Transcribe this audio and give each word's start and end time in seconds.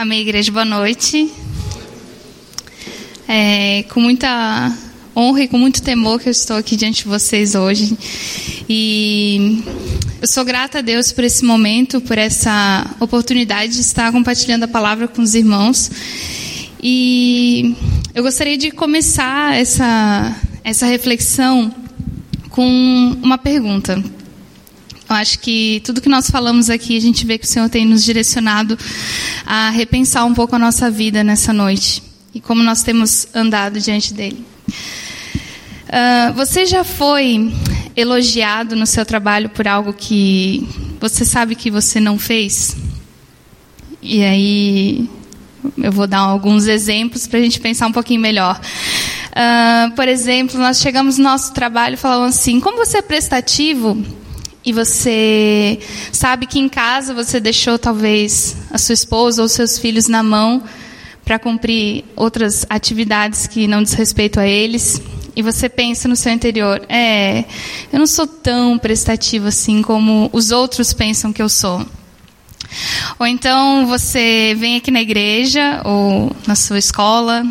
Amém, 0.00 0.20
igreja, 0.20 0.52
boa 0.52 0.64
noite. 0.64 1.28
É, 3.26 3.82
com 3.92 3.98
muita 4.00 4.72
honra 5.16 5.42
e 5.42 5.48
com 5.48 5.58
muito 5.58 5.82
temor 5.82 6.20
que 6.20 6.28
eu 6.28 6.30
estou 6.30 6.56
aqui 6.56 6.76
diante 6.76 7.02
de 7.02 7.08
vocês 7.08 7.56
hoje. 7.56 7.98
E 8.68 9.60
eu 10.22 10.28
sou 10.28 10.44
grata 10.44 10.78
a 10.78 10.82
Deus 10.82 11.10
por 11.10 11.24
esse 11.24 11.44
momento, 11.44 12.00
por 12.00 12.16
essa 12.16 12.88
oportunidade 13.00 13.72
de 13.72 13.80
estar 13.80 14.12
compartilhando 14.12 14.62
a 14.62 14.68
palavra 14.68 15.08
com 15.08 15.20
os 15.20 15.34
irmãos. 15.34 15.90
E 16.80 17.74
eu 18.14 18.22
gostaria 18.22 18.56
de 18.56 18.70
começar 18.70 19.58
essa, 19.58 20.32
essa 20.62 20.86
reflexão 20.86 21.74
com 22.50 23.18
uma 23.20 23.36
pergunta. 23.36 24.00
Eu 25.08 25.16
acho 25.16 25.38
que 25.38 25.80
tudo 25.84 26.02
que 26.02 26.08
nós 26.08 26.30
falamos 26.30 26.68
aqui, 26.68 26.94
a 26.94 27.00
gente 27.00 27.24
vê 27.24 27.38
que 27.38 27.46
o 27.46 27.48
Senhor 27.48 27.70
tem 27.70 27.86
nos 27.86 28.04
direcionado 28.04 28.78
a 29.46 29.70
repensar 29.70 30.26
um 30.26 30.34
pouco 30.34 30.54
a 30.54 30.58
nossa 30.58 30.90
vida 30.90 31.24
nessa 31.24 31.50
noite 31.50 32.02
e 32.34 32.40
como 32.40 32.62
nós 32.62 32.82
temos 32.82 33.26
andado 33.34 33.80
diante 33.80 34.12
dele. 34.12 34.44
Uh, 35.88 36.34
você 36.34 36.66
já 36.66 36.84
foi 36.84 37.50
elogiado 37.96 38.76
no 38.76 38.86
seu 38.86 39.06
trabalho 39.06 39.48
por 39.48 39.66
algo 39.66 39.94
que 39.94 40.68
você 41.00 41.24
sabe 41.24 41.54
que 41.54 41.70
você 41.70 41.98
não 41.98 42.18
fez? 42.18 42.76
E 44.02 44.22
aí, 44.22 45.08
eu 45.78 45.90
vou 45.90 46.06
dar 46.06 46.18
alguns 46.18 46.66
exemplos 46.66 47.26
para 47.26 47.38
a 47.38 47.42
gente 47.42 47.58
pensar 47.58 47.86
um 47.86 47.92
pouquinho 47.92 48.20
melhor. 48.20 48.60
Uh, 49.30 49.90
por 49.94 50.06
exemplo, 50.06 50.60
nós 50.60 50.80
chegamos 50.80 51.16
no 51.16 51.24
nosso 51.24 51.54
trabalho 51.54 51.94
e 51.94 51.96
falamos 51.96 52.36
assim: 52.36 52.60
como 52.60 52.76
você 52.76 52.98
é 52.98 53.02
prestativo 53.02 53.96
e 54.68 54.72
você 54.72 55.78
sabe 56.12 56.46
que 56.46 56.58
em 56.58 56.68
casa 56.68 57.14
você 57.14 57.40
deixou 57.40 57.78
talvez 57.78 58.54
a 58.70 58.76
sua 58.76 58.92
esposa 58.92 59.40
ou 59.40 59.48
seus 59.48 59.78
filhos 59.78 60.08
na 60.08 60.22
mão 60.22 60.62
para 61.24 61.38
cumprir 61.38 62.04
outras 62.14 62.66
atividades 62.68 63.46
que 63.46 63.66
não 63.66 63.82
diz 63.82 63.94
respeito 63.94 64.38
a 64.38 64.46
eles, 64.46 65.00
e 65.34 65.40
você 65.40 65.70
pensa 65.70 66.06
no 66.06 66.14
seu 66.14 66.32
interior, 66.32 66.82
é, 66.86 67.46
eu 67.90 67.98
não 67.98 68.06
sou 68.06 68.26
tão 68.26 68.78
prestativo 68.78 69.46
assim 69.46 69.80
como 69.80 70.28
os 70.34 70.50
outros 70.50 70.92
pensam 70.92 71.32
que 71.32 71.40
eu 71.40 71.48
sou. 71.48 71.84
Ou 73.18 73.26
então 73.26 73.86
você 73.86 74.54
vem 74.58 74.76
aqui 74.76 74.90
na 74.90 75.00
igreja 75.00 75.80
ou 75.82 76.30
na 76.46 76.54
sua 76.54 76.78
escola 76.78 77.42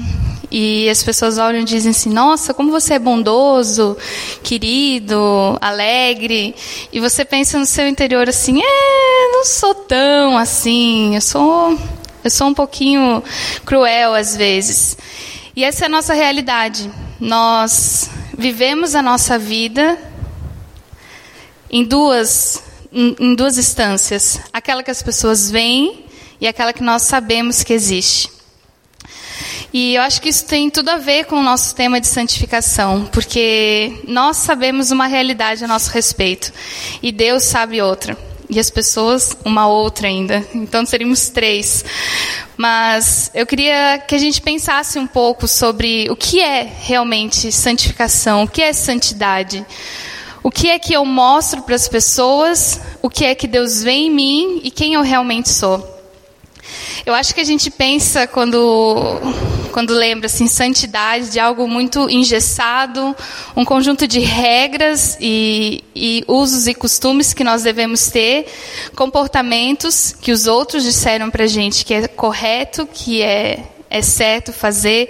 e 0.50 0.90
as 0.90 1.04
pessoas 1.04 1.38
olham 1.38 1.62
e 1.62 1.66
dizem 1.66 1.92
assim: 1.92 2.10
Nossa, 2.10 2.54
como 2.54 2.72
você 2.72 2.94
é 2.94 3.00
bondoso, 3.00 3.98
querido, 4.44 5.58
alegre. 5.60 6.56
E 6.92 7.00
você 7.00 7.26
pensa 7.26 7.60
no 7.60 7.66
seu 7.66 7.88
interior 7.88 8.30
assim: 8.30 8.62
É, 8.62 9.32
não 9.32 9.44
sou 9.44 9.74
tão 9.74 10.38
assim. 10.38 11.16
Eu 11.16 11.22
sou, 11.22 11.78
eu 12.24 12.30
sou 12.30 12.48
um 12.48 12.54
pouquinho 12.54 13.22
cruel 13.66 14.14
às 14.14 14.36
vezes. 14.38 14.98
E 15.56 15.64
essa 15.64 15.86
é 15.86 15.88
a 15.88 15.90
nossa 15.90 16.14
realidade. 16.14 16.90
Nós 17.20 18.10
vivemos 18.38 18.96
a 18.96 19.02
nossa 19.02 19.38
vida 19.38 19.98
em 21.70 21.84
duas, 21.84 22.64
em, 22.92 23.36
duas 23.36 23.58
instâncias: 23.58 24.40
aquela 24.54 24.82
que 24.82 24.92
as 24.92 25.04
pessoas 25.04 25.52
veem 25.52 26.06
e 26.40 26.48
aquela 26.48 26.72
que 26.72 26.84
nós 26.84 27.02
sabemos 27.02 27.64
que 27.64 27.74
existe. 27.74 28.37
E 29.80 29.94
eu 29.94 30.02
acho 30.02 30.20
que 30.20 30.30
isso 30.30 30.44
tem 30.44 30.72
tudo 30.72 30.90
a 30.90 30.98
ver 30.98 31.26
com 31.26 31.36
o 31.36 31.44
nosso 31.44 31.76
tema 31.76 32.02
de 32.02 32.08
santificação, 32.08 33.08
porque 33.12 33.94
nós 34.08 34.38
sabemos 34.38 34.90
uma 34.90 35.06
realidade 35.06 35.64
a 35.64 35.68
nosso 35.68 35.92
respeito 35.92 36.52
e 37.00 37.12
Deus 37.12 37.44
sabe 37.44 37.80
outra. 37.80 38.18
E 38.50 38.60
as 38.60 38.72
pessoas, 38.72 39.38
uma 39.46 39.68
outra 39.68 40.08
ainda. 40.08 40.44
Então 40.56 40.84
seríamos 40.84 41.30
três. 41.30 41.86
Mas 42.58 43.30
eu 43.36 43.46
queria 43.46 44.00
que 44.00 44.16
a 44.16 44.18
gente 44.18 44.42
pensasse 44.42 44.98
um 44.98 45.06
pouco 45.06 45.48
sobre 45.48 46.10
o 46.10 46.16
que 46.16 46.42
é 46.42 46.68
realmente 46.80 47.52
santificação, 47.52 48.46
o 48.46 48.48
que 48.48 48.64
é 48.64 48.74
santidade. 48.74 49.64
O 50.42 50.50
que 50.50 50.72
é 50.72 50.80
que 50.80 50.94
eu 50.94 51.06
mostro 51.06 51.62
para 51.62 51.76
as 51.76 51.88
pessoas, 51.88 52.82
o 53.00 53.12
que 53.12 53.26
é 53.26 53.36
que 53.36 53.46
Deus 53.48 53.84
vê 53.84 53.92
em 53.92 54.10
mim 54.10 54.60
e 54.64 54.72
quem 54.72 54.96
eu 54.96 55.04
realmente 55.04 55.50
sou. 55.50 55.97
Eu 57.06 57.14
acho 57.14 57.34
que 57.34 57.42
a 57.42 57.44
gente 57.44 57.70
pensa 57.70 58.28
quando 58.28 59.20
quando 59.72 59.94
lembra 59.94 60.26
assim 60.26 60.48
santidade 60.48 61.30
de 61.30 61.40
algo 61.40 61.68
muito 61.68 62.10
engessado, 62.10 63.16
um 63.56 63.64
conjunto 63.64 64.08
de 64.08 64.20
regras 64.20 65.16
e, 65.22 65.84
e 65.96 66.24
usos 66.28 66.66
e 66.66 66.74
costumes 66.74 67.32
que 67.32 67.44
nós 67.44 67.62
devemos 67.62 68.08
ter, 68.08 68.48
comportamentos 68.96 70.16
que 70.20 70.32
os 70.32 70.48
outros 70.48 70.84
disseram 70.84 71.30
para 71.30 71.46
gente 71.46 71.86
que 71.86 71.94
é 71.94 72.08
correto, 72.08 72.88
que 72.92 73.22
é 73.22 73.64
é 73.90 74.02
certo 74.02 74.52
fazer. 74.52 75.10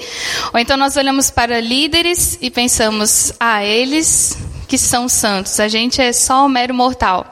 Ou 0.53 0.59
então 0.59 0.77
nós 0.77 0.97
olhamos 0.97 1.31
para 1.31 1.59
líderes 1.59 2.37
e 2.41 2.51
pensamos, 2.51 3.33
ah, 3.39 3.63
eles 3.63 4.37
que 4.67 4.77
são 4.77 5.07
santos, 5.07 5.59
a 5.59 5.67
gente 5.67 6.01
é 6.01 6.11
só 6.11 6.45
um 6.45 6.49
mero 6.49 6.73
mortal. 6.73 7.25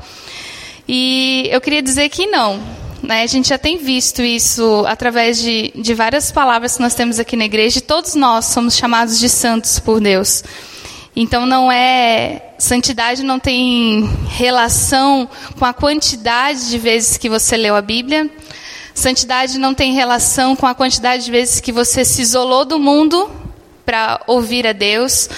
E 0.88 1.50
eu 1.52 1.60
queria 1.60 1.82
dizer 1.82 2.10
que 2.10 2.26
não. 2.28 2.85
Né? 3.06 3.22
A 3.22 3.28
gente 3.28 3.50
já 3.50 3.58
tem 3.58 3.78
visto 3.78 4.22
isso 4.22 4.84
através 4.88 5.40
de, 5.40 5.72
de 5.76 5.94
várias 5.94 6.32
palavras 6.32 6.76
que 6.76 6.82
nós 6.82 6.96
temos 6.96 7.20
aqui 7.20 7.36
na 7.36 7.46
igreja, 7.46 7.78
e 7.78 7.82
todos 7.82 8.16
nós 8.16 8.46
somos 8.46 8.76
chamados 8.76 9.20
de 9.20 9.30
santos 9.30 9.80
por 9.80 10.00
Deus. 10.00 10.44
Então 11.16 11.46
não 11.46 11.72
é 11.72 12.42
santidade 12.58 13.24
não 13.24 13.40
tem 13.40 14.10
relação 14.28 15.30
com 15.58 15.66
a 15.66 15.74
quantidade 15.74 16.70
de 16.70 16.78
vezes 16.78 17.18
que 17.18 17.30
você 17.30 17.56
leu 17.56 17.76
a 17.76 17.82
Bíblia. 17.82 18.30
Santidade 18.94 19.58
não 19.58 19.74
tem 19.74 19.94
relação 19.94 20.56
com 20.56 20.66
a 20.66 20.74
quantidade 20.74 21.26
de 21.26 21.32
vezes 21.32 21.60
que 21.60 21.72
você 21.72 22.04
se 22.04 22.22
isolou 22.22 22.66
do 22.66 22.80
mundo 22.80 23.30
para 23.86 24.22
ouvir 24.28 24.66
a 24.66 24.74
Deus. 24.74 25.30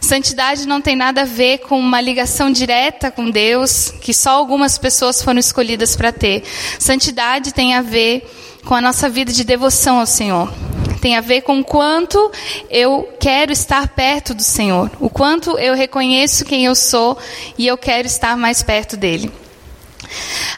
Santidade 0.00 0.66
não 0.66 0.80
tem 0.80 0.96
nada 0.96 1.22
a 1.22 1.26
ver 1.26 1.58
com 1.58 1.78
uma 1.78 2.00
ligação 2.00 2.50
direta 2.50 3.10
com 3.10 3.30
Deus, 3.30 3.92
que 4.00 4.12
só 4.12 4.30
algumas 4.30 4.76
pessoas 4.76 5.22
foram 5.22 5.38
escolhidas 5.38 5.96
para 5.96 6.12
ter. 6.12 6.42
Santidade 6.78 7.54
tem 7.54 7.74
a 7.74 7.82
ver 7.82 8.28
com 8.64 8.74
a 8.74 8.80
nossa 8.80 9.08
vida 9.08 9.32
de 9.32 9.44
devoção 9.44 10.00
ao 10.00 10.06
Senhor. 10.06 10.52
Tem 11.00 11.16
a 11.16 11.20
ver 11.20 11.42
com 11.42 11.58
o 11.58 11.64
quanto 11.64 12.30
eu 12.70 13.08
quero 13.18 13.52
estar 13.52 13.88
perto 13.88 14.34
do 14.34 14.42
Senhor, 14.42 14.90
o 15.00 15.10
quanto 15.10 15.58
eu 15.58 15.74
reconheço 15.74 16.44
quem 16.44 16.64
eu 16.64 16.74
sou 16.74 17.18
e 17.58 17.66
eu 17.66 17.76
quero 17.76 18.06
estar 18.06 18.36
mais 18.36 18.62
perto 18.62 18.96
dele. 18.96 19.32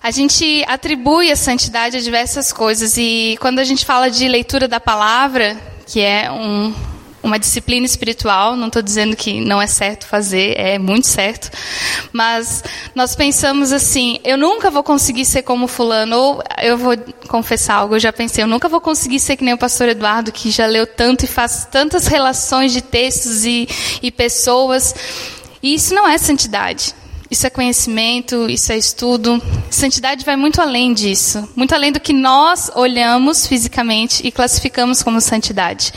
A 0.03 0.11
gente 0.11 0.65
atribui 0.69 1.31
a 1.31 1.37
santidade 1.37 1.97
a 1.97 2.00
diversas 2.00 2.53
coisas 2.53 2.97
e 2.99 3.38
quando 3.41 3.59
a 3.59 3.65
gente 3.65 3.84
fala 3.84 4.11
de 4.11 4.28
leitura 4.28 4.69
da 4.69 4.78
palavra, 4.78 5.56
que 5.87 6.00
é 6.00 6.31
um, 6.31 6.75
uma 7.25 7.39
disciplina 7.39 7.87
espiritual, 7.87 8.55
não 8.55 8.67
estou 8.67 8.83
dizendo 8.83 9.17
que 9.17 9.41
não 9.41 9.61
é 9.61 9.67
certo 9.67 10.07
fazer, 10.07 10.55
é 10.59 10.79
muito 10.79 11.07
certo, 11.07 11.51
mas 12.12 12.62
nós 12.95 13.17
pensamos 13.17 13.73
assim: 13.73 14.21
eu 14.23 14.37
nunca 14.37 14.71
vou 14.71 14.83
conseguir 14.83 15.25
ser 15.25 15.43
como 15.43 15.67
Fulano, 15.67 16.17
ou 16.17 16.43
eu 16.62 16.77
vou 16.77 16.93
confessar 17.27 17.77
algo, 17.77 17.97
eu 17.97 18.01
já 18.01 18.12
pensei, 18.12 18.45
eu 18.45 18.49
nunca 18.49 18.69
vou 18.69 18.81
conseguir 18.81 19.19
ser 19.19 19.37
que 19.37 19.45
nem 19.45 19.55
o 19.55 19.59
pastor 19.59 19.89
Eduardo, 19.89 20.31
que 20.31 20.51
já 20.51 20.67
leu 20.67 20.87
tanto 20.87 21.25
e 21.25 21.27
faz 21.27 21.67
tantas 21.71 22.07
relações 22.07 22.73
de 22.73 22.83
textos 22.83 23.45
e, 23.45 23.67
e 24.03 24.11
pessoas. 24.11 24.95
E 25.62 25.75
isso 25.75 25.95
não 25.95 26.06
é 26.06 26.19
santidade. 26.19 26.95
Isso 27.31 27.47
é 27.47 27.51
conhecimento, 27.51 28.49
isso 28.51 28.71
é 28.71 28.77
estudo. 28.77 29.43
Santidade 29.71 30.25
vai 30.25 30.37
muito 30.37 30.61
além 30.61 30.93
disso, 30.93 31.49
muito 31.56 31.75
além 31.75 31.91
do 31.91 31.99
que 31.99 32.12
nós 32.12 32.71
olhamos 32.75 33.47
fisicamente 33.47 34.25
e 34.25 34.31
classificamos 34.31 35.03
como 35.03 35.21
santidade. 35.21 35.93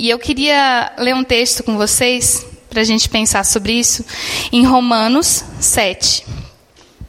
E 0.00 0.08
eu 0.08 0.18
queria 0.18 0.94
ler 0.96 1.14
um 1.14 1.22
texto 1.22 1.62
com 1.62 1.76
vocês, 1.76 2.46
para 2.70 2.80
a 2.80 2.84
gente 2.84 3.06
pensar 3.06 3.44
sobre 3.44 3.74
isso, 3.74 4.02
em 4.50 4.64
Romanos 4.64 5.44
7, 5.60 6.24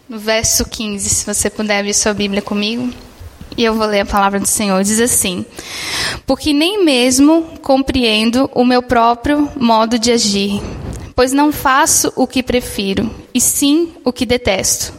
no 0.10 0.20
verso 0.20 0.66
15, 0.66 1.08
se 1.08 1.26
você 1.26 1.50
puder 1.50 1.80
abrir 1.80 1.94
sua 1.94 2.14
Bíblia 2.14 2.42
comigo. 2.42 2.94
E 3.56 3.64
eu 3.64 3.76
vou 3.76 3.88
ler 3.88 4.02
a 4.02 4.06
palavra 4.06 4.42
do 4.42 4.46
Senhor. 4.46 4.84
Diz 4.84 5.00
assim: 5.00 5.46
Porque 6.26 6.52
nem 6.52 6.84
mesmo 6.84 7.58
compreendo 7.62 8.52
o 8.54 8.66
meu 8.66 8.84
próprio 8.84 9.50
modo 9.56 9.98
de 9.98 10.12
agir, 10.12 10.62
pois 11.16 11.32
não 11.32 11.50
faço 11.50 12.12
o 12.14 12.28
que 12.28 12.44
prefiro, 12.44 13.10
e 13.34 13.40
sim 13.40 13.94
o 14.04 14.12
que 14.12 14.26
detesto. 14.26 14.94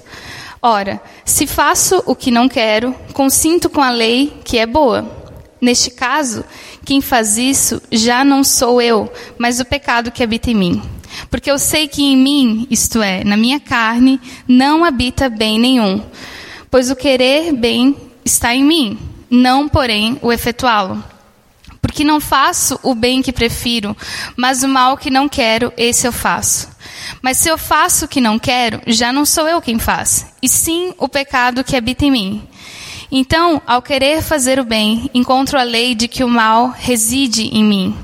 Ora, 0.63 0.99
se 1.27 1.47
faço 1.47 2.03
o 2.07 2.17
que 2.17 2.31
não 2.31 2.49
quero, 2.49 2.95
consinto 3.13 3.69
com 3.69 3.83
a 3.83 3.91
lei 3.91 4.33
que 4.47 4.57
é 4.57 4.65
boa. 4.65 5.21
Neste 5.63 5.91
caso, 5.91 6.45
quem 6.85 7.01
faz 7.01 7.39
isso 7.39 7.81
já 7.91 8.25
não 8.25 8.43
sou 8.43 8.81
eu, 8.81 9.13
mas 9.39 9.61
o 9.61 9.65
pecado 9.65 10.11
que 10.11 10.23
habita 10.23 10.51
em 10.51 10.55
mim. 10.55 10.83
Porque 11.31 11.51
eu 11.51 11.59
sei 11.59 11.89
que 11.89 12.03
em 12.03 12.17
mim, 12.17 12.67
isto 12.71 13.03
é, 13.03 13.23
na 13.25 13.37
minha 13.37 13.61
carne, 13.61 14.21
não 14.49 14.85
habita 14.85 15.29
bem 15.29 15.59
nenhum. 15.59 16.03
Pois 16.71 16.91
o 16.91 16.97
querer 16.97 17.53
bem 17.53 17.97
está 18.25 18.55
em 18.55 18.65
mim, 18.65 18.99
não, 19.31 19.69
porém, 19.69 20.19
o 20.23 20.33
efetuá-lo. 20.33 21.03
Porque 21.81 22.05
não 22.05 22.21
faço 22.21 22.79
o 22.83 22.95
bem 22.95 23.21
que 23.21 23.33
prefiro, 23.33 23.97
mas 24.37 24.63
o 24.63 24.69
mal 24.69 24.97
que 24.97 25.11
não 25.11 25.29
quero, 25.29 25.73
esse 25.77 26.07
eu 26.07 26.13
faço. 26.13 26.69
Mas 27.21 27.39
se 27.39 27.49
eu 27.49 27.59
faço 27.59 28.05
o 28.05 28.09
que 28.09 28.21
não 28.21 28.39
quero, 28.39 28.81
já 28.87 29.13
não 29.13 29.25
sou 29.25 29.49
eu 29.49 29.61
quem 29.61 29.79
faz, 29.79 30.27
e 30.41 30.49
sim 30.49 30.95
o 30.97 31.09
pecado 31.09 31.65
que 31.65 31.77
habita 31.77 32.05
em 32.05 32.11
mim. 32.11 32.49
Então, 33.15 33.61
ao 33.67 33.83
querer 33.83 34.23
fazer 34.23 34.59
o 34.59 34.65
bem, 34.65 35.11
encontro 35.13 35.59
a 35.59 35.63
lei 35.63 35.95
de 35.95 36.09
que 36.09 36.25
o 36.25 36.29
mal 36.29 36.75
reside 36.75 37.43
em 37.43 37.63
mim. 37.63 37.95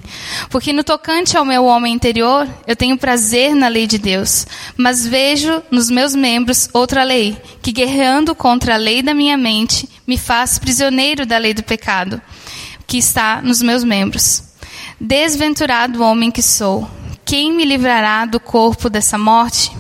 Porque 0.51 0.71
no 0.71 0.85
tocante 0.85 1.35
ao 1.35 1.47
meu 1.47 1.65
homem 1.65 1.95
interior, 1.95 2.47
eu 2.67 2.77
tenho 2.77 2.99
prazer 2.99 3.55
na 3.55 3.69
lei 3.69 3.87
de 3.87 3.97
Deus, 3.97 4.47
mas 4.77 5.07
vejo 5.07 5.63
nos 5.71 5.89
meus 5.89 6.15
membros 6.15 6.69
outra 6.75 7.05
lei, 7.05 7.41
que 7.63 7.73
guerreando 7.73 8.35
contra 8.35 8.75
a 8.75 8.77
lei 8.77 9.01
da 9.03 9.15
minha 9.15 9.39
mente, 9.39 9.89
me 10.07 10.19
faz 10.19 10.59
prisioneiro 10.59 11.25
da 11.25 11.39
lei 11.39 11.55
do 11.55 11.63
pecado, 11.63 12.21
que 12.87 12.99
está 12.99 13.41
nos 13.41 13.63
meus 13.63 13.83
membros. 13.83 14.43
Desventurado 15.01 16.03
homem 16.03 16.31
que 16.31 16.43
sou, 16.43 16.87
quem 17.25 17.51
me 17.55 17.65
livrará 17.65 18.27
do 18.27 18.39
corpo 18.39 18.91
dessa 18.91 19.17
morte? 19.17 19.73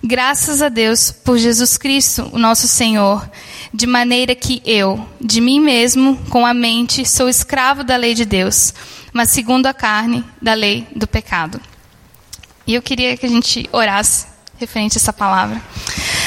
Graças 0.00 0.62
a 0.62 0.68
Deus 0.68 1.10
por 1.10 1.38
Jesus 1.38 1.76
Cristo, 1.76 2.30
o 2.32 2.38
nosso 2.38 2.68
Senhor 2.68 3.28
de 3.72 3.86
maneira 3.86 4.34
que 4.34 4.60
eu, 4.64 5.06
de 5.20 5.40
mim 5.40 5.60
mesmo, 5.60 6.16
com 6.28 6.44
a 6.44 6.52
mente, 6.52 7.08
sou 7.08 7.28
escravo 7.28 7.84
da 7.84 7.96
lei 7.96 8.14
de 8.14 8.24
Deus, 8.24 8.74
mas 9.12 9.30
segundo 9.30 9.66
a 9.66 9.74
carne, 9.74 10.24
da 10.42 10.54
lei 10.54 10.86
do 10.94 11.06
pecado. 11.06 11.60
E 12.66 12.74
eu 12.74 12.82
queria 12.82 13.16
que 13.16 13.26
a 13.26 13.28
gente 13.28 13.68
orasse 13.72 14.26
referente 14.58 14.98
a 14.98 15.00
essa 15.00 15.12
palavra. 15.12 15.60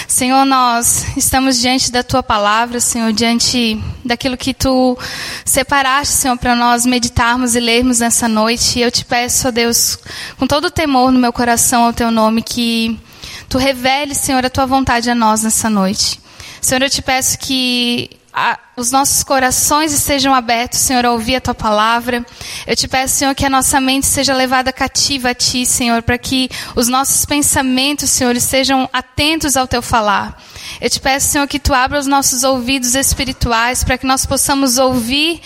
Senhor, 0.07 0.45
nós 0.45 1.06
estamos 1.18 1.60
diante 1.60 1.92
da 1.92 2.04
tua 2.04 2.24
palavra, 2.24 2.80
Senhor, 2.80 3.12
diante 3.13 3.81
daquilo 4.04 4.38
que 4.38 4.54
tu 4.54 4.98
separaste, 5.46 6.13
Senhor, 6.13 6.38
para 6.38 6.56
nós 6.56 6.86
meditarmos 6.86 7.56
e 7.56 7.60
lermos 7.60 8.00
nessa 8.00 8.28
noite. 8.28 8.80
E 8.80 8.81
eu 8.81 8.92
te 8.92 9.06
peço, 9.06 9.48
ó 9.48 9.51
Deus, 9.51 9.98
com 10.38 10.48
todo 10.48 10.66
o 10.66 10.72
temor 10.72 11.12
no 11.12 11.19
meu 11.19 11.34
coração 11.34 11.84
ao 11.84 11.94
teu 11.94 12.12
nome, 12.12 12.42
que 12.42 13.00
tu 13.48 13.57
revele, 13.57 14.16
Senhor, 14.16 14.46
a 14.46 14.50
tua 14.50 14.66
vontade 14.66 15.10
a 15.10 15.16
nós 15.16 15.44
nessa 15.44 15.69
noite. 15.69 16.23
Senhor, 16.63 16.81
eu 16.81 16.89
te 16.89 17.01
peço 17.01 17.38
que 17.39 18.10
a, 18.31 18.57
os 18.75 18.92
nossos 18.92 19.24
corações 19.24 19.94
estejam 19.94 20.34
abertos, 20.34 20.80
Senhor, 20.80 21.06
a 21.06 21.12
ouvir 21.12 21.36
a 21.36 21.42
tua 21.42 21.54
palavra. 21.54 22.25
Eu 22.66 22.75
te 22.75 22.88
peço, 22.88 23.16
Senhor, 23.16 23.36
que 23.36 23.46
a 23.46 23.50
nossa 23.50 23.80
mente 23.80 24.06
seja 24.06 24.34
levada 24.34 24.74
cativa 24.74 25.30
a 25.30 25.36
ti, 25.36 25.66
Senhor, 25.66 26.02
para 26.02 26.18
que 26.18 26.50
os 26.75 26.88
nossos 26.88 27.25
pensamentos, 27.25 28.10
Senhor, 28.10 28.36
estejam 28.36 28.90
atentos 28.92 29.56
ao 29.56 29.68
teu 29.68 29.81
falar. 29.81 30.42
Eu 30.81 30.90
te 30.90 31.00
peço, 31.00 31.28
Senhor, 31.28 31.48
que 31.48 31.60
tu 31.60 31.74
abra 31.74 32.00
os 32.00 32.08
nossos 32.08 32.44
ouvidos 32.44 32.96
espirituais 32.96 33.84
para 33.84 33.98
que 33.98 34.06
nós 34.06 34.25
possamos 34.25 34.78
ouvir 34.78 35.42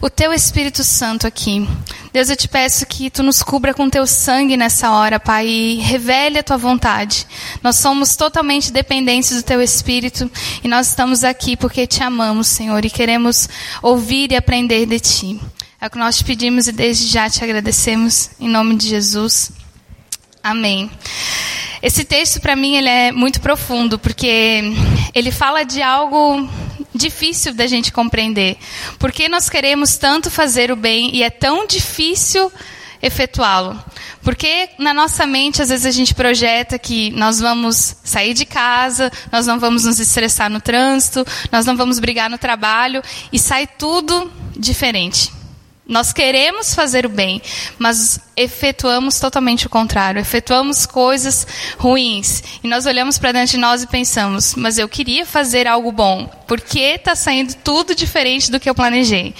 o 0.00 0.08
teu 0.08 0.32
Espírito 0.32 0.82
Santo 0.82 1.26
aqui. 1.26 1.68
Deus, 2.12 2.28
eu 2.28 2.36
te 2.36 2.48
peço 2.48 2.84
que 2.84 3.10
tu 3.10 3.22
nos 3.22 3.42
cubra 3.42 3.72
com 3.72 3.88
teu 3.88 4.06
sangue 4.06 4.56
nessa 4.56 4.90
hora, 4.90 5.18
Pai, 5.18 5.46
e 5.46 5.76
revele 5.76 6.38
a 6.38 6.42
tua 6.42 6.58
vontade. 6.58 7.26
Nós 7.62 7.76
somos 7.76 8.16
totalmente 8.16 8.70
dependentes 8.70 9.34
do 9.34 9.42
teu 9.42 9.62
Espírito 9.62 10.30
e 10.62 10.68
nós 10.68 10.88
estamos 10.88 11.24
aqui 11.24 11.56
porque 11.56 11.86
te 11.86 12.02
amamos, 12.02 12.48
Senhor, 12.48 12.61
e 12.84 12.90
queremos 12.90 13.48
ouvir 13.82 14.32
e 14.32 14.36
aprender 14.36 14.86
de 14.86 15.00
ti. 15.00 15.40
É 15.80 15.86
o 15.86 15.90
que 15.90 15.98
nós 15.98 16.16
te 16.18 16.24
pedimos 16.24 16.68
e 16.68 16.72
desde 16.72 17.06
já 17.06 17.28
te 17.28 17.42
agradecemos 17.42 18.30
em 18.38 18.48
nome 18.48 18.76
de 18.76 18.88
Jesus. 18.88 19.50
Amém. 20.42 20.90
Esse 21.82 22.04
texto 22.04 22.40
para 22.40 22.54
mim 22.54 22.76
ele 22.76 22.88
é 22.88 23.10
muito 23.10 23.40
profundo 23.40 23.98
porque 23.98 24.62
ele 25.12 25.32
fala 25.32 25.64
de 25.64 25.82
algo 25.82 26.48
difícil 26.94 27.54
da 27.54 27.66
gente 27.66 27.92
compreender. 27.92 28.56
Porque 28.98 29.28
nós 29.28 29.48
queremos 29.48 29.96
tanto 29.96 30.30
fazer 30.30 30.70
o 30.70 30.76
bem 30.76 31.14
e 31.14 31.22
é 31.22 31.30
tão 31.30 31.66
difícil 31.66 32.52
efetuá-lo. 33.02 33.82
Porque 34.22 34.70
na 34.78 34.94
nossa 34.94 35.26
mente, 35.26 35.60
às 35.60 35.68
vezes 35.68 35.84
a 35.84 35.90
gente 35.90 36.14
projeta 36.14 36.78
que 36.78 37.10
nós 37.10 37.40
vamos 37.40 37.96
sair 38.04 38.32
de 38.32 38.46
casa, 38.46 39.10
nós 39.30 39.46
não 39.46 39.58
vamos 39.58 39.84
nos 39.84 39.98
estressar 39.98 40.48
no 40.48 40.60
trânsito, 40.60 41.26
nós 41.50 41.66
não 41.66 41.76
vamos 41.76 41.98
brigar 41.98 42.30
no 42.30 42.38
trabalho 42.38 43.02
e 43.32 43.38
sai 43.38 43.66
tudo 43.66 44.30
diferente. 44.56 45.41
Nós 45.86 46.12
queremos 46.12 46.74
fazer 46.74 47.04
o 47.04 47.08
bem, 47.08 47.42
mas 47.76 48.20
efetuamos 48.36 49.18
totalmente 49.18 49.66
o 49.66 49.70
contrário. 49.70 50.20
Efetuamos 50.20 50.86
coisas 50.86 51.44
ruins. 51.76 52.42
E 52.62 52.68
nós 52.68 52.86
olhamos 52.86 53.18
para 53.18 53.32
dentro 53.32 53.52
de 53.52 53.58
nós 53.58 53.82
e 53.82 53.86
pensamos: 53.88 54.54
mas 54.54 54.78
eu 54.78 54.88
queria 54.88 55.26
fazer 55.26 55.66
algo 55.66 55.90
bom. 55.90 56.26
Por 56.46 56.60
que 56.60 56.78
está 56.78 57.16
saindo 57.16 57.54
tudo 57.56 57.96
diferente 57.96 58.50
do 58.50 58.60
que 58.60 58.70
eu 58.70 58.74
planejei? 58.74 59.34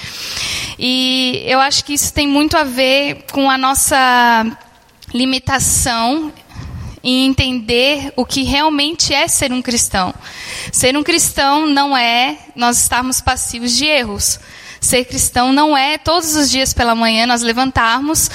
E 0.78 1.44
eu 1.46 1.60
acho 1.60 1.84
que 1.84 1.94
isso 1.94 2.12
tem 2.12 2.26
muito 2.26 2.56
a 2.56 2.64
ver 2.64 3.24
com 3.30 3.48
a 3.48 3.56
nossa 3.56 4.44
limitação 5.14 6.32
em 7.04 7.26
entender 7.26 8.12
o 8.16 8.24
que 8.24 8.42
realmente 8.42 9.14
é 9.14 9.28
ser 9.28 9.52
um 9.52 9.62
cristão. 9.62 10.12
Ser 10.72 10.96
um 10.96 11.02
cristão 11.04 11.66
não 11.66 11.96
é 11.96 12.36
nós 12.54 12.78
estarmos 12.78 13.20
passivos 13.20 13.76
de 13.76 13.86
erros. 13.86 14.40
Ser 14.82 15.04
cristão 15.04 15.52
não 15.52 15.76
é 15.78 15.96
todos 15.96 16.34
os 16.34 16.50
dias 16.50 16.74
pela 16.74 16.92
manhã 16.92 17.24
nós 17.24 17.40
levantarmos 17.40 18.28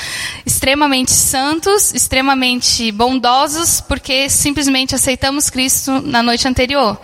extremamente 0.45 1.11
santos, 1.11 1.93
extremamente 1.93 2.89
bondosos, 2.89 3.81
porque 3.81 4.29
simplesmente 4.29 4.95
aceitamos 4.95 5.49
Cristo 5.49 5.99
na 5.99 6.23
noite 6.23 6.47
anterior. 6.47 6.99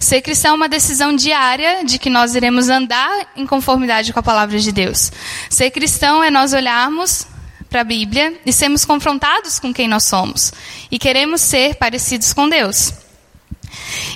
Ser 0.00 0.20
cristão 0.20 0.50
é 0.50 0.54
uma 0.56 0.68
decisão 0.68 1.14
diária 1.14 1.84
de 1.84 1.96
que 1.96 2.10
nós 2.10 2.34
iremos 2.34 2.68
andar 2.68 3.32
em 3.36 3.46
conformidade 3.46 4.12
com 4.12 4.18
a 4.18 4.22
palavra 4.22 4.58
de 4.58 4.72
Deus. 4.72 5.12
Ser 5.48 5.70
cristão 5.70 6.22
é 6.22 6.28
nós 6.28 6.52
olharmos 6.52 7.24
para 7.70 7.82
a 7.82 7.84
Bíblia 7.84 8.36
e 8.44 8.52
sermos 8.52 8.84
confrontados 8.84 9.60
com 9.60 9.72
quem 9.72 9.86
nós 9.86 10.04
somos 10.04 10.52
e 10.90 10.98
queremos 10.98 11.40
ser 11.40 11.76
parecidos 11.76 12.32
com 12.32 12.48
Deus. 12.48 12.92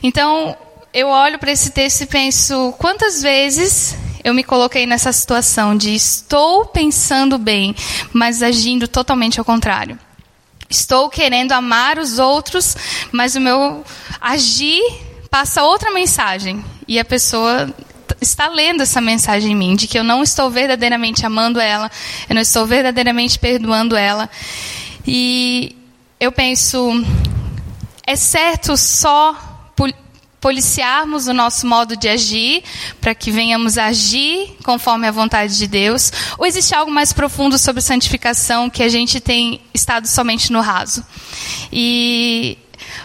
Então, 0.03 0.57
eu 0.93 1.07
olho 1.07 1.39
para 1.39 1.53
esse 1.53 1.71
texto 1.71 2.03
e 2.03 2.07
penso: 2.07 2.75
quantas 2.79 3.23
vezes 3.23 3.97
eu 4.25 4.33
me 4.35 4.45
coloquei 4.45 4.87
nessa 4.87 5.13
situação 5.13 5.77
de 5.77 5.95
estou 5.95 6.67
pensando 6.67 7.39
bem, 7.39 7.75
mas 8.13 8.43
agindo 8.43 8.87
totalmente 8.87 9.39
ao 9.39 9.45
contrário. 9.45 9.99
Estou 10.69 11.11
querendo 11.11 11.53
amar 11.53 11.99
os 11.99 12.19
outros, 12.19 12.77
mas 13.11 13.35
o 13.35 13.41
meu 13.41 13.85
agir 14.21 14.83
passa 15.31 15.63
outra 15.63 15.91
mensagem. 15.91 16.65
E 16.89 16.99
a 16.99 17.05
pessoa 17.05 17.75
está 18.21 18.49
lendo 18.49 18.83
essa 18.83 19.01
mensagem 19.01 19.53
em 19.53 19.57
mim, 19.57 19.77
de 19.77 19.87
que 19.87 19.99
eu 19.99 20.05
não 20.05 20.23
estou 20.23 20.51
verdadeiramente 20.51 21.27
amando 21.27 21.61
ela, 21.61 21.91
eu 22.29 22.35
não 22.35 22.43
estou 22.43 22.67
verdadeiramente 22.67 23.39
perdoando 23.39 23.97
ela. 23.97 24.31
E 25.07 25.77
eu 26.21 26.31
penso, 26.31 27.05
é 28.07 28.17
certo 28.17 28.77
só 28.77 29.37
policiarmos 30.43 31.29
o 31.29 31.33
nosso 31.33 31.69
modo 31.69 31.97
de 31.97 32.09
agir, 32.09 32.65
para 33.01 33.15
que 33.15 33.31
venhamos 33.31 33.79
agir 33.79 34.57
conforme 34.65 35.07
a 35.07 35.13
vontade 35.13 35.57
de 35.57 35.69
Deus? 35.69 36.13
Ou 36.37 36.45
existe 36.45 36.75
algo 36.75 36.91
mais 36.91 37.13
profundo 37.13 37.57
sobre 37.57 37.81
santificação 37.81 38.69
que 38.69 38.83
a 38.83 38.89
gente 38.89 39.21
tem 39.21 39.63
estado 39.73 40.09
somente 40.09 40.53
no 40.53 40.61
raso? 40.61 41.07
E 41.73 42.59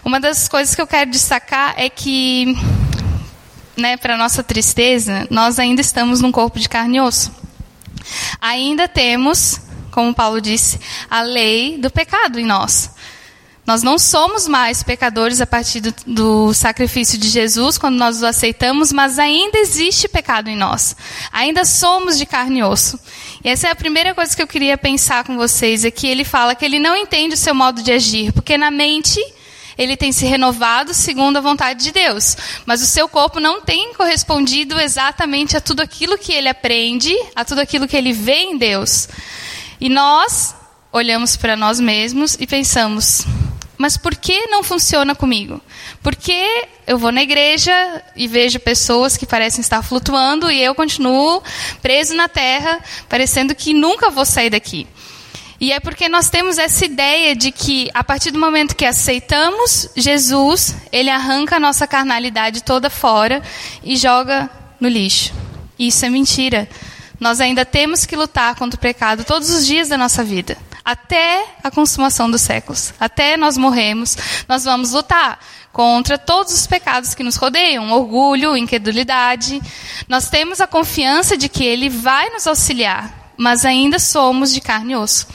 uma 0.04 0.20
das 0.20 0.48
coisas 0.48 0.74
que 0.74 0.82
eu 0.82 0.88
quero 0.88 1.12
destacar 1.12 1.76
é 1.78 1.90
que, 1.90 2.58
né, 3.78 3.98
para 3.98 4.18
nossa 4.18 4.42
tristeza, 4.42 5.28
nós 5.30 5.60
ainda 5.60 5.80
estamos 5.80 6.20
num 6.20 6.32
corpo 6.32 6.60
de 6.60 6.68
carne 6.68 6.98
e 6.98 7.02
osso. 7.02 7.32
Ainda 8.42 8.88
temos, 8.88 9.62
como 9.92 10.12
Paulo 10.12 10.42
disse, 10.42 10.80
a 11.08 11.22
lei 11.22 11.78
do 11.78 11.92
pecado 11.92 12.40
em 12.40 12.46
nós. 12.46 12.97
Nós 13.68 13.84
não 13.84 14.00
somos 14.00 14.48
mais 14.48 14.82
pecadores 14.82 15.42
a 15.42 15.46
partir 15.46 15.82
do, 15.82 15.94
do, 16.08 16.54
sacrifício 16.54 17.18
de 17.18 17.28
Jesus, 17.28 17.78
quando 17.78 17.98
nós 17.98 18.22
o 18.22 18.26
aceitamos, 18.26 18.94
mas 18.94 19.20
ainda 19.20 19.58
existe 19.58 20.08
pecado 20.08 20.50
em 20.50 20.56
nós. 20.56 20.96
Ainda 21.34 21.66
somos 21.66 22.18
de 22.18 22.26
carne 22.26 22.60
e 22.60 22.64
osso. 22.64 22.98
E 23.44 23.50
essa 23.50 23.68
é 23.68 23.72
a 23.72 23.76
primeira 23.76 24.16
coisa 24.16 24.34
que 24.34 24.42
eu 24.42 24.48
queria 24.48 24.78
pensar 24.78 25.26
com 25.26 25.36
vocês, 25.36 25.84
é 25.84 25.92
que 25.92 26.08
ele 26.08 26.24
fala 26.24 26.56
que 26.56 26.64
ele 26.64 26.80
não 26.80 26.96
entende 26.96 27.34
o 27.34 27.38
seu 27.38 27.54
modo 27.54 27.84
de 27.84 27.92
agir, 27.92 28.32
porque 28.32 28.58
na 28.58 28.72
mente 28.72 29.20
ele 29.78 29.98
tem 29.98 30.14
se 30.14 30.26
renovado 30.26 30.94
segundo 30.94 31.36
a 31.36 31.42
vontade 31.42 31.84
de 31.84 31.92
Deus, 31.92 32.38
mas 32.66 32.82
o 32.82 32.86
seu 32.86 33.10
corpo 33.10 33.38
não 33.38 33.60
tem 33.60 33.94
correspondido 33.94 34.80
exatamente 34.80 35.58
a 35.58 35.62
tudo 35.62 35.82
aquilo 35.82 36.18
que 36.18 36.32
ele 36.32 36.48
aprende, 36.48 37.14
a 37.36 37.44
tudo 37.44 37.60
aquilo 37.60 37.86
que 37.86 37.98
ele 37.98 38.14
vê 38.14 38.44
em 38.44 38.58
Deus. 38.58 39.10
E 39.78 39.90
nós 39.90 40.56
olhamos 40.90 41.36
para 41.36 41.58
nós 41.58 41.82
mesmos 41.82 42.38
e 42.40 42.48
pensamos: 42.48 43.26
mas 43.78 43.96
por 43.96 44.16
que 44.16 44.48
não 44.48 44.64
funciona 44.64 45.14
comigo? 45.14 45.62
Porque 46.02 46.68
eu 46.86 46.98
vou 46.98 47.12
na 47.12 47.22
igreja 47.22 48.04
e 48.16 48.28
vejo 48.28 48.60
pessoas 48.60 49.16
que 49.16 49.26
parecem 49.26 49.62
estar 49.62 49.84
flutuando 49.84 50.50
e 50.50 50.62
eu 50.62 50.74
continuo 50.74 51.44
preso 51.82 52.16
na 52.16 52.28
terra, 52.28 52.80
parecendo 53.08 53.54
que 53.54 53.74
nunca 53.74 54.10
vou 54.10 54.26
sair 54.26 54.50
daqui. 54.50 54.88
E 55.60 55.72
é 55.72 55.80
porque 55.80 56.10
nós 56.10 56.30
temos 56.30 56.58
essa 56.58 56.86
ideia 56.86 57.36
de 57.36 57.52
que 57.52 57.90
a 57.94 58.04
partir 58.04 58.32
do 58.32 58.40
momento 58.40 58.76
que 58.76 58.86
aceitamos 58.86 59.90
Jesus, 59.96 60.76
ele 60.92 61.10
arranca 61.10 61.56
a 61.56 61.60
nossa 61.60 61.88
carnalidade 61.88 62.64
toda 62.64 62.90
fora 62.90 63.42
e 63.84 63.96
joga 63.96 64.50
no 64.80 64.88
lixo. 64.88 65.34
Isso 65.78 66.06
é 66.06 66.10
mentira. 66.10 66.70
Nós 67.20 67.42
ainda 67.42 67.66
temos 67.66 68.06
que 68.06 68.16
lutar 68.16 68.56
contra 68.56 68.78
o 68.78 68.82
pecado 68.82 69.24
todos 69.24 69.50
os 69.50 69.66
dias 69.66 69.88
da 69.88 69.98
nossa 69.98 70.24
vida 70.24 70.58
até 70.88 71.46
a 71.62 71.70
consumação 71.70 72.32
dos 72.32 72.40
séculos. 72.40 72.94
Até 72.98 73.36
nós 73.36 73.58
morremos, 73.58 74.18
nós 74.48 74.64
vamos 74.64 74.94
lutar 74.94 75.38
contra 75.74 76.18
todos 76.18 76.54
os 76.54 76.66
pecados 76.66 77.14
que 77.14 77.24
nos 77.24 77.36
rodeiam, 77.36 77.92
orgulho, 77.92 78.56
incredulidade. 78.56 79.62
Nós 80.08 80.30
temos 80.30 80.62
a 80.62 80.66
confiança 80.66 81.36
de 81.36 81.50
que 81.50 81.66
Ele 81.66 81.90
vai 81.90 82.30
nos 82.30 82.48
auxiliar, 82.48 83.34
mas 83.36 83.66
ainda 83.66 84.00
somos 84.00 84.54
de 84.54 84.62
carne 84.62 84.94
e 84.94 84.96
osso. 84.96 85.28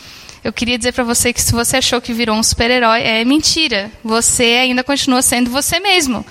Eu 0.42 0.54
queria 0.54 0.78
dizer 0.78 0.92
para 0.92 1.04
você 1.04 1.34
que 1.34 1.42
se 1.42 1.52
você 1.52 1.76
achou 1.76 2.00
que 2.00 2.14
virou 2.14 2.34
um 2.34 2.42
super-herói, 2.42 3.02
é 3.02 3.22
mentira. 3.22 3.92
Você 4.02 4.58
ainda 4.62 4.82
continua 4.82 5.20
sendo 5.20 5.50
você 5.50 5.78
mesmo. 5.78 6.24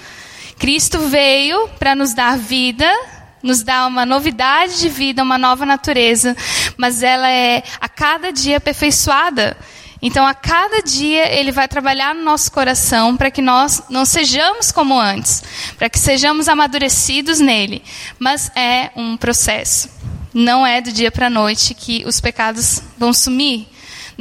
Cristo 0.58 0.98
veio 0.98 1.70
para 1.78 1.94
nos 1.94 2.16
dar 2.16 2.40
vida, 2.40 2.92
nos 3.42 3.64
dar 3.64 3.88
uma 3.88 4.06
novidade 4.06 4.80
de 4.80 4.90
vida, 4.90 5.24
uma 5.24 5.38
nova 5.38 5.66
natureza, 5.66 6.36
mas 6.78 7.04
ela 7.04 7.30
é 7.30 7.64
a 7.80 7.90
cada 7.90 8.32
dia 8.32 8.58
aperfeiçoada. 8.58 9.58
Então, 10.02 10.26
a 10.26 10.34
cada 10.34 10.82
dia, 10.82 11.32
Ele 11.32 11.52
vai 11.52 11.68
trabalhar 11.68 12.16
no 12.16 12.24
nosso 12.24 12.52
coração 12.52 13.16
para 13.16 13.30
que 13.30 13.42
nós 13.42 13.84
não 13.88 14.04
sejamos 14.04 14.72
como 14.72 15.00
antes, 15.00 15.44
para 15.78 15.90
que 15.90 16.00
sejamos 16.00 16.48
amadurecidos 16.48 17.40
nele. 17.40 17.84
Mas 18.18 18.52
é 18.56 18.90
um 18.96 19.16
processo. 19.16 19.90
Não 20.34 20.66
é 20.66 20.82
do 20.82 20.92
dia 20.92 21.12
para 21.12 21.28
a 21.28 21.30
noite 21.30 21.76
que 21.76 22.04
os 22.08 22.20
pecados 22.20 22.82
vão 22.98 23.14
sumir. 23.14 23.68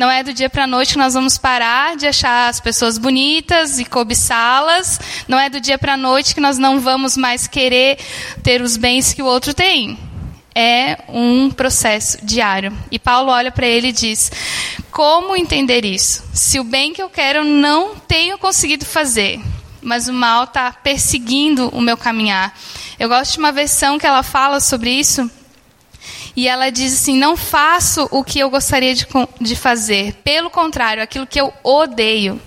Não 0.00 0.10
é 0.10 0.22
do 0.22 0.32
dia 0.32 0.48
para 0.48 0.64
a 0.64 0.66
noite 0.66 0.94
que 0.94 0.98
nós 0.98 1.12
vamos 1.12 1.36
parar 1.36 1.94
de 1.94 2.06
achar 2.06 2.48
as 2.48 2.58
pessoas 2.58 2.96
bonitas 2.96 3.78
e 3.78 3.84
cobiçá-las. 3.84 4.98
Não 5.28 5.38
é 5.38 5.50
do 5.50 5.60
dia 5.60 5.76
para 5.76 5.92
a 5.92 5.96
noite 5.98 6.34
que 6.34 6.40
nós 6.40 6.56
não 6.56 6.80
vamos 6.80 7.18
mais 7.18 7.46
querer 7.46 7.98
ter 8.42 8.62
os 8.62 8.78
bens 8.78 9.12
que 9.12 9.20
o 9.20 9.26
outro 9.26 9.52
tem. 9.52 9.98
É 10.54 10.96
um 11.06 11.50
processo 11.50 12.16
diário. 12.24 12.74
E 12.90 12.98
Paulo 12.98 13.30
olha 13.30 13.52
para 13.52 13.66
ele 13.66 13.88
e 13.88 13.92
diz: 13.92 14.32
Como 14.90 15.36
entender 15.36 15.84
isso? 15.84 16.24
Se 16.32 16.58
o 16.58 16.64
bem 16.64 16.94
que 16.94 17.02
eu 17.02 17.10
quero 17.10 17.44
não 17.44 17.94
tenho 17.96 18.38
conseguido 18.38 18.86
fazer, 18.86 19.38
mas 19.82 20.08
o 20.08 20.14
mal 20.14 20.44
está 20.44 20.72
perseguindo 20.72 21.68
o 21.74 21.80
meu 21.82 21.98
caminhar. 21.98 22.58
Eu 22.98 23.10
gosto 23.10 23.32
de 23.34 23.38
uma 23.38 23.52
versão 23.52 23.98
que 23.98 24.06
ela 24.06 24.22
fala 24.22 24.60
sobre 24.60 24.92
isso 24.92 25.30
e 26.36 26.46
ela 26.48 26.70
diz 26.70 26.94
assim: 26.94 27.16
Não 27.16 27.36
faço 27.36 28.08
o 28.10 28.22
que 28.22 28.38
eu 28.38 28.50
gostaria 28.50 28.94
de, 28.94 29.06
de 29.40 29.56
fazer, 29.56 30.14
pelo 30.24 30.50
contrário, 30.50 31.02
aquilo 31.02 31.26
que 31.26 31.40
eu 31.40 31.52
odeio. 31.62 32.40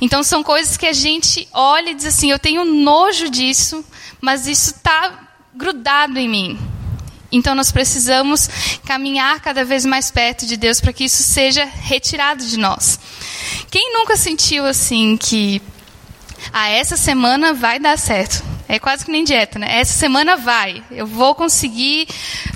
Então, 0.00 0.22
são 0.22 0.42
coisas 0.42 0.76
que 0.76 0.86
a 0.86 0.92
gente 0.92 1.48
olha 1.52 1.90
e 1.90 1.94
diz 1.94 2.06
assim: 2.06 2.30
Eu 2.30 2.38
tenho 2.38 2.64
nojo 2.64 3.30
disso, 3.30 3.84
mas 4.20 4.46
isso 4.46 4.70
está 4.70 5.28
grudado 5.54 6.18
em 6.18 6.28
mim. 6.28 6.58
Então, 7.30 7.54
nós 7.54 7.72
precisamos 7.72 8.48
caminhar 8.84 9.40
cada 9.40 9.64
vez 9.64 9.86
mais 9.86 10.10
perto 10.10 10.44
de 10.44 10.56
Deus 10.56 10.80
para 10.80 10.92
que 10.92 11.04
isso 11.04 11.22
seja 11.22 11.64
retirado 11.64 12.44
de 12.44 12.58
nós. 12.58 13.00
Quem 13.70 13.94
nunca 13.94 14.18
sentiu 14.18 14.66
assim 14.66 15.16
que, 15.16 15.62
ah, 16.52 16.68
essa 16.68 16.94
semana 16.94 17.54
vai 17.54 17.80
dar 17.80 17.98
certo? 17.98 18.51
É 18.72 18.78
quase 18.78 19.04
que 19.04 19.12
nem 19.12 19.22
dieta, 19.22 19.58
né? 19.58 19.66
Essa 19.80 19.92
semana 19.92 20.34
vai. 20.34 20.82
Eu 20.90 21.06
vou 21.06 21.34
conseguir 21.34 22.08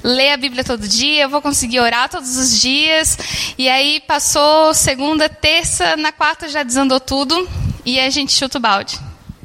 ler 0.03 0.31
a 0.31 0.39
Bíblia 0.39 0.65
todo 0.65 0.89
dia, 0.89 1.25
eu 1.25 1.29
vou 1.29 1.43
conseguir 1.43 1.79
orar 1.79 2.09
todos 2.09 2.39
os 2.39 2.59
dias. 2.59 3.19
E 3.59 3.69
aí 3.69 4.01
passou 4.01 4.73
segunda, 4.73 5.29
terça, 5.29 5.95
na 5.95 6.13
quarta 6.13 6.49
já 6.49 6.63
desandou 6.63 6.99
tudo 7.01 7.47
e 7.85 8.01
a 8.01 8.09
gente 8.09 8.33
chuta 8.33 8.57
o 8.57 8.61
balde. 8.63 8.99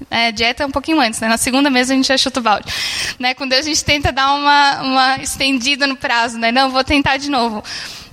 É, 0.09 0.31
dieta 0.31 0.63
é 0.63 0.65
um 0.65 0.71
pouquinho 0.71 1.01
antes, 1.01 1.19
né? 1.19 1.27
Na 1.27 1.35
segunda 1.35 1.69
mesa 1.69 1.91
a 1.91 1.95
gente 1.97 2.07
já 2.07 2.17
chuta 2.17 2.39
o 2.39 2.43
balde. 2.43 2.73
Né? 3.19 3.33
Com 3.33 3.45
Deus 3.45 3.65
a 3.65 3.67
gente 3.67 3.83
tenta 3.83 4.09
dar 4.09 4.33
uma, 4.33 4.81
uma 4.81 5.17
estendida 5.17 5.85
no 5.85 5.97
prazo, 5.97 6.37
né? 6.37 6.53
Não, 6.53 6.69
vou 6.69 6.85
tentar 6.85 7.17
de 7.17 7.29
novo. 7.29 7.61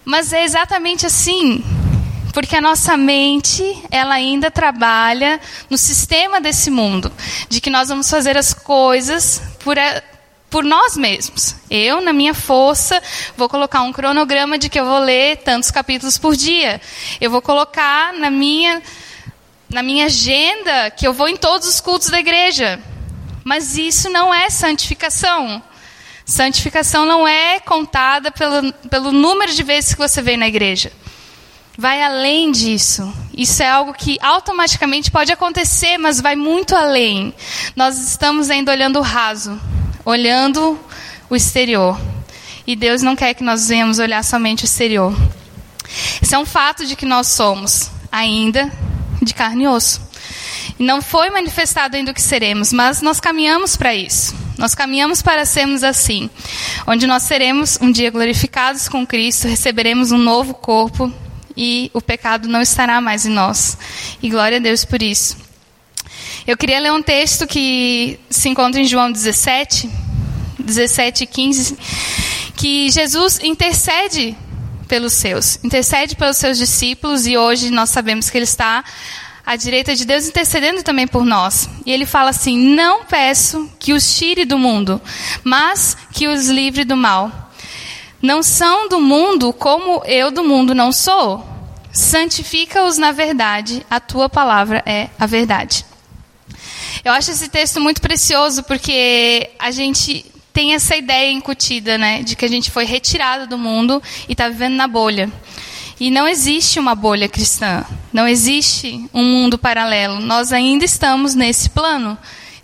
Mas 0.04 0.32
é 0.32 0.42
exatamente 0.42 1.06
assim 1.06 1.62
porque 2.32 2.56
a 2.56 2.60
nossa 2.60 2.96
mente, 2.96 3.62
ela 3.90 4.14
ainda 4.14 4.50
trabalha 4.50 5.40
no 5.68 5.78
sistema 5.78 6.40
desse 6.40 6.70
mundo, 6.70 7.12
de 7.48 7.60
que 7.60 7.70
nós 7.70 7.88
vamos 7.88 8.08
fazer 8.08 8.36
as 8.36 8.52
coisas 8.52 9.42
por, 9.60 9.76
por 10.50 10.64
nós 10.64 10.96
mesmos. 10.96 11.56
Eu, 11.70 12.00
na 12.00 12.12
minha 12.12 12.34
força, 12.34 13.02
vou 13.36 13.48
colocar 13.48 13.82
um 13.82 13.92
cronograma 13.92 14.58
de 14.58 14.68
que 14.68 14.78
eu 14.78 14.84
vou 14.84 14.98
ler 14.98 15.38
tantos 15.38 15.70
capítulos 15.70 16.18
por 16.18 16.36
dia. 16.36 16.80
Eu 17.20 17.30
vou 17.30 17.42
colocar 17.42 18.12
na 18.12 18.30
minha, 18.30 18.82
na 19.68 19.82
minha 19.82 20.06
agenda 20.06 20.90
que 20.90 21.06
eu 21.06 21.12
vou 21.12 21.28
em 21.28 21.36
todos 21.36 21.66
os 21.66 21.80
cultos 21.80 22.08
da 22.08 22.20
igreja. 22.20 22.80
Mas 23.44 23.78
isso 23.78 24.10
não 24.10 24.34
é 24.34 24.50
santificação. 24.50 25.62
Santificação 26.26 27.06
não 27.06 27.26
é 27.26 27.58
contada 27.60 28.30
pelo, 28.30 28.70
pelo 28.90 29.12
número 29.12 29.52
de 29.52 29.62
vezes 29.62 29.94
que 29.94 29.98
você 29.98 30.20
vem 30.20 30.36
na 30.36 30.46
igreja 30.46 30.92
vai 31.78 32.02
além 32.02 32.50
disso. 32.50 33.14
Isso 33.32 33.62
é 33.62 33.70
algo 33.70 33.94
que 33.94 34.18
automaticamente 34.20 35.12
pode 35.12 35.30
acontecer, 35.30 35.96
mas 35.96 36.20
vai 36.20 36.34
muito 36.34 36.74
além. 36.74 37.32
Nós 37.76 37.96
estamos 38.00 38.50
ainda 38.50 38.72
olhando 38.72 38.98
o 38.98 39.02
raso, 39.02 39.58
olhando 40.04 40.76
o 41.30 41.36
exterior. 41.36 41.96
E 42.66 42.74
Deus 42.74 43.00
não 43.00 43.14
quer 43.14 43.32
que 43.32 43.44
nós 43.44 43.68
venhamos 43.68 44.00
olhar 44.00 44.24
somente 44.24 44.64
o 44.64 44.66
exterior. 44.66 45.14
Isso 46.20 46.34
é 46.34 46.38
um 46.38 46.44
fato 46.44 46.84
de 46.84 46.96
que 46.96 47.06
nós 47.06 47.28
somos 47.28 47.88
ainda 48.10 48.72
de 49.22 49.32
carne 49.32 49.62
e 49.62 49.68
osso. 49.68 50.00
E 50.80 50.82
não 50.82 51.00
foi 51.00 51.30
manifestado 51.30 51.96
ainda 51.96 52.10
o 52.10 52.14
que 52.14 52.20
seremos, 52.20 52.72
mas 52.72 53.00
nós 53.00 53.20
caminhamos 53.20 53.76
para 53.76 53.94
isso. 53.94 54.34
Nós 54.58 54.74
caminhamos 54.74 55.22
para 55.22 55.46
sermos 55.46 55.84
assim, 55.84 56.28
onde 56.88 57.06
nós 57.06 57.22
seremos 57.22 57.78
um 57.80 57.92
dia 57.92 58.10
glorificados 58.10 58.88
com 58.88 59.06
Cristo, 59.06 59.46
receberemos 59.46 60.10
um 60.10 60.18
novo 60.18 60.52
corpo, 60.52 61.12
e 61.58 61.90
o 61.92 62.00
pecado 62.00 62.48
não 62.48 62.62
estará 62.62 63.00
mais 63.00 63.26
em 63.26 63.30
nós. 63.30 63.76
E 64.22 64.30
glória 64.30 64.58
a 64.58 64.60
Deus 64.60 64.84
por 64.84 65.02
isso. 65.02 65.36
Eu 66.46 66.56
queria 66.56 66.78
ler 66.78 66.92
um 66.92 67.02
texto 67.02 67.48
que 67.48 68.18
se 68.30 68.48
encontra 68.48 68.80
em 68.80 68.84
João 68.84 69.10
17, 69.10 69.90
17 70.60 71.24
e 71.24 71.26
15, 71.26 71.78
que 72.56 72.90
Jesus 72.90 73.40
intercede 73.42 74.36
pelos 74.86 75.12
seus, 75.12 75.58
intercede 75.64 76.14
pelos 76.14 76.36
seus 76.36 76.56
discípulos 76.56 77.26
e 77.26 77.36
hoje 77.36 77.70
nós 77.70 77.90
sabemos 77.90 78.30
que 78.30 78.38
ele 78.38 78.44
está 78.44 78.84
à 79.44 79.56
direita 79.56 79.96
de 79.96 80.04
Deus 80.04 80.28
intercedendo 80.28 80.82
também 80.82 81.08
por 81.08 81.24
nós. 81.24 81.68
E 81.84 81.90
ele 81.90 82.06
fala 82.06 82.30
assim: 82.30 82.56
Não 82.56 83.04
peço 83.04 83.68
que 83.80 83.92
os 83.92 84.16
tire 84.16 84.44
do 84.44 84.58
mundo, 84.58 85.00
mas 85.42 85.96
que 86.12 86.28
os 86.28 86.48
livre 86.48 86.84
do 86.84 86.96
mal. 86.96 87.47
Não 88.20 88.42
são 88.42 88.88
do 88.88 89.00
mundo 89.00 89.52
como 89.52 90.02
eu 90.04 90.30
do 90.30 90.42
mundo 90.42 90.74
não 90.74 90.90
sou. 90.90 91.44
Santifica-os 91.92 92.98
na 92.98 93.12
verdade, 93.12 93.84
a 93.90 94.00
tua 94.00 94.28
palavra 94.28 94.82
é 94.84 95.08
a 95.18 95.26
verdade. 95.26 95.84
Eu 97.04 97.12
acho 97.12 97.30
esse 97.30 97.48
texto 97.48 97.80
muito 97.80 98.00
precioso 98.00 98.62
porque 98.64 99.50
a 99.58 99.70
gente 99.70 100.24
tem 100.52 100.74
essa 100.74 100.96
ideia 100.96 101.30
incutida, 101.30 101.96
né, 101.96 102.22
de 102.22 102.34
que 102.34 102.44
a 102.44 102.48
gente 102.48 102.70
foi 102.70 102.84
retirado 102.84 103.46
do 103.46 103.56
mundo 103.56 104.02
e 104.28 104.32
está 104.32 104.48
vivendo 104.48 104.74
na 104.74 104.88
bolha. 104.88 105.30
E 106.00 106.10
não 106.10 106.26
existe 106.26 106.78
uma 106.78 106.94
bolha 106.94 107.28
cristã, 107.28 107.84
não 108.12 108.26
existe 108.26 109.08
um 109.14 109.24
mundo 109.24 109.58
paralelo. 109.58 110.20
Nós 110.20 110.52
ainda 110.52 110.84
estamos 110.84 111.34
nesse 111.34 111.70
plano 111.70 112.18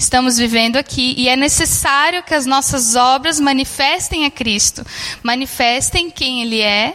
estamos 0.05 0.37
vivendo 0.37 0.77
aqui 0.77 1.15
e 1.17 1.29
é 1.29 1.37
necessário 1.37 2.23
que 2.23 2.35
as 2.35 2.47
nossas 2.47 2.95
obras 2.95 3.41
manifestem 3.41 4.25
a 4.25 4.31
Cristo, 4.31 4.85
manifestem 5.23 6.11
quem 6.11 6.43
Ele 6.43 6.61
é, 6.61 6.95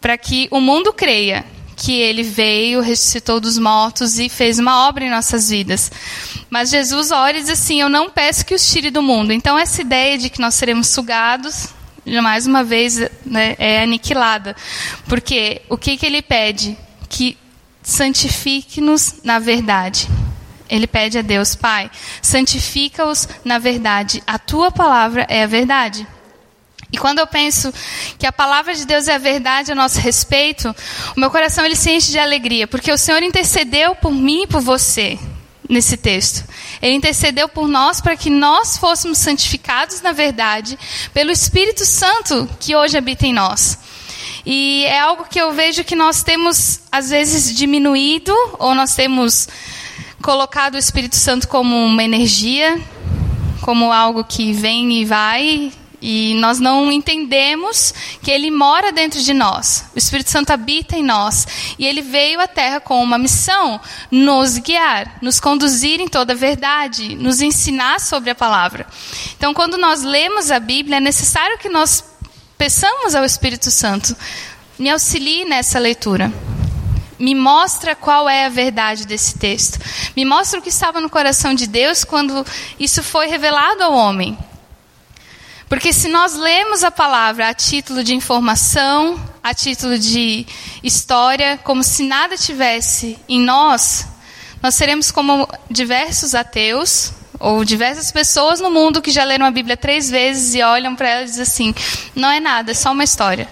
para 0.00 0.18
que 0.18 0.48
o 0.50 0.60
mundo 0.60 0.92
creia 0.92 1.44
que 1.76 1.92
Ele 1.92 2.22
veio, 2.22 2.80
ressuscitou 2.80 3.40
dos 3.40 3.58
mortos 3.58 4.18
e 4.18 4.28
fez 4.28 4.58
uma 4.58 4.86
obra 4.88 5.04
em 5.04 5.10
nossas 5.10 5.48
vidas. 5.48 5.90
Mas 6.50 6.70
Jesus 6.70 7.10
ora 7.10 7.38
e 7.38 7.40
diz 7.40 7.50
assim: 7.50 7.80
Eu 7.80 7.88
não 7.88 8.10
peço 8.10 8.44
que 8.44 8.54
os 8.54 8.70
tire 8.70 8.90
do 8.90 9.02
mundo. 9.02 9.32
Então, 9.32 9.58
essa 9.58 9.80
ideia 9.80 10.18
de 10.18 10.28
que 10.28 10.40
nós 10.40 10.54
seremos 10.54 10.88
sugados, 10.88 11.68
mais 12.22 12.46
uma 12.46 12.62
vez, 12.62 12.98
né, 13.24 13.56
é 13.58 13.82
aniquilada. 13.82 14.54
Porque 15.08 15.62
o 15.68 15.76
que, 15.76 15.96
que 15.96 16.06
Ele 16.06 16.22
pede? 16.22 16.76
Que 17.08 17.36
santifique-nos 17.82 19.16
na 19.24 19.38
verdade. 19.38 20.08
Ele 20.72 20.86
pede 20.86 21.18
a 21.18 21.22
Deus, 21.22 21.54
Pai, 21.54 21.90
santifica-os 22.22 23.28
na 23.44 23.58
verdade. 23.58 24.22
A 24.26 24.38
tua 24.38 24.72
palavra 24.72 25.26
é 25.28 25.42
a 25.42 25.46
verdade. 25.46 26.06
E 26.90 26.96
quando 26.96 27.18
eu 27.18 27.26
penso 27.26 27.70
que 28.18 28.26
a 28.26 28.32
palavra 28.32 28.74
de 28.74 28.86
Deus 28.86 29.06
é 29.06 29.14
a 29.14 29.18
verdade 29.18 29.70
a 29.70 29.74
nosso 29.74 29.98
respeito, 29.98 30.74
o 31.14 31.20
meu 31.20 31.30
coração 31.30 31.62
ele 31.66 31.76
se 31.76 31.90
enche 31.90 32.10
de 32.10 32.18
alegria, 32.18 32.66
porque 32.66 32.90
o 32.90 32.96
Senhor 32.96 33.22
intercedeu 33.22 33.94
por 33.94 34.12
mim 34.12 34.44
e 34.44 34.46
por 34.46 34.62
você 34.62 35.18
nesse 35.68 35.98
texto. 35.98 36.42
Ele 36.80 36.94
intercedeu 36.94 37.50
por 37.50 37.68
nós 37.68 38.00
para 38.00 38.16
que 38.16 38.30
nós 38.30 38.78
fôssemos 38.78 39.18
santificados 39.18 40.00
na 40.00 40.12
verdade 40.12 40.78
pelo 41.12 41.30
Espírito 41.30 41.84
Santo 41.84 42.48
que 42.58 42.74
hoje 42.74 42.96
habita 42.96 43.26
em 43.26 43.34
nós. 43.34 43.78
E 44.46 44.84
é 44.86 45.00
algo 45.00 45.26
que 45.28 45.38
eu 45.38 45.52
vejo 45.52 45.84
que 45.84 45.94
nós 45.94 46.22
temos 46.22 46.80
às 46.90 47.10
vezes 47.10 47.54
diminuído 47.54 48.34
ou 48.58 48.74
nós 48.74 48.94
temos 48.94 49.48
colocado 50.22 50.74
o 50.74 50.78
Espírito 50.78 51.16
Santo 51.16 51.48
como 51.48 51.76
uma 51.76 52.02
energia, 52.02 52.80
como 53.60 53.92
algo 53.92 54.24
que 54.24 54.52
vem 54.52 55.00
e 55.00 55.04
vai 55.04 55.72
E 56.00 56.34
nós 56.40 56.58
não 56.58 56.90
entendemos 56.90 57.94
que 58.20 58.30
Ele 58.30 58.50
mora 58.50 58.90
dentro 58.90 59.22
de 59.22 59.32
nós. 59.32 59.84
O 59.94 59.98
Espírito 59.98 60.30
Santo 60.30 60.50
habita 60.50 60.96
em 60.96 61.02
nós. 61.02 61.46
E 61.78 61.86
Ele 61.86 62.02
veio 62.02 62.40
à 62.40 62.48
Terra 62.48 62.80
com 62.80 63.00
uma 63.00 63.16
missão: 63.16 63.80
nos 64.10 64.58
guiar, 64.58 65.18
nos 65.22 65.38
conduzir 65.38 66.00
em 66.00 66.08
toda 66.08 66.32
a 66.32 66.36
verdade, 66.36 67.14
nos 67.14 67.40
ensinar 67.40 68.00
sobre 68.00 68.30
a 68.30 68.34
palavra. 68.34 68.84
Então, 69.36 69.54
quando 69.54 69.78
nós 69.78 70.02
lemos 70.02 70.50
a 70.50 70.58
Bíblia, 70.58 70.96
é 70.96 71.00
necessário 71.00 71.58
que 71.58 71.68
nós 71.68 72.04
peçamos 72.58 73.14
ao 73.14 73.24
Espírito 73.24 73.70
Santo: 73.70 74.16
me 74.76 74.90
auxilie 74.90 75.44
nessa 75.44 75.78
leitura. 75.78 76.32
Me 77.18 77.34
mostra 77.34 77.94
qual 77.94 78.28
é 78.28 78.46
a 78.46 78.48
verdade 78.48 79.06
desse 79.06 79.38
texto. 79.38 79.78
Me 80.16 80.24
mostra 80.24 80.58
o 80.58 80.62
que 80.62 80.68
estava 80.68 81.00
no 81.00 81.10
coração 81.10 81.54
de 81.54 81.66
Deus 81.66 82.04
quando 82.04 82.44
isso 82.78 83.02
foi 83.02 83.26
revelado 83.26 83.82
ao 83.82 83.92
homem. 83.92 84.36
Porque 85.68 85.92
se 85.92 86.08
nós 86.08 86.34
lemos 86.34 86.84
a 86.84 86.90
palavra 86.90 87.48
a 87.48 87.54
título 87.54 88.04
de 88.04 88.14
informação, 88.14 89.18
a 89.42 89.54
título 89.54 89.98
de 89.98 90.46
história, 90.82 91.58
como 91.64 91.82
se 91.82 92.02
nada 92.02 92.36
tivesse 92.36 93.18
em 93.26 93.40
nós, 93.40 94.06
nós 94.62 94.74
seremos 94.74 95.10
como 95.10 95.48
diversos 95.70 96.34
ateus 96.34 97.12
ou 97.40 97.64
diversas 97.64 98.12
pessoas 98.12 98.60
no 98.60 98.70
mundo 98.70 99.02
que 99.02 99.10
já 99.10 99.24
leram 99.24 99.44
a 99.46 99.50
Bíblia 99.50 99.76
três 99.76 100.08
vezes 100.10 100.54
e 100.54 100.62
olham 100.62 100.94
para 100.94 101.08
ela 101.08 101.22
e 101.22 101.24
dizem 101.24 101.42
assim: 101.42 101.74
não 102.14 102.30
é 102.30 102.38
nada, 102.38 102.70
é 102.70 102.74
só 102.74 102.92
uma 102.92 103.02
história. 103.02 103.48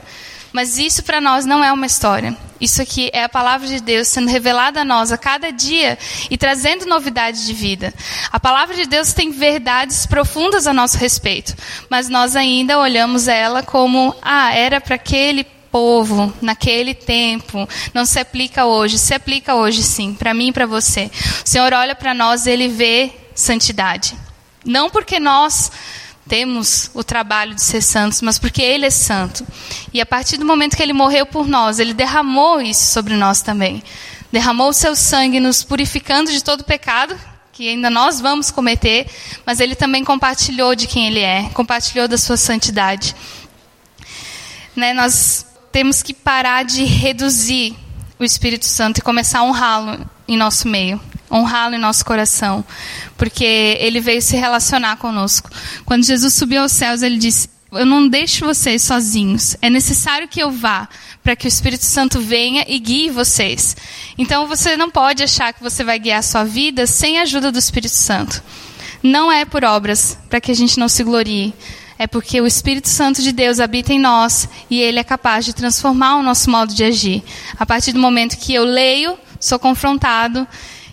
Mas 0.53 0.79
isso 0.79 1.03
para 1.03 1.21
nós 1.21 1.47
não 1.47 1.63
é 1.63 1.73
uma 1.73 1.87
história. 1.87 2.37
Isso 2.61 2.83
aqui 2.83 3.09
é 3.13 3.25
a 3.25 3.29
palavra 3.29 3.67
de 3.67 3.81
Deus 3.81 4.09
sendo 4.09 4.29
revelada 4.29 4.83
a 4.83 4.85
nós 4.85 5.11
a 5.11 5.17
cada 5.17 5.51
dia 5.51 5.99
e 6.31 6.37
trazendo 6.37 6.85
novidades 6.85 7.47
de 7.47 7.55
vida. 7.55 7.95
A 8.31 8.39
palavra 8.39 8.77
de 8.77 8.85
Deus 8.87 9.13
tem 9.13 9.31
verdades 9.31 10.05
profundas 10.05 10.67
a 10.67 10.73
nosso 10.73 10.99
respeito, 10.99 11.55
mas 11.89 12.09
nós 12.09 12.37
ainda 12.37 12.79
olhamos 12.79 13.29
ela 13.29 13.63
como, 13.63 14.15
ah, 14.21 14.55
era 14.55 14.81
para 14.81 14.97
aquele 14.97 15.45
povo, 15.71 16.33
naquele 16.43 16.95
tempo, 16.95 17.69
não 17.95 18.05
se 18.05 18.19
aplica 18.19 18.67
hoje. 18.67 18.99
Se 18.99 19.15
aplica 19.15 19.55
hoje 19.55 19.83
sim, 19.83 20.15
para 20.15 20.35
mim 20.35 20.49
e 20.49 20.53
para 20.53 20.67
você. 20.67 21.11
O 21.45 21.49
Senhor 21.49 21.73
olha 21.73 21.95
para 21.95 22.13
nós 22.13 22.47
e 22.47 22.51
ele 22.51 22.69
vê 22.69 23.13
santidade. 23.35 24.15
Não 24.65 24.91
porque 24.91 25.19
nós 25.19 25.71
temos 26.31 26.93
o 26.95 27.03
trabalho 27.03 27.57
de 27.57 27.63
ser 27.63 27.83
santos, 27.83 28.23
mas 28.23 28.39
porque 28.39 28.63
Ele 28.63 28.87
é 28.87 28.91
santo. 28.91 29.45
E 29.93 30.01
a 30.01 30.07
partir 30.07 30.37
do 30.37 30.47
momento 30.47 30.77
que 30.77 30.83
Ele 30.83 30.93
morreu 30.93 31.27
por 31.27 31.49
nós, 31.49 31.81
Ele 31.81 31.93
derramou 31.93 32.63
isso 32.63 32.93
sobre 32.93 33.17
nós 33.17 33.43
também. 33.43 33.83
Derramou 34.31 34.69
o 34.69 34.73
seu 34.73 34.95
sangue, 34.95 35.41
nos 35.41 35.65
purificando 35.65 36.31
de 36.31 36.45
todo 36.45 36.63
pecado, 36.63 37.19
que 37.53 37.69
ainda 37.69 37.91
nós 37.91 38.21
vamos 38.21 38.49
cometer, 38.49 39.11
mas 39.45 39.59
Ele 39.59 39.75
também 39.75 40.05
compartilhou 40.05 40.77
de 40.77 40.87
quem 40.87 41.09
Ele 41.09 41.19
é, 41.19 41.51
compartilhou 41.53 42.07
da 42.07 42.17
sua 42.17 42.37
santidade. 42.37 43.17
Né, 44.77 44.93
nós 44.93 45.45
temos 45.73 46.01
que 46.01 46.15
parar 46.15 46.63
de 46.63 46.85
reduzir 46.85 47.75
o 48.21 48.25
Espírito 48.25 48.67
Santo 48.67 48.99
e 48.99 49.03
começar 49.03 49.41
a 49.41 49.43
honrá-lo 49.43 50.09
em 50.29 50.37
nosso 50.37 50.69
meio 50.69 51.01
honrá-lo 51.31 51.75
em 51.75 51.79
nosso 51.79 52.05
coração, 52.05 52.65
porque 53.17 53.45
ele 53.81 54.01
veio 54.01 54.21
se 54.21 54.37
relacionar 54.37 54.97
conosco. 54.97 55.51
Quando 55.85 56.05
Jesus 56.05 56.35
subiu 56.35 56.63
aos 56.63 56.73
céus, 56.73 57.03
ele 57.03 57.19
disse: 57.19 57.49
Eu 57.73 57.87
não 57.87 58.09
deixo 58.09 58.45
vocês 58.45 58.83
sozinhos, 58.83 59.57
é 59.63 59.71
necessário 59.71 60.29
que 60.29 60.41
eu 60.41 60.51
vá 60.51 60.89
para 61.23 61.37
que 61.37 61.47
o 61.47 61.49
Espírito 61.49 61.85
Santo 61.85 62.21
venha 62.21 62.65
e 62.67 62.79
guie 62.79 63.11
vocês. 63.11 63.77
Então 64.17 64.47
você 64.47 64.77
não 64.77 64.91
pode 64.91 65.23
achar 65.23 65.53
que 65.53 65.63
você 65.63 65.85
vai 65.85 65.99
guiar 65.99 66.21
a 66.21 66.23
sua 66.23 66.45
vida 66.45 66.87
sem 66.87 67.19
a 67.19 67.23
ajuda 67.23 67.53
do 67.53 67.59
Espírito 67.59 67.95
Santo. 67.95 68.43
Não 69.03 69.31
é 69.31 69.45
por 69.45 69.65
obras, 69.65 70.19
para 70.29 70.41
que 70.41 70.51
a 70.51 70.55
gente 70.55 70.79
não 70.79 70.89
se 70.89 71.03
glorie. 71.03 71.55
É 71.99 72.07
porque 72.07 72.41
o 72.41 72.47
Espírito 72.47 72.89
Santo 72.89 73.21
de 73.21 73.31
Deus 73.31 73.61
habita 73.61 73.93
em 73.93 73.99
nós 73.99 74.49
e 74.71 74.81
ele 74.81 74.99
é 74.99 75.05
capaz 75.05 75.45
de 75.45 75.53
transformar 75.53 76.17
o 76.17 76.23
nosso 76.23 76.51
modo 76.51 76.73
de 76.73 76.83
agir. 76.83 77.23
A 77.59 77.67
partir 77.67 77.93
do 77.93 78.01
momento 78.01 78.39
que 78.39 78.55
eu 78.55 78.65
leio, 78.65 79.19
sou 79.39 79.59
confrontado 79.59 80.49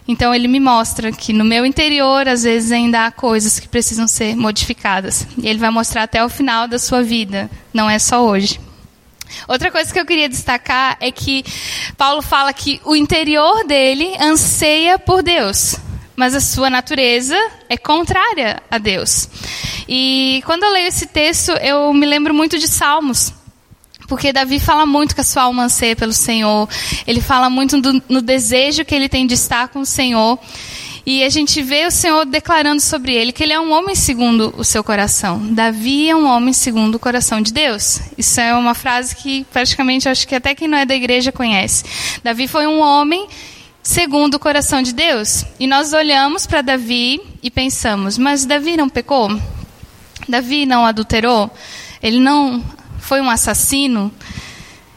então 0.07 0.33
ele 0.33 0.47
me 0.47 0.59
mostra 0.59 1.11
que 1.11 1.33
no 1.33 1.43
meu 1.43 1.65
interior 1.65 2.27
às 2.27 2.43
vezes 2.43 2.71
ainda 2.71 3.05
há 3.05 3.11
coisas 3.11 3.59
que 3.59 3.67
precisam 3.67 4.07
ser 4.07 4.35
modificadas. 4.35 5.27
E 5.37 5.47
ele 5.47 5.59
vai 5.59 5.69
mostrar 5.69 6.03
até 6.03 6.23
o 6.23 6.29
final 6.29 6.67
da 6.67 6.79
sua 6.79 7.03
vida, 7.03 7.49
não 7.73 7.89
é 7.89 7.99
só 7.99 8.25
hoje. 8.25 8.59
Outra 9.47 9.71
coisa 9.71 9.91
que 9.91 9.99
eu 9.99 10.05
queria 10.05 10.29
destacar 10.29 10.97
é 10.99 11.11
que 11.11 11.43
Paulo 11.97 12.21
fala 12.21 12.53
que 12.53 12.79
o 12.85 12.95
interior 12.95 13.65
dele 13.65 14.15
anseia 14.19 14.97
por 14.97 15.21
Deus, 15.21 15.75
mas 16.15 16.33
a 16.33 16.39
sua 16.39 16.69
natureza 16.69 17.37
é 17.69 17.77
contrária 17.77 18.61
a 18.71 18.77
Deus. 18.77 19.29
E 19.87 20.41
quando 20.45 20.63
eu 20.63 20.71
leio 20.71 20.87
esse 20.87 21.07
texto, 21.07 21.51
eu 21.51 21.93
me 21.93 22.05
lembro 22.05 22.33
muito 22.33 22.57
de 22.57 22.67
Salmos. 22.67 23.33
Porque 24.07 24.31
Davi 24.31 24.59
fala 24.59 24.85
muito 24.85 25.13
que 25.13 25.21
a 25.21 25.23
sua 25.23 25.43
alma 25.43 25.65
anseia 25.65 25.95
pelo 25.95 26.13
Senhor. 26.13 26.67
Ele 27.05 27.21
fala 27.21 27.49
muito 27.49 27.79
do, 27.81 28.01
no 28.07 28.21
desejo 28.21 28.85
que 28.85 28.95
ele 28.95 29.09
tem 29.09 29.27
de 29.27 29.33
estar 29.33 29.67
com 29.67 29.81
o 29.81 29.85
Senhor. 29.85 30.39
E 31.05 31.23
a 31.23 31.29
gente 31.29 31.61
vê 31.61 31.85
o 31.85 31.91
Senhor 31.91 32.25
declarando 32.25 32.81
sobre 32.81 33.13
ele 33.13 33.31
que 33.31 33.41
ele 33.41 33.53
é 33.53 33.59
um 33.59 33.71
homem 33.71 33.95
segundo 33.95 34.53
o 34.57 34.63
seu 34.63 34.83
coração. 34.83 35.39
Davi 35.53 36.09
é 36.09 36.15
um 36.15 36.25
homem 36.25 36.51
segundo 36.53 36.95
o 36.95 36.99
coração 36.99 37.41
de 37.41 37.53
Deus. 37.53 38.01
Isso 38.17 38.41
é 38.41 38.53
uma 38.53 38.73
frase 38.73 39.15
que 39.15 39.45
praticamente 39.45 40.09
acho 40.09 40.27
que 40.27 40.35
até 40.35 40.53
quem 40.53 40.67
não 40.67 40.77
é 40.77 40.85
da 40.85 40.93
igreja 40.93 41.31
conhece. 41.31 41.85
Davi 42.23 42.45
foi 42.45 42.67
um 42.67 42.81
homem 42.81 43.25
segundo 43.81 44.35
o 44.35 44.39
coração 44.39 44.81
de 44.81 44.93
Deus. 44.93 45.45
E 45.57 45.65
nós 45.65 45.93
olhamos 45.93 46.45
para 46.45 46.61
Davi 46.61 47.21
e 47.41 47.49
pensamos: 47.49 48.17
mas 48.17 48.45
Davi 48.45 48.75
não 48.75 48.89
pecou? 48.89 49.29
Davi 50.27 50.65
não 50.65 50.85
adulterou? 50.85 51.49
Ele 52.03 52.19
não 52.19 52.61
foi 53.07 53.21
um 53.21 53.29
assassino. 53.29 54.11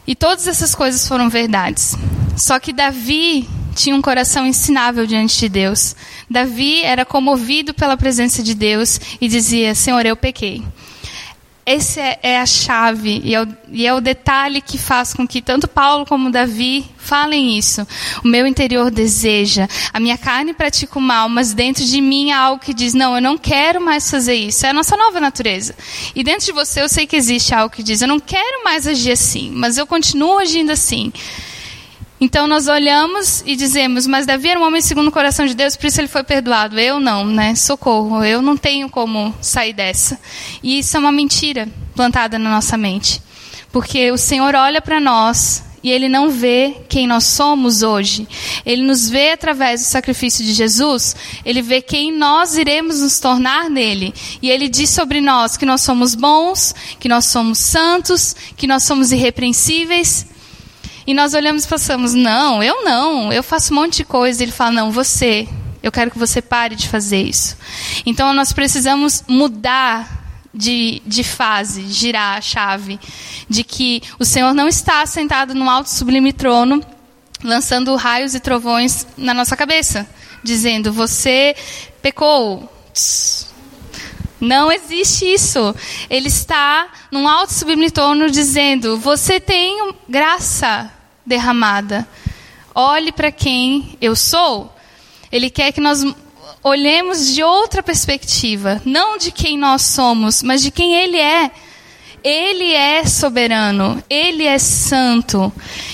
E 0.05 0.13
todas 0.13 0.45
essas 0.45 0.75
coisas 0.75 1.07
foram 1.07 1.29
verdades. 1.29 1.95
Só 2.35 2.59
que 2.59 2.73
Davi 2.73 3.47
tinha 3.73 3.95
um 3.95 4.01
coração 4.01 4.45
ensinável 4.45 5.07
diante 5.07 5.39
de 5.39 5.47
Deus. 5.47 5.95
Davi 6.29 6.83
era 6.83 7.05
comovido 7.05 7.73
pela 7.73 7.95
presença 7.95 8.43
de 8.43 8.53
Deus 8.53 8.99
e 9.21 9.29
dizia: 9.29 9.73
Senhor, 9.73 10.05
eu 10.05 10.17
pequei. 10.17 10.61
Essa 11.63 12.01
é, 12.01 12.19
é 12.23 12.39
a 12.39 12.45
chave 12.45 13.21
e 13.23 13.35
é, 13.35 13.41
o, 13.41 13.47
e 13.71 13.85
é 13.85 13.93
o 13.93 14.01
detalhe 14.01 14.61
que 14.61 14.79
faz 14.79 15.13
com 15.13 15.27
que 15.27 15.41
tanto 15.41 15.67
Paulo 15.67 16.05
como 16.07 16.31
Davi 16.31 16.85
falem 16.97 17.57
isso. 17.57 17.85
O 18.23 18.27
meu 18.27 18.47
interior 18.47 18.89
deseja, 18.89 19.67
a 19.93 19.99
minha 19.99 20.17
carne 20.17 20.53
pratica 20.53 20.97
o 20.97 21.01
mal, 21.01 21.29
mas 21.29 21.53
dentro 21.53 21.85
de 21.85 22.01
mim 22.01 22.31
há 22.31 22.39
algo 22.39 22.63
que 22.63 22.73
diz: 22.73 22.93
não, 22.93 23.15
eu 23.15 23.21
não 23.21 23.37
quero 23.37 23.79
mais 23.79 24.09
fazer 24.09 24.33
isso. 24.33 24.65
É 24.65 24.69
a 24.69 24.73
nossa 24.73 24.97
nova 24.97 25.19
natureza. 25.19 25.75
E 26.15 26.23
dentro 26.23 26.47
de 26.47 26.51
você 26.51 26.81
eu 26.81 26.89
sei 26.89 27.05
que 27.05 27.15
existe 27.15 27.53
algo 27.53 27.73
que 27.73 27.83
diz: 27.83 28.01
eu 28.01 28.07
não 28.07 28.19
quero 28.19 28.63
mais 28.63 28.87
agir 28.87 29.11
assim, 29.11 29.51
mas 29.53 29.77
eu 29.77 29.85
continuo 29.85 30.39
agindo 30.39 30.71
assim. 30.71 31.13
Então 32.23 32.45
nós 32.45 32.67
olhamos 32.67 33.43
e 33.47 33.55
dizemos, 33.55 34.05
mas 34.05 34.27
Davi 34.27 34.49
era 34.49 34.59
um 34.59 34.63
homem 34.63 34.79
segundo 34.79 35.07
o 35.07 35.11
coração 35.11 35.47
de 35.47 35.55
Deus, 35.55 35.75
por 35.75 35.87
isso 35.87 35.99
ele 35.99 36.07
foi 36.07 36.23
perdoado. 36.23 36.79
Eu 36.79 36.99
não, 36.99 37.25
né? 37.25 37.55
Socorro, 37.55 38.23
eu 38.23 38.43
não 38.43 38.55
tenho 38.55 38.87
como 38.91 39.33
sair 39.41 39.73
dessa. 39.73 40.19
E 40.61 40.77
isso 40.77 40.95
é 40.95 40.99
uma 40.99 41.11
mentira 41.11 41.67
plantada 41.95 42.37
na 42.37 42.51
nossa 42.51 42.77
mente. 42.77 43.19
Porque 43.71 44.11
o 44.11 44.17
Senhor 44.17 44.53
olha 44.53 44.79
para 44.79 44.99
nós 44.99 45.63
e 45.83 45.89
ele 45.89 46.07
não 46.07 46.29
vê 46.29 46.75
quem 46.87 47.07
nós 47.07 47.23
somos 47.23 47.81
hoje. 47.81 48.27
Ele 48.63 48.83
nos 48.83 49.09
vê 49.09 49.31
através 49.31 49.81
do 49.81 49.85
sacrifício 49.85 50.45
de 50.45 50.53
Jesus, 50.53 51.15
ele 51.43 51.63
vê 51.63 51.81
quem 51.81 52.15
nós 52.15 52.55
iremos 52.55 53.01
nos 53.01 53.19
tornar 53.19 53.67
nele. 53.67 54.13
E 54.43 54.51
ele 54.51 54.69
diz 54.69 54.91
sobre 54.91 55.21
nós 55.21 55.57
que 55.57 55.65
nós 55.65 55.81
somos 55.81 56.13
bons, 56.13 56.75
que 56.99 57.09
nós 57.09 57.25
somos 57.25 57.57
santos, 57.57 58.35
que 58.55 58.67
nós 58.67 58.83
somos 58.83 59.11
irrepreensíveis. 59.11 60.27
E 61.05 61.13
nós 61.13 61.33
olhamos 61.33 61.65
e 61.65 61.67
pensamos: 61.67 62.13
não, 62.13 62.61
eu 62.61 62.83
não, 62.83 63.31
eu 63.31 63.43
faço 63.43 63.73
um 63.73 63.77
monte 63.77 63.97
de 63.97 64.05
coisa. 64.05 64.41
E 64.41 64.45
ele 64.45 64.51
fala: 64.51 64.71
não, 64.71 64.91
você, 64.91 65.47
eu 65.81 65.91
quero 65.91 66.11
que 66.11 66.19
você 66.19 66.41
pare 66.41 66.75
de 66.75 66.87
fazer 66.87 67.21
isso. 67.21 67.57
Então 68.05 68.33
nós 68.33 68.53
precisamos 68.53 69.23
mudar 69.27 70.21
de, 70.53 71.01
de 71.05 71.23
fase, 71.23 71.87
girar 71.87 72.37
a 72.37 72.41
chave, 72.41 72.99
de 73.49 73.63
que 73.63 74.01
o 74.19 74.25
Senhor 74.25 74.53
não 74.53 74.67
está 74.67 75.05
sentado 75.05 75.55
num 75.55 75.69
alto 75.69 75.89
sublime 75.89 76.33
trono, 76.33 76.83
lançando 77.43 77.95
raios 77.95 78.35
e 78.35 78.39
trovões 78.39 79.07
na 79.17 79.33
nossa 79.33 79.55
cabeça, 79.55 80.07
dizendo: 80.43 80.91
você 80.91 81.55
pecou. 82.01 82.69
Não 84.41 84.71
existe 84.71 85.23
isso. 85.25 85.75
Ele 86.09 86.27
está 86.27 86.89
num 87.11 87.27
alto 87.27 87.53
sublime 87.53 87.91
trono 87.91 88.29
dizendo: 88.29 88.97
Você 88.97 89.39
tem 89.39 89.93
graça 90.09 90.91
derramada. 91.23 92.07
Olhe 92.73 93.11
para 93.11 93.31
quem 93.31 93.97
eu 94.01 94.15
sou. 94.15 94.75
Ele 95.31 95.49
quer 95.49 95.71
que 95.71 95.79
nós 95.79 96.03
olhemos 96.63 97.33
de 97.33 97.43
outra 97.43 97.83
perspectiva, 97.83 98.81
não 98.83 99.17
de 99.17 99.31
quem 99.31 99.57
nós 99.57 99.83
somos, 99.83 100.41
mas 100.41 100.61
de 100.61 100.71
quem 100.71 100.95
Ele 100.95 101.17
é. 101.17 101.51
Ele 102.23 102.71
é 102.71 103.03
soberano, 103.05 104.03
Ele 104.07 104.45
é 104.45 104.59
santo, 104.59 105.51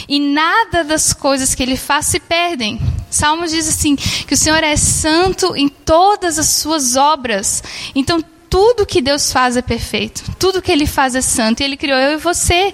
e 0.09 0.19
nada 0.19 0.83
das 0.83 1.13
coisas 1.13 1.55
que 1.55 1.63
Ele 1.63 1.77
faz 1.77 2.07
se 2.07 2.19
perdem. 2.19 2.79
Salmos 3.09 3.51
diz 3.51 3.67
assim: 3.67 3.95
que 3.95 4.33
o 4.33 4.37
Senhor 4.37 4.61
é 4.61 4.75
santo 4.75 5.55
em 5.55 5.69
todas 5.69 6.37
as 6.37 6.47
suas 6.47 6.97
obras. 6.97 7.63
Então, 7.95 8.21
tudo 8.49 8.85
que 8.85 9.01
Deus 9.01 9.31
faz 9.31 9.57
é 9.57 9.61
perfeito, 9.61 10.23
tudo 10.37 10.61
que 10.61 10.71
Ele 10.71 10.85
faz 10.85 11.15
é 11.15 11.21
santo, 11.21 11.61
e 11.61 11.63
Ele 11.63 11.77
criou 11.77 11.97
eu 11.97 12.13
e 12.13 12.17
você. 12.17 12.73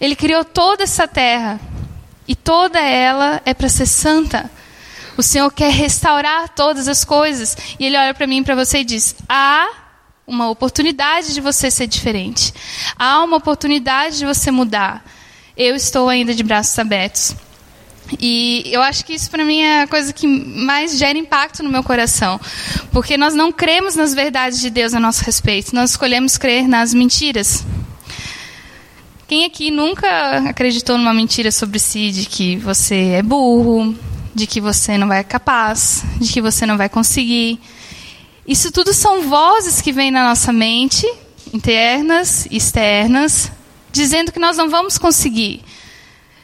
Ele 0.00 0.16
criou 0.16 0.44
toda 0.44 0.82
essa 0.84 1.06
terra, 1.06 1.60
e 2.26 2.34
toda 2.34 2.80
ela 2.80 3.40
é 3.44 3.52
para 3.52 3.68
ser 3.68 3.86
santa. 3.86 4.50
O 5.16 5.22
Senhor 5.22 5.50
quer 5.50 5.70
restaurar 5.70 6.48
todas 6.50 6.88
as 6.88 7.04
coisas, 7.04 7.56
e 7.78 7.84
Ele 7.84 7.96
olha 7.96 8.14
para 8.14 8.26
mim 8.26 8.38
e 8.38 8.44
para 8.44 8.54
você 8.54 8.78
e 8.78 8.84
diz: 8.84 9.14
há 9.28 9.68
uma 10.26 10.48
oportunidade 10.48 11.34
de 11.34 11.40
você 11.40 11.70
ser 11.70 11.86
diferente, 11.86 12.54
há 12.96 13.22
uma 13.22 13.36
oportunidade 13.36 14.18
de 14.18 14.24
você 14.24 14.50
mudar. 14.50 15.04
Eu 15.56 15.74
estou 15.74 16.08
ainda 16.08 16.34
de 16.34 16.42
braços 16.42 16.78
abertos. 16.78 17.34
E 18.18 18.64
eu 18.66 18.82
acho 18.82 19.04
que 19.04 19.12
isso 19.14 19.30
para 19.30 19.44
mim 19.44 19.60
é 19.60 19.82
a 19.82 19.86
coisa 19.86 20.12
que 20.12 20.26
mais 20.26 20.98
gera 20.98 21.18
impacto 21.18 21.62
no 21.62 21.70
meu 21.70 21.82
coração, 21.82 22.40
porque 22.90 23.16
nós 23.16 23.34
não 23.34 23.52
cremos 23.52 23.94
nas 23.94 24.14
verdades 24.14 24.60
de 24.60 24.70
Deus 24.70 24.94
a 24.94 25.00
nosso 25.00 25.24
respeito, 25.24 25.74
nós 25.74 25.90
escolhemos 25.90 26.36
crer 26.36 26.66
nas 26.66 26.92
mentiras. 26.92 27.64
Quem 29.28 29.44
aqui 29.44 29.70
nunca 29.70 30.48
acreditou 30.48 30.98
numa 30.98 31.14
mentira 31.14 31.52
sobre 31.52 31.78
si, 31.78 32.10
de 32.10 32.26
que 32.26 32.56
você 32.56 33.12
é 33.18 33.22
burro, 33.22 33.94
de 34.34 34.46
que 34.46 34.60
você 34.60 34.98
não 34.98 35.06
vai 35.06 35.22
capaz, 35.22 36.02
de 36.18 36.32
que 36.32 36.42
você 36.42 36.66
não 36.66 36.76
vai 36.76 36.88
conseguir? 36.88 37.60
Isso 38.46 38.72
tudo 38.72 38.92
são 38.92 39.22
vozes 39.22 39.80
que 39.80 39.92
vêm 39.92 40.10
na 40.10 40.24
nossa 40.24 40.52
mente, 40.52 41.06
internas, 41.54 42.48
externas, 42.50 43.52
dizendo 43.92 44.32
que 44.32 44.40
nós 44.40 44.56
não 44.56 44.68
vamos 44.68 44.98
conseguir 44.98 45.62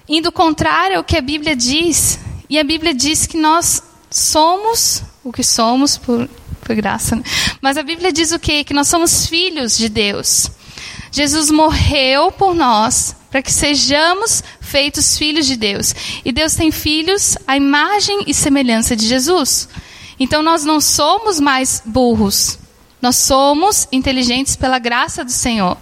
indo 0.08 0.30
contrário 0.32 0.98
ao 0.98 1.04
que 1.04 1.16
a 1.16 1.20
Bíblia 1.20 1.56
diz. 1.56 2.18
E 2.48 2.58
a 2.58 2.64
Bíblia 2.64 2.94
diz 2.94 3.26
que 3.26 3.36
nós 3.36 3.82
somos 4.10 5.02
o 5.24 5.32
que 5.32 5.42
somos 5.42 5.98
por, 5.98 6.28
por 6.60 6.76
graça. 6.76 7.16
Né? 7.16 7.22
Mas 7.60 7.76
a 7.76 7.82
Bíblia 7.82 8.12
diz 8.12 8.32
o 8.32 8.38
quê? 8.38 8.62
Que 8.62 8.74
nós 8.74 8.88
somos 8.88 9.26
filhos 9.26 9.76
de 9.76 9.88
Deus. 9.88 10.50
Jesus 11.10 11.50
morreu 11.50 12.30
por 12.30 12.54
nós 12.54 13.16
para 13.30 13.42
que 13.42 13.52
sejamos 13.52 14.42
feitos 14.60 15.18
filhos 15.18 15.46
de 15.46 15.56
Deus. 15.56 15.94
E 16.24 16.32
Deus 16.32 16.54
tem 16.54 16.70
filhos 16.70 17.36
à 17.46 17.56
imagem 17.56 18.24
e 18.26 18.32
semelhança 18.32 18.94
de 18.94 19.06
Jesus. 19.06 19.68
Então 20.18 20.42
nós 20.42 20.64
não 20.64 20.80
somos 20.80 21.40
mais 21.40 21.82
burros. 21.84 22.58
Nós 23.00 23.16
somos 23.16 23.86
inteligentes 23.92 24.56
pela 24.56 24.78
graça 24.78 25.24
do 25.24 25.30
Senhor. 25.30 25.76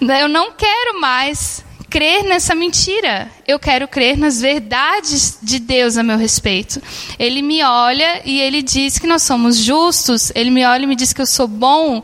Eu 0.00 0.28
não 0.28 0.52
quero 0.52 1.00
mais 1.00 1.64
crer 1.90 2.22
nessa 2.22 2.54
mentira. 2.54 3.28
Eu 3.46 3.58
quero 3.58 3.88
crer 3.88 4.16
nas 4.16 4.40
verdades 4.40 5.36
de 5.42 5.58
Deus 5.58 5.96
a 5.96 6.02
meu 6.04 6.16
respeito. 6.16 6.80
Ele 7.18 7.42
me 7.42 7.64
olha 7.64 8.22
e 8.24 8.40
ele 8.40 8.62
diz 8.62 8.96
que 8.96 9.08
nós 9.08 9.22
somos 9.22 9.58
justos. 9.58 10.30
Ele 10.36 10.50
me 10.50 10.64
olha 10.64 10.84
e 10.84 10.86
me 10.86 10.94
diz 10.94 11.12
que 11.12 11.20
eu 11.20 11.26
sou 11.26 11.48
bom. 11.48 12.02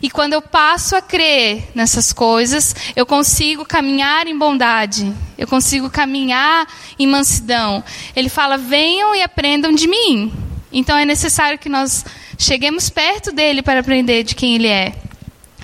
E 0.00 0.08
quando 0.08 0.32
eu 0.32 0.40
passo 0.40 0.96
a 0.96 1.02
crer 1.02 1.68
nessas 1.74 2.14
coisas, 2.14 2.74
eu 2.96 3.04
consigo 3.04 3.66
caminhar 3.66 4.26
em 4.26 4.36
bondade. 4.36 5.12
Eu 5.36 5.46
consigo 5.46 5.90
caminhar 5.90 6.66
em 6.98 7.06
mansidão. 7.06 7.84
Ele 8.16 8.30
fala: 8.30 8.56
venham 8.56 9.14
e 9.14 9.22
aprendam 9.22 9.72
de 9.72 9.86
mim. 9.86 10.32
Então 10.72 10.96
é 10.96 11.04
necessário 11.04 11.58
que 11.58 11.68
nós 11.68 12.04
cheguemos 12.38 12.88
perto 12.88 13.32
dele 13.32 13.62
para 13.62 13.80
aprender 13.80 14.22
de 14.22 14.34
quem 14.34 14.54
ele 14.54 14.68
é. 14.68 14.94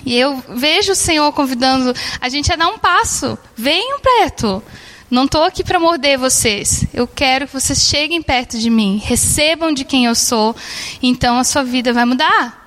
E 0.05 0.17
eu 0.17 0.43
vejo 0.49 0.93
o 0.93 0.97
Senhor 0.97 1.33
convidando 1.33 1.95
a 2.21 2.29
gente 2.29 2.53
a 2.53 2.57
dar 2.57 2.69
um 2.69 2.79
passo. 2.79 3.39
Venham 3.57 4.01
perto. 4.01 4.63
Não 5.11 5.25
estou 5.25 5.45
aqui 5.45 5.63
para 5.63 5.79
morder 5.79 6.19
vocês. 6.19 6.87
Eu 6.95 7.07
quero 7.07 7.47
que 7.47 7.53
vocês 7.53 7.83
cheguem 7.83 8.23
perto 8.23 8.59
de 8.59 8.71
mim, 8.71 9.01
recebam 9.05 9.73
de 9.73 9.85
quem 9.85 10.07
eu 10.07 10.15
sou, 10.15 10.57
então 11.03 11.39
a 11.39 11.45
sua 11.45 11.63
vida 11.63 11.93
vai 11.93 12.07
mudar. 12.07 12.63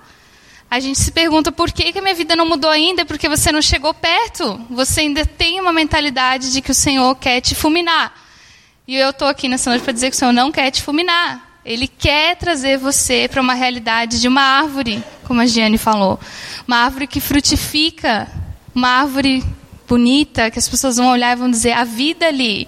A 0.69 0.79
gente 0.79 0.99
se 0.99 1.11
pergunta 1.11 1.51
por 1.51 1.71
que, 1.71 1.91
que 1.91 1.97
a 1.99 2.01
minha 2.01 2.13
vida 2.13 2.35
não 2.35 2.45
mudou 2.45 2.69
ainda, 2.69 3.05
porque 3.05 3.27
você 3.27 3.51
não 3.51 3.61
chegou 3.61 3.93
perto. 3.93 4.61
Você 4.69 5.01
ainda 5.01 5.25
tem 5.25 5.59
uma 5.59 5.73
mentalidade 5.73 6.51
de 6.51 6.61
que 6.61 6.69
o 6.69 6.75
Senhor 6.75 7.15
quer 7.15 7.41
te 7.41 7.55
fulminar. 7.55 8.13
E 8.87 8.95
eu 8.95 9.09
estou 9.09 9.27
aqui 9.27 9.47
nessa 9.47 9.69
noite 9.71 9.81
para 9.81 9.93
dizer 9.93 10.09
que 10.09 10.15
o 10.15 10.19
Senhor 10.19 10.31
não 10.31 10.51
quer 10.51 10.69
te 10.69 10.83
fulminar. 10.83 11.54
Ele 11.65 11.87
quer 11.87 12.35
trazer 12.37 12.77
você 12.77 13.27
para 13.27 13.41
uma 13.41 13.55
realidade 13.55 14.21
de 14.21 14.27
uma 14.27 14.41
árvore, 14.41 15.03
como 15.23 15.41
a 15.41 15.47
Giane 15.47 15.79
falou. 15.79 16.19
Uma 16.67 16.77
árvore 16.77 17.07
que 17.07 17.19
frutifica, 17.19 18.27
uma 18.73 18.87
árvore 18.87 19.43
bonita, 19.87 20.51
que 20.51 20.59
as 20.59 20.69
pessoas 20.69 20.97
vão 20.97 21.09
olhar 21.09 21.35
e 21.35 21.39
vão 21.39 21.49
dizer: 21.49 21.71
a 21.71 21.83
vida 21.83 22.27
ali. 22.27 22.67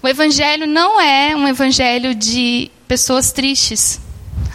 O 0.00 0.06
evangelho 0.06 0.64
não 0.64 1.00
é 1.00 1.34
um 1.34 1.48
evangelho 1.48 2.14
de 2.14 2.70
pessoas 2.86 3.32
tristes. 3.32 4.00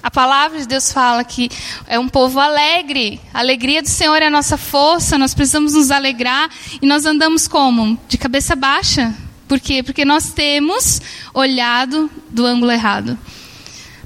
A 0.01 0.09
palavra 0.09 0.57
de 0.57 0.65
Deus 0.65 0.89
fala 0.89 1.23
que 1.25 1.49
é 1.87 1.99
um 1.99 2.07
povo 2.07 2.39
alegre. 2.39 3.19
A 3.33 3.39
alegria 3.39 3.81
do 3.81 3.89
Senhor 3.89 4.21
é 4.21 4.27
a 4.27 4.31
nossa 4.31 4.57
força, 4.57 5.17
nós 5.17 5.33
precisamos 5.33 5.73
nos 5.73 5.91
alegrar 5.91 6.49
e 6.81 6.85
nós 6.85 7.05
andamos 7.05 7.45
como? 7.45 7.99
De 8.07 8.17
cabeça 8.17 8.55
baixa. 8.55 9.13
Por 9.47 9.59
quê? 9.59 9.83
Porque 9.83 10.03
nós 10.03 10.31
temos 10.31 11.01
olhado 11.33 12.09
do 12.29 12.45
ângulo 12.45 12.71
errado. 12.71 13.17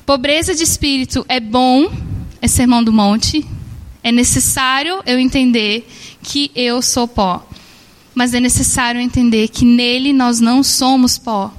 Pobreza 0.05 0.53
de 0.55 0.63
espírito 0.63 1.25
é 1.29 1.39
bom, 1.39 1.91
é 2.41 2.47
sermão 2.47 2.83
do 2.83 2.91
monte. 2.91 3.45
É 4.03 4.11
necessário 4.11 5.01
eu 5.05 5.19
entender 5.19 5.87
que 6.21 6.51
eu 6.55 6.81
sou 6.81 7.07
pó. 7.07 7.47
Mas 8.13 8.33
é 8.33 8.39
necessário 8.39 8.99
entender 8.99 9.47
que 9.49 9.63
nele 9.63 10.11
nós 10.11 10.39
não 10.39 10.63
somos 10.63 11.17
pó. 11.17 11.53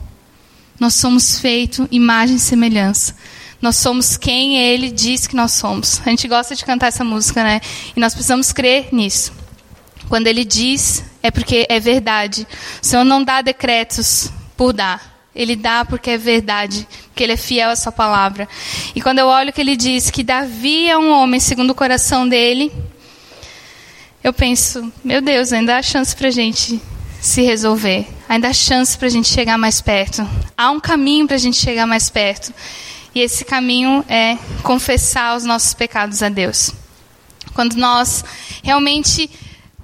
Nós 0.78 0.94
somos 0.94 1.38
feito 1.38 1.88
imagem 1.90 2.36
e 2.36 2.40
semelhança. 2.40 3.14
Nós 3.62 3.76
somos 3.76 4.16
quem 4.16 4.56
ele 4.56 4.90
diz 4.90 5.26
que 5.26 5.36
nós 5.36 5.52
somos. 5.52 6.00
A 6.04 6.10
gente 6.10 6.26
gosta 6.26 6.54
de 6.54 6.64
cantar 6.64 6.88
essa 6.88 7.04
música, 7.04 7.44
né? 7.44 7.60
E 7.94 8.00
nós 8.00 8.14
precisamos 8.14 8.52
crer 8.52 8.88
nisso. 8.92 9.32
Quando 10.10 10.26
ele 10.26 10.44
diz, 10.44 11.04
é 11.22 11.30
porque 11.30 11.66
é 11.68 11.78
verdade. 11.78 12.44
O 12.82 12.84
Senhor 12.84 13.04
não 13.04 13.22
dá 13.22 13.40
decretos 13.42 14.28
por 14.56 14.72
dar. 14.72 15.22
Ele 15.32 15.54
dá 15.54 15.84
porque 15.84 16.10
é 16.10 16.18
verdade, 16.18 16.84
porque 17.06 17.22
ele 17.22 17.34
é 17.34 17.36
fiel 17.36 17.70
à 17.70 17.76
sua 17.76 17.92
palavra. 17.92 18.48
E 18.92 19.00
quando 19.00 19.20
eu 19.20 19.28
olho 19.28 19.52
que 19.52 19.60
ele 19.60 19.76
diz 19.76 20.10
que 20.10 20.24
Davi 20.24 20.90
é 20.90 20.98
um 20.98 21.12
homem 21.12 21.38
segundo 21.38 21.70
o 21.70 21.76
coração 21.76 22.28
dele, 22.28 22.72
eu 24.20 24.32
penso, 24.32 24.92
meu 25.04 25.22
Deus, 25.22 25.52
ainda 25.52 25.78
há 25.78 25.82
chance 25.82 26.14
para 26.16 26.26
a 26.26 26.32
gente 26.32 26.82
se 27.20 27.42
resolver. 27.42 28.04
Ainda 28.28 28.48
há 28.48 28.52
chance 28.52 28.98
para 28.98 29.06
a 29.06 29.10
gente 29.10 29.28
chegar 29.28 29.56
mais 29.56 29.80
perto. 29.80 30.28
Há 30.58 30.72
um 30.72 30.80
caminho 30.80 31.28
para 31.28 31.36
a 31.36 31.38
gente 31.38 31.56
chegar 31.56 31.86
mais 31.86 32.10
perto. 32.10 32.52
E 33.14 33.20
esse 33.20 33.44
caminho 33.44 34.04
é 34.08 34.36
confessar 34.64 35.36
os 35.36 35.44
nossos 35.44 35.72
pecados 35.72 36.20
a 36.20 36.28
Deus. 36.28 36.72
Quando 37.54 37.74
nós 37.74 38.24
realmente 38.64 39.30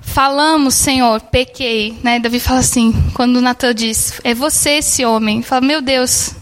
falamos, 0.07 0.75
Senhor, 0.75 1.21
pequei. 1.21 1.99
Né? 2.03 2.19
Davi 2.19 2.41
fala 2.41 2.61
assim, 2.61 2.95
quando 3.13 3.43
Natan 3.43 3.75
diz, 3.75 4.19
é 4.25 4.33
você 4.33 4.79
esse 4.79 5.05
homem. 5.05 5.43
Fala, 5.43 5.61
meu 5.61 5.83
Deus, 5.83 6.33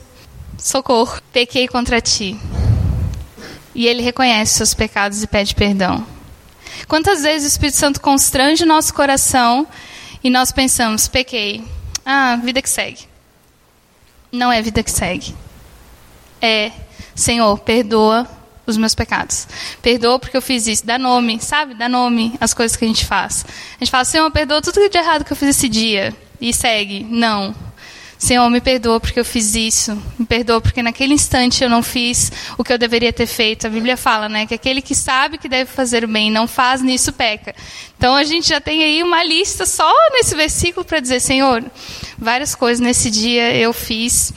socorro, 0.56 1.20
pequei 1.32 1.66
contra 1.66 2.00
ti. 2.00 2.38
E 3.74 3.88
ele 3.88 4.02
reconhece 4.02 4.54
seus 4.54 4.74
pecados 4.74 5.22
e 5.22 5.26
pede 5.26 5.54
perdão. 5.54 6.06
Quantas 6.86 7.22
vezes 7.22 7.48
o 7.48 7.52
Espírito 7.52 7.76
Santo 7.76 8.00
constrange 8.00 8.62
o 8.62 8.66
nosso 8.66 8.94
coração 8.94 9.66
e 10.22 10.30
nós 10.30 10.52
pensamos, 10.52 11.08
pequei. 11.08 11.64
Ah, 12.06 12.36
vida 12.36 12.62
que 12.62 12.70
segue. 12.70 13.08
Não 14.30 14.52
é 14.52 14.62
vida 14.62 14.82
que 14.82 14.90
segue. 14.90 15.34
É, 16.40 16.70
Senhor, 17.14 17.58
perdoa 17.60 18.28
os 18.66 18.76
meus 18.76 18.94
pecados. 18.94 19.46
Perdoa 19.82 20.18
porque 20.18 20.36
eu 20.36 20.42
fiz 20.42 20.66
isso. 20.66 20.86
Dá 20.86 20.98
nome, 20.98 21.40
sabe? 21.40 21.74
Dá 21.74 21.88
nome 21.88 22.34
às 22.40 22.54
coisas 22.54 22.76
que 22.76 22.84
a 22.84 22.88
gente 22.88 23.04
faz. 23.04 23.44
A 23.76 23.84
gente 23.84 23.90
fala, 23.90 24.04
Senhor, 24.04 24.30
perdoa 24.30 24.62
tudo 24.62 24.88
de 24.88 24.98
errado 24.98 25.24
que 25.24 25.32
eu 25.32 25.36
fiz 25.36 25.50
esse 25.50 25.68
dia. 25.68 26.14
E 26.40 26.52
segue. 26.52 27.06
Não. 27.08 27.54
Senhor, 28.18 28.48
me 28.48 28.60
perdoa 28.60 28.98
porque 28.98 29.20
eu 29.20 29.24
fiz 29.24 29.54
isso. 29.54 30.00
Me 30.18 30.24
perdoa 30.24 30.60
porque 30.60 30.82
naquele 30.82 31.12
instante 31.12 31.62
eu 31.62 31.68
não 31.68 31.82
fiz 31.82 32.32
o 32.56 32.64
que 32.64 32.72
eu 32.72 32.78
deveria 32.78 33.12
ter 33.12 33.26
feito. 33.26 33.66
A 33.66 33.70
Bíblia 33.70 33.96
fala, 33.96 34.28
né, 34.28 34.46
que 34.46 34.54
aquele 34.54 34.80
que 34.80 34.94
sabe 34.94 35.36
que 35.36 35.48
deve 35.48 35.70
fazer 35.70 36.04
o 36.04 36.08
bem 36.08 36.30
não 36.30 36.48
faz 36.48 36.80
nisso 36.80 37.12
peca. 37.12 37.54
Então 37.98 38.14
a 38.14 38.24
gente 38.24 38.48
já 38.48 38.60
tem 38.60 38.82
aí 38.82 39.02
uma 39.02 39.22
lista 39.22 39.66
só 39.66 39.92
nesse 40.12 40.34
versículo 40.34 40.86
para 40.86 41.00
dizer, 41.00 41.20
Senhor, 41.20 41.62
várias 42.18 42.54
coisas 42.54 42.80
nesse 42.80 43.10
dia 43.10 43.54
eu 43.54 43.74
fiz 43.74 44.32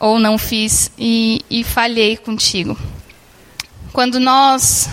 ou 0.00 0.18
não 0.18 0.38
fiz 0.38 0.90
e, 0.98 1.44
e 1.50 1.62
falhei 1.62 2.16
contigo. 2.16 2.76
Quando 3.92 4.18
nós, 4.18 4.88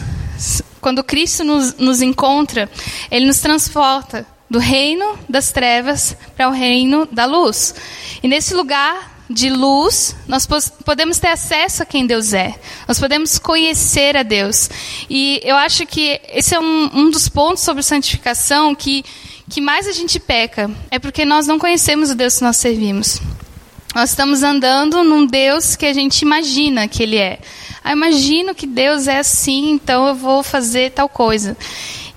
quando 0.81 1.03
Cristo 1.03 1.43
nos, 1.43 1.75
nos 1.75 2.01
encontra, 2.01 2.69
Ele 3.09 3.25
nos 3.25 3.39
transporta 3.39 4.27
do 4.49 4.59
reino 4.59 5.17
das 5.27 5.51
trevas 5.51 6.15
para 6.35 6.49
o 6.49 6.51
reino 6.51 7.07
da 7.11 7.25
luz. 7.25 7.73
E 8.21 8.27
nesse 8.27 8.53
lugar 8.53 9.17
de 9.29 9.49
luz, 9.49 10.15
nós 10.27 10.47
podemos 10.85 11.19
ter 11.19 11.27
acesso 11.27 11.83
a 11.83 11.85
quem 11.85 12.05
Deus 12.05 12.33
é. 12.33 12.55
Nós 12.87 12.99
podemos 12.99 13.37
conhecer 13.37 14.15
a 14.15 14.23
Deus. 14.23 14.69
E 15.09 15.41
eu 15.43 15.55
acho 15.55 15.85
que 15.85 16.19
esse 16.29 16.55
é 16.55 16.59
um, 16.59 16.89
um 16.93 17.09
dos 17.09 17.27
pontos 17.27 17.63
sobre 17.63 17.83
santificação 17.83 18.73
que, 18.73 19.03
que 19.49 19.59
mais 19.59 19.85
a 19.87 19.91
gente 19.91 20.19
peca. 20.19 20.71
É 20.89 20.97
porque 20.97 21.25
nós 21.25 21.45
não 21.45 21.59
conhecemos 21.59 22.09
o 22.09 22.15
Deus 22.15 22.37
que 22.37 22.43
nós 22.43 22.57
servimos. 22.57 23.21
Nós 23.95 24.11
estamos 24.11 24.43
andando 24.43 25.03
num 25.03 25.25
Deus 25.25 25.75
que 25.75 25.85
a 25.85 25.93
gente 25.93 26.21
imagina 26.21 26.87
que 26.87 27.03
Ele 27.03 27.17
é. 27.17 27.39
Ah, 27.83 27.91
imagino 27.91 28.53
que 28.53 28.67
Deus 28.67 29.07
é 29.07 29.19
assim, 29.19 29.71
então 29.71 30.07
eu 30.07 30.15
vou 30.15 30.43
fazer 30.43 30.91
tal 30.91 31.09
coisa. 31.09 31.57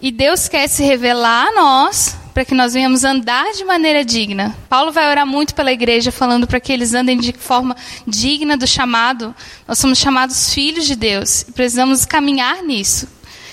E 0.03 0.11
Deus 0.11 0.49
quer 0.49 0.69
se 0.69 0.83
revelar 0.83 1.49
a 1.49 1.53
nós 1.53 2.17
para 2.35 2.45
que 2.45 2.55
nós 2.55 2.75
venhamos 2.75 3.05
andar 3.05 3.53
de 3.53 3.65
maneira 3.65 4.05
digna. 4.05 4.57
Paulo 4.69 4.93
vai 4.93 5.09
orar 5.11 5.27
muito 5.27 5.55
pela 5.55 5.73
igreja, 5.73 6.13
falando 6.13 6.47
para 6.47 6.61
que 6.61 6.73
eles 6.73 6.95
andem 6.95 7.19
de 7.19 7.33
forma 7.33 7.77
digna 8.07 8.57
do 8.57 8.67
chamado. 8.67 9.35
Nós 9.67 9.79
somos 9.79 9.99
chamados 9.99 10.53
filhos 10.53 10.87
de 10.87 10.97
Deus 10.97 11.43
e 11.43 11.53
precisamos 11.53 12.05
caminhar 12.05 12.63
nisso 12.63 13.09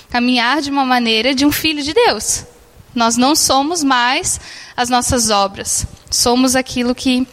caminhar 0.10 0.62
de 0.62 0.70
uma 0.70 0.86
maneira 0.86 1.36
de 1.36 1.46
um 1.46 1.52
filho 1.52 1.84
de 1.84 1.94
Deus. 1.94 2.46
Nós 2.96 3.18
não 3.18 3.36
somos 3.36 3.84
mais 3.84 4.40
as 4.76 4.90
nossas 4.90 5.30
obras, 5.30 5.86
somos 6.10 6.56
aquilo 6.56 6.96
que 6.96 7.28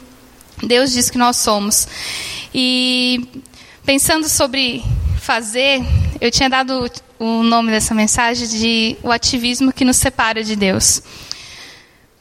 Deus 0.63 0.93
diz 0.93 1.11
que 1.11 1.19
nós 1.19 1.37
somos. 1.37 1.87
E 2.55 3.27
pensando 3.85 4.29
sobre 4.29 4.83
fazer, 5.21 5.83
eu 6.21 6.31
tinha 6.31 6.49
dado 6.49 6.91
o 7.19 7.43
nome 7.43 7.71
dessa 7.71 7.95
mensagem 7.95 8.47
de 8.47 8.97
o 9.03 9.11
ativismo 9.11 9.73
que 9.73 9.85
nos 9.85 9.97
separa 9.97 10.45
de 10.45 10.57
Deus. 10.57 11.03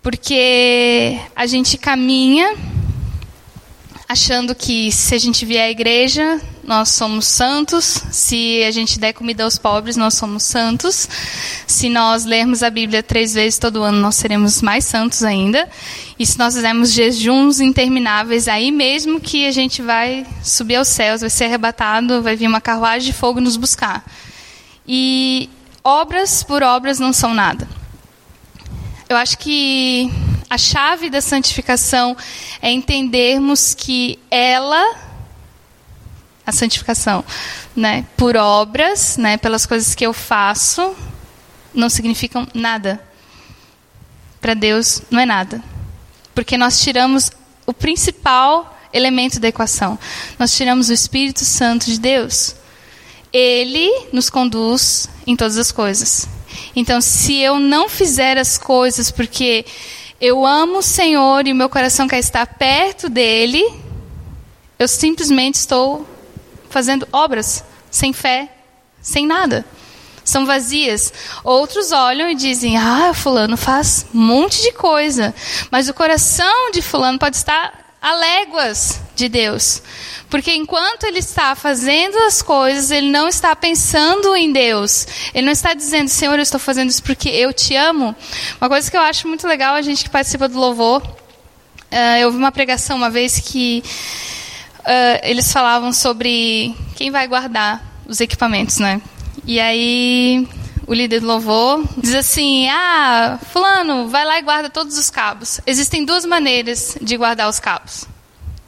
Porque 0.01 1.19
a 1.35 1.45
gente 1.45 1.77
caminha 1.77 2.55
achando 4.07 4.53
que 4.53 4.91
se 4.91 5.15
a 5.15 5.17
gente 5.17 5.45
vier 5.45 5.65
à 5.65 5.71
igreja, 5.71 6.39
nós 6.63 6.89
somos 6.89 7.25
santos, 7.25 8.03
se 8.11 8.63
a 8.63 8.71
gente 8.71 8.99
der 8.99 9.11
comida 9.11 9.43
aos 9.43 9.57
pobres, 9.57 9.97
nós 9.97 10.13
somos 10.13 10.43
santos. 10.43 11.09
Se 11.65 11.89
nós 11.89 12.23
lermos 12.23 12.63
a 12.63 12.69
Bíblia 12.69 13.01
três 13.01 13.33
vezes 13.33 13.57
todo 13.57 13.83
ano, 13.83 13.99
nós 13.99 14.15
seremos 14.15 14.61
mais 14.61 14.85
santos 14.85 15.23
ainda. 15.23 15.67
E 16.17 16.25
se 16.25 16.37
nós 16.37 16.53
fizermos 16.53 16.91
jejuns 16.91 17.59
intermináveis, 17.59 18.47
aí 18.47 18.71
mesmo 18.71 19.19
que 19.19 19.47
a 19.47 19.51
gente 19.51 19.81
vai 19.81 20.25
subir 20.43 20.75
aos 20.75 20.87
céus, 20.87 21.21
vai 21.21 21.29
ser 21.29 21.45
arrebatado, 21.45 22.21
vai 22.21 22.35
vir 22.35 22.47
uma 22.47 22.61
carruagem 22.61 23.11
de 23.11 23.17
fogo 23.17 23.41
nos 23.41 23.57
buscar. 23.57 24.05
E 24.87 25.49
obras 25.83 26.43
por 26.43 26.61
obras 26.61 26.99
não 26.99 27.11
são 27.11 27.33
nada. 27.33 27.67
Eu 29.09 29.17
acho 29.17 29.37
que 29.37 30.11
a 30.49 30.57
chave 30.57 31.09
da 31.09 31.19
santificação 31.19 32.15
é 32.61 32.71
entendermos 32.71 33.73
que 33.73 34.19
ela 34.29 35.01
a 36.45 36.51
santificação, 36.51 37.23
né? 37.75 38.05
Por 38.17 38.35
obras, 38.35 39.17
né? 39.17 39.37
Pelas 39.37 39.65
coisas 39.65 39.95
que 39.95 40.05
eu 40.05 40.13
faço, 40.13 40.95
não 41.73 41.89
significam 41.89 42.47
nada. 42.53 43.01
Para 44.41 44.53
Deus 44.53 45.01
não 45.09 45.21
é 45.21 45.25
nada, 45.25 45.63
porque 46.33 46.57
nós 46.57 46.79
tiramos 46.81 47.31
o 47.65 47.73
principal 47.73 48.77
elemento 48.91 49.39
da 49.39 49.47
equação. 49.47 49.97
Nós 50.37 50.55
tiramos 50.55 50.89
o 50.89 50.93
Espírito 50.93 51.43
Santo 51.43 51.85
de 51.85 51.99
Deus. 51.99 52.55
Ele 53.31 54.07
nos 54.11 54.29
conduz 54.29 55.09
em 55.25 55.35
todas 55.35 55.57
as 55.57 55.71
coisas. 55.71 56.27
Então, 56.75 57.01
se 57.01 57.35
eu 57.39 57.59
não 57.59 57.89
fizer 57.89 58.37
as 58.37 58.57
coisas 58.57 59.09
porque 59.09 59.65
eu 60.21 60.45
amo 60.45 60.77
o 60.77 60.83
Senhor 60.83 61.47
e 61.47 61.53
meu 61.53 61.69
coração 61.69 62.07
quer 62.07 62.19
estar 62.19 62.45
perto 62.45 63.09
dele, 63.09 63.63
eu 64.77 64.87
simplesmente 64.87 65.55
estou 65.55 66.07
fazendo 66.69 67.07
obras 67.11 67.63
sem 67.89 68.13
fé, 68.13 68.49
sem 69.01 69.25
nada. 69.25 69.65
São 70.33 70.47
vazias. 70.47 71.13
Outros 71.43 71.91
olham 71.91 72.27
e 72.27 72.33
dizem: 72.33 72.75
Ah, 72.75 73.13
Fulano 73.13 73.55
faz 73.55 74.07
um 74.11 74.19
monte 74.19 74.63
de 74.63 74.71
coisa. 74.71 75.31
Mas 75.69 75.87
o 75.87 75.93
coração 75.93 76.71
de 76.71 76.81
Fulano 76.81 77.19
pode 77.19 77.35
estar 77.35 77.95
a 78.01 78.15
léguas 78.15 78.99
de 79.15 79.29
Deus. 79.29 79.83
Porque 80.31 80.51
enquanto 80.51 81.03
ele 81.03 81.19
está 81.19 81.53
fazendo 81.53 82.17
as 82.17 82.41
coisas, 82.41 82.89
ele 82.89 83.11
não 83.11 83.27
está 83.27 83.55
pensando 83.55 84.35
em 84.35 84.51
Deus. 84.51 85.05
Ele 85.35 85.45
não 85.45 85.53
está 85.53 85.75
dizendo, 85.75 86.07
Senhor, 86.07 86.33
eu 86.33 86.41
estou 86.41 86.59
fazendo 86.59 86.89
isso 86.89 87.03
porque 87.03 87.29
eu 87.29 87.53
te 87.53 87.75
amo. 87.75 88.15
Uma 88.59 88.67
coisa 88.67 88.89
que 88.89 88.97
eu 88.97 89.01
acho 89.01 89.27
muito 89.27 89.47
legal, 89.47 89.75
a 89.75 89.83
gente 89.83 90.03
que 90.03 90.09
participa 90.09 90.49
do 90.49 90.59
louvor, 90.59 91.03
uh, 91.03 92.17
eu 92.19 92.29
ouvi 92.29 92.39
uma 92.39 92.51
pregação 92.51 92.97
uma 92.97 93.11
vez 93.11 93.39
que 93.39 93.83
uh, 94.79 95.19
eles 95.21 95.53
falavam 95.53 95.93
sobre 95.93 96.75
quem 96.95 97.11
vai 97.11 97.27
guardar 97.27 97.83
os 98.07 98.19
equipamentos, 98.19 98.79
né? 98.79 98.99
E 99.45 99.59
aí 99.59 100.47
o 100.87 100.93
líder 100.93 101.19
do 101.21 101.27
louvor 101.27 101.83
diz 101.97 102.13
assim: 102.13 102.67
Ah, 102.69 103.39
fulano, 103.51 104.07
vai 104.07 104.25
lá 104.25 104.39
e 104.39 104.41
guarda 104.41 104.69
todos 104.69 104.97
os 104.97 105.09
cabos. 105.09 105.59
Existem 105.65 106.05
duas 106.05 106.25
maneiras 106.25 106.97
de 107.01 107.17
guardar 107.17 107.49
os 107.49 107.59
cabos. 107.59 108.05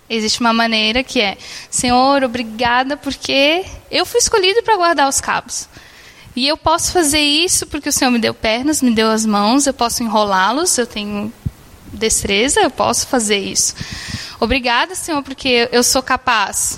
Existe 0.10 0.40
uma 0.40 0.54
maneira 0.54 1.04
que 1.04 1.20
é: 1.20 1.38
Senhor, 1.70 2.24
obrigada 2.24 2.96
porque 2.96 3.66
eu 3.90 4.06
fui 4.06 4.20
escolhido 4.20 4.62
para 4.64 4.78
guardar 4.78 5.10
os 5.10 5.20
cabos. 5.20 5.68
E 6.36 6.48
eu 6.48 6.58
posso 6.58 6.92
fazer 6.92 7.22
isso 7.22 7.66
porque 7.68 7.90
o 7.90 7.94
Senhor 7.94 8.12
me 8.12 8.20
deu 8.20 8.34
pernas, 8.34 8.82
me 8.82 8.92
deu 8.92 9.10
as 9.10 9.26
mãos, 9.26 9.66
eu 9.66 9.74
posso 9.74 10.04
enrolá-los, 10.04 10.78
eu 10.78 10.86
tenho 10.86 11.32
destreza, 11.94 12.60
eu 12.60 12.70
posso 12.70 13.08
fazer 13.08 13.38
isso. 13.38 13.74
Obrigada, 14.40 14.96
Senhor, 14.96 15.24
porque 15.24 15.70
eu 15.72 15.82
sou 15.82 16.04
capaz. 16.04 16.78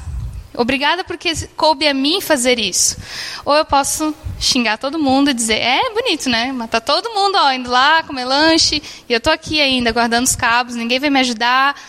Obrigada 0.58 1.04
porque 1.04 1.32
coube 1.56 1.88
a 1.88 1.94
mim 1.94 2.20
fazer 2.20 2.58
isso. 2.58 2.98
Ou 3.46 3.56
eu 3.56 3.64
posso 3.64 4.14
xingar 4.40 4.80
todo 4.80 4.98
mundo 4.98 5.30
e 5.30 5.34
dizer, 5.34 5.60
é 5.60 5.94
bonito, 5.94 6.28
né? 6.30 6.52
Matar 6.52 6.82
todo 6.82 7.12
mundo, 7.12 7.38
ó, 7.38 7.52
indo 7.52 7.70
lá 7.70 8.02
comer 8.02 8.26
lanche, 8.26 8.82
e 9.08 9.14
eu 9.14 9.22
tô 9.22 9.30
aqui 9.30 9.62
ainda 9.62 9.92
guardando 9.92 10.26
os 10.26 10.36
cabos, 10.36 10.74
ninguém 10.74 11.00
vai 11.00 11.12
me 11.12 11.20
ajudar. 11.20 11.80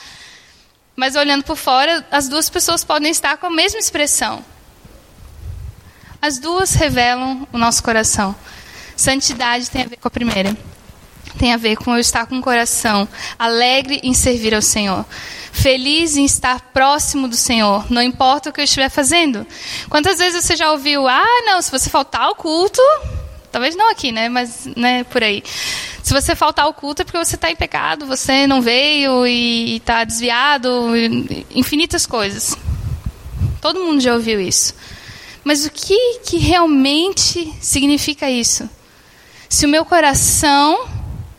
Mas 0.95 1.17
olhando 1.17 1.45
por 1.45 1.57
fora, 1.57 2.07
as 2.11 2.29
duas 2.29 2.51
pessoas 2.51 2.85
podem 2.85 3.11
estar 3.11 3.39
com 3.39 3.47
a 3.47 3.51
mesma 3.51 3.79
expressão. 3.79 4.45
As 6.21 6.39
duas 6.39 6.75
revelam 6.75 7.49
o 7.51 7.57
nosso 7.57 7.83
coração. 7.83 8.37
Santidade 8.95 9.71
tem 9.71 9.83
a 9.83 9.87
ver 9.87 9.97
com 9.97 10.09
a 10.09 10.11
primeira 10.11 10.55
tem 11.39 11.55
a 11.55 11.57
ver 11.57 11.77
com 11.77 11.95
eu 11.95 12.01
estar 12.01 12.27
com 12.27 12.39
o 12.39 12.43
coração 12.43 13.09
alegre 13.39 14.01
em 14.03 14.13
servir 14.13 14.55
ao 14.55 14.61
Senhor, 14.61 15.07
feliz 15.53 16.17
em 16.17 16.25
estar 16.25 16.61
próximo 16.73 17.29
do 17.29 17.37
Senhor, 17.37 17.91
não 17.91 18.03
importa 18.03 18.51
o 18.51 18.53
que 18.53 18.61
eu 18.61 18.65
estiver 18.65 18.91
fazendo. 18.91 19.47
Quantas 19.89 20.19
vezes 20.19 20.45
você 20.45 20.57
já 20.57 20.71
ouviu, 20.73 21.07
ah, 21.09 21.43
não, 21.47 21.63
se 21.63 21.71
você 21.71 21.89
faltar 21.89 22.23
ao 22.23 22.35
culto, 22.35 22.83
talvez 23.51 23.77
não 23.77 23.91
aqui, 23.91 24.13
né, 24.13 24.29
mas 24.29 24.69
né, 24.77 25.05
por 25.05 25.23
aí. 25.23 25.43
Se 26.03 26.13
você 26.13 26.35
faltar 26.35 26.65
ao 26.65 26.75
culto 26.75 27.03
é 27.03 27.05
porque 27.05 27.19
você 27.19 27.35
está 27.35 27.51
em 27.51 27.57
pecado, 27.57 28.07
você 28.07 28.47
não 28.47 28.61
veio 28.61 29.27
e 29.27 29.77
está 29.77 30.05
desviado, 30.05 30.91
infinitas 31.51 32.07
coisas. 32.07 32.57
Todo 33.61 33.81
mundo 33.81 34.01
já 34.01 34.15
ouviu 34.15 34.41
isso. 34.41 34.75
Mas 35.45 35.67
o 35.67 35.71
que, 35.71 36.21
que 36.25 36.39
realmente 36.39 37.53
significa 37.61 38.31
isso? 38.31 38.69
Se 39.49 39.67
o 39.67 39.69
meu 39.69 39.85
coração 39.85 40.87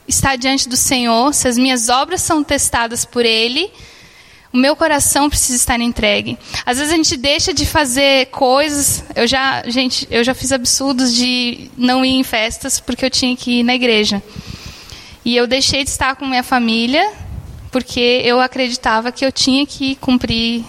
está 0.10 0.36
diante 0.36 0.68
do 0.68 0.76
Senhor, 0.76 1.34
se 1.34 1.48
as 1.48 1.58
minhas 1.58 1.88
obras 1.88 2.22
são 2.22 2.44
testadas 2.44 3.06
por 3.06 3.24
Ele, 3.24 3.72
o 4.52 4.58
meu 4.58 4.76
coração 4.76 5.30
precisa 5.30 5.56
estar 5.56 5.80
entregue. 5.80 6.38
Às 6.66 6.80
vezes 6.80 6.92
a 6.92 6.96
gente 6.98 7.16
deixa 7.16 7.54
de 7.54 7.66
fazer 7.66 8.26
coisas. 8.28 9.04
Eu 9.16 9.28
já, 9.28 9.64
gente, 9.68 10.08
eu 10.10 10.24
já 10.24 10.34
fiz 10.34 10.52
absurdos 10.52 11.14
de 11.14 11.70
não 11.78 12.04
ir 12.04 12.16
em 12.16 12.24
festas 12.24 12.80
porque 12.80 13.06
eu 13.06 13.12
tinha 13.12 13.36
que 13.38 13.60
ir 13.60 13.64
na 13.64 13.76
igreja. 13.76 14.22
E 15.24 15.36
eu 15.36 15.46
deixei 15.46 15.84
de 15.84 15.92
estar 15.92 16.16
com 16.16 16.26
minha 16.26 16.44
família 16.44 17.14
porque 17.72 18.22
eu 18.26 18.40
acreditava 18.40 19.12
que 19.12 19.24
eu 19.24 19.32
tinha 19.32 19.64
que 19.68 19.96
cumprir 19.98 20.66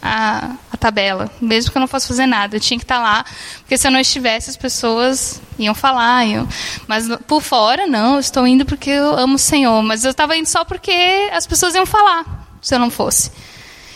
a, 0.00 0.56
tabela, 0.82 1.30
mesmo 1.40 1.70
que 1.70 1.78
eu 1.78 1.80
não 1.80 1.86
fosse 1.86 2.08
fazer 2.08 2.26
nada. 2.26 2.56
Eu 2.56 2.60
tinha 2.60 2.76
que 2.76 2.84
estar 2.84 2.98
lá, 2.98 3.24
porque 3.58 3.78
se 3.78 3.86
eu 3.86 3.90
não 3.90 4.00
estivesse, 4.00 4.50
as 4.50 4.56
pessoas 4.56 5.40
iam 5.58 5.74
falar. 5.74 6.26
Iam, 6.26 6.48
mas 6.88 7.06
por 7.26 7.40
fora, 7.40 7.86
não, 7.86 8.14
eu 8.14 8.20
estou 8.20 8.46
indo 8.46 8.66
porque 8.66 8.90
eu 8.90 9.16
amo 9.16 9.36
o 9.36 9.38
Senhor. 9.38 9.82
Mas 9.82 10.04
eu 10.04 10.10
estava 10.10 10.36
indo 10.36 10.46
só 10.46 10.64
porque 10.64 10.92
as 11.32 11.46
pessoas 11.46 11.74
iam 11.74 11.86
falar, 11.86 12.48
se 12.60 12.74
eu 12.74 12.78
não 12.80 12.90
fosse. 12.90 13.30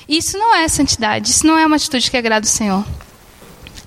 Isso 0.09 0.38
não 0.38 0.55
é 0.55 0.68
santidade, 0.68 1.31
isso 1.31 1.46
não 1.46 1.59
é 1.59 1.66
uma 1.66 1.77
atitude 1.77 2.09
que 2.09 2.16
agrada 2.16 2.46
o 2.46 2.49
Senhor. 2.49 2.85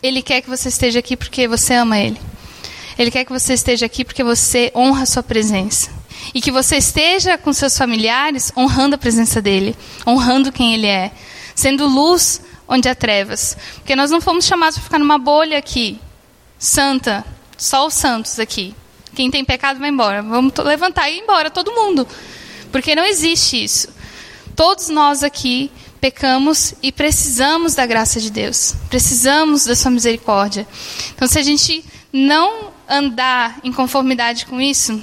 Ele 0.04 0.22
quer 0.22 0.42
que 0.42 0.50
você 0.50 0.68
esteja 0.68 1.00
aqui 1.00 1.16
porque 1.16 1.48
você 1.48 1.76
ama 1.76 1.98
Ele. 1.98 2.20
Ele 2.98 3.10
quer 3.10 3.24
que 3.24 3.32
você 3.32 3.54
esteja 3.54 3.86
aqui 3.86 4.04
porque 4.04 4.24
você 4.24 4.72
honra 4.76 5.04
a 5.04 5.06
sua 5.06 5.24
presença. 5.24 5.90
E 6.34 6.42
que 6.42 6.52
você 6.52 6.76
esteja 6.76 7.38
com 7.38 7.54
seus 7.54 7.78
familiares 7.78 8.52
honrando 8.58 8.96
a 8.96 8.98
presença 8.98 9.42
dele, 9.42 9.74
honrando 10.06 10.52
quem 10.52 10.74
ele 10.74 10.88
é 10.88 11.12
sendo 11.60 11.88
luz 11.88 12.42
onde 12.70 12.88
há 12.88 12.94
trevas. 12.94 13.58
Porque 13.78 13.96
nós 13.96 14.12
não 14.12 14.22
fomos 14.22 14.46
chamados 14.46 14.78
para 14.78 14.86
ficar 14.86 15.00
numa 15.00 15.18
bolha 15.18 15.58
aqui, 15.58 16.00
santa, 16.58 17.26
só 17.58 17.88
os 17.88 17.96
santos 17.96 18.40
aqui. 18.40 18.76
Quem 19.16 19.32
tem 19.32 19.44
pecado 19.44 19.80
vai 19.80 19.90
embora. 19.90 20.22
Vamos 20.22 20.54
levantar 20.60 21.10
e 21.10 21.18
ir 21.18 21.20
embora, 21.22 21.50
todo 21.50 21.74
mundo. 21.74 22.08
Porque 22.72 22.96
não 22.96 23.04
existe 23.04 23.62
isso. 23.62 23.90
Todos 24.56 24.90
nós 24.90 25.24
aqui 25.24 25.72
pecamos 26.00 26.76
e 26.82 26.92
precisamos 26.92 27.74
da 27.74 27.86
graça 27.86 28.22
de 28.22 28.30
Deus. 28.30 28.76
Precisamos 28.90 29.66
da 29.66 29.76
sua 29.76 29.92
misericórdia. 29.92 30.68
Então, 31.14 31.28
se 31.28 31.40
a 31.40 31.44
gente 31.44 31.84
não 32.14 32.72
andar 32.88 33.60
em 33.64 33.74
conformidade 33.74 34.46
com 34.46 34.62
isso, 34.62 35.02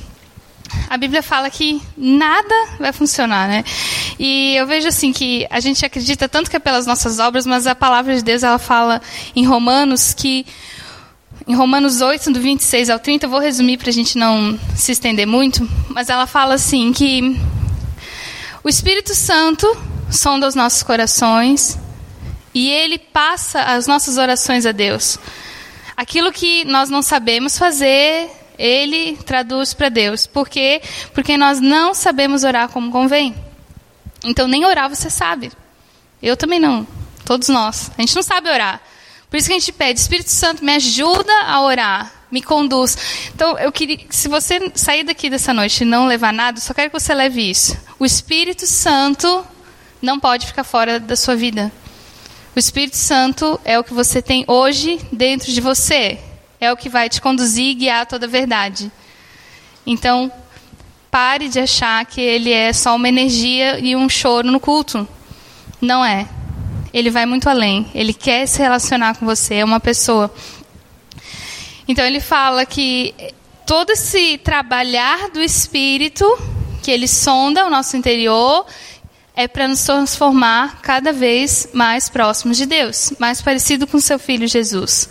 a 0.89 0.97
Bíblia 0.97 1.23
fala 1.23 1.51
que 1.51 1.81
nada 1.97 2.55
vai 2.79 2.93
funcionar, 2.93 3.49
né? 3.49 3.65
E 4.19 4.55
eu 4.57 4.67
vejo 4.67 4.89
assim 4.89 5.13
que 5.13 5.47
a 5.51 5.61
gente 5.61 5.85
acredita 5.85 6.29
tanto 6.29 6.51
que 6.51 6.57
é 6.57 6.59
pelas 6.59 6.87
nossas 6.87 7.19
obras, 7.19 7.47
mas 7.47 7.67
a 7.67 7.75
palavra 7.75 8.15
de 8.15 8.23
Deus 8.23 8.43
ela 8.43 8.59
fala 8.59 9.01
em 9.35 9.45
Romanos 9.45 10.15
que 10.15 10.47
em 11.47 11.55
Romanos 11.55 12.01
8, 12.01 12.33
do 12.33 12.41
26 12.41 12.91
ao 12.91 12.99
30, 12.99 13.27
eu 13.27 13.31
vou 13.31 13.39
resumir 13.39 13.77
para 13.77 13.91
a 13.91 13.93
gente 13.93 14.19
não 14.19 14.59
se 14.75 14.91
estender 14.91 15.27
muito, 15.27 15.69
mas 15.89 16.09
ela 16.09 16.27
fala 16.27 16.55
assim 16.55 16.93
que 16.93 17.39
o 18.65 18.69
Espírito 18.69 19.15
Santo 19.15 19.67
sonda 20.11 20.49
os 20.49 20.57
nossos 20.57 20.83
corações 20.83 21.79
e 22.53 22.69
ele 22.69 22.99
passa 22.99 23.63
as 23.63 23.87
nossas 23.87 24.19
orações 24.19 24.67
a 24.67 24.73
Deus. 24.73 25.19
Aquilo 25.97 26.33
que 26.33 26.65
nós 26.65 26.91
não 26.91 27.01
sabemos 27.01 27.57
fazer, 27.57 28.29
ele 28.59 29.17
traduz 29.19 29.75
para 29.75 29.89
Deus. 29.89 30.27
Por 30.27 30.49
quê? 30.49 30.81
Porque 31.13 31.37
nós 31.37 31.61
não 31.61 31.95
sabemos 31.95 32.45
orar 32.45 32.69
como 32.69 32.91
convém. 32.91 33.35
Então, 34.25 34.49
nem 34.49 34.65
orar 34.65 34.89
você 34.89 35.11
sabe. 35.11 35.53
Eu 36.23 36.37
também 36.37 36.59
não. 36.59 36.87
Todos 37.25 37.49
nós. 37.49 37.91
A 37.97 38.01
gente 38.01 38.15
não 38.15 38.23
sabe 38.23 38.49
orar. 38.49 38.81
Por 39.31 39.37
isso 39.37 39.49
que 39.49 39.55
a 39.55 39.59
gente 39.59 39.73
pede, 39.73 40.01
Espírito 40.01 40.31
Santo, 40.31 40.65
me 40.65 40.73
ajuda 40.73 41.33
a 41.47 41.61
orar, 41.61 42.13
me 42.31 42.41
conduz. 42.41 43.29
Então, 43.35 43.59
eu 43.59 43.73
queria, 43.73 43.99
se 44.09 44.29
você 44.29 44.71
sair 44.75 45.05
daqui 45.05 45.29
dessa 45.29 45.53
noite 45.53 45.83
e 45.83 45.85
não 45.85 46.07
levar 46.07 46.33
nada, 46.33 46.61
só 46.61 46.73
quero 46.73 46.91
que 46.91 46.99
você 46.99 47.13
leve 47.13 47.51
isso. 47.51 47.77
O 47.99 48.07
Espírito 48.07 48.67
Santo 48.67 49.45
não 50.01 50.19
pode 50.21 50.47
ficar 50.47 50.65
fora 50.65 51.01
da 51.01 51.17
sua 51.17 51.35
vida. 51.35 51.73
O 52.55 52.59
Espírito 52.59 52.97
Santo 52.97 53.61
é 53.65 53.79
o 53.79 53.85
que 53.85 53.93
você 53.93 54.23
tem 54.23 54.45
hoje 54.47 55.01
dentro 55.13 55.53
de 55.53 55.61
você 55.61 56.19
é 56.61 56.73
o 56.73 56.77
que 56.77 56.89
vai 56.89 57.09
te 57.09 57.21
conduzir 57.21 57.71
e 57.71 57.75
guiar 57.75 58.07
toda 58.07 58.27
a 58.27 58.29
verdade. 58.29 58.91
Então, 59.87 60.31
pare 61.11 61.49
de 61.49 61.61
achar 61.61 62.05
que 62.05 62.21
ele 62.21 62.53
é 62.53 62.73
só 62.73 62.95
uma 62.97 63.09
energia 63.09 63.79
e 63.79 63.95
um 63.97 64.09
choro 64.09 64.51
no 64.51 64.61
culto. 64.61 65.07
Não 65.81 66.05
é. 66.05 66.29
Ele 66.93 67.11
vai 67.11 67.27
muito 67.27 67.49
além. 67.49 67.91
Ele 67.95 68.13
quer 68.13 68.47
se 68.47 68.59
relacionar 68.61 69.17
com 69.17 69.27
você, 69.27 69.57
é 69.57 69.65
uma 69.65 69.81
pessoa. 69.81 70.33
Então 71.89 72.05
ele 72.05 72.21
fala 72.21 72.67
que 72.67 73.15
todo 73.67 73.91
esse 73.91 74.39
trabalhar 74.39 75.31
do 75.31 75.41
espírito, 75.41 76.25
que 76.83 76.91
ele 76.91 77.07
sonda 77.07 77.67
o 77.67 77.71
nosso 77.71 77.97
interior, 77.97 78.67
é 79.35 79.47
para 79.47 79.69
nos 79.69 79.85
transformar 79.85 80.81
cada 80.81 81.13
vez 81.13 81.69
mais 81.73 82.09
próximos 82.09 82.57
de 82.57 82.67
Deus, 82.67 83.13
mais 83.19 83.43
parecido 83.43 83.87
com 83.87 84.01
seu 84.01 84.19
filho 84.19 84.49
Jesus. 84.49 85.09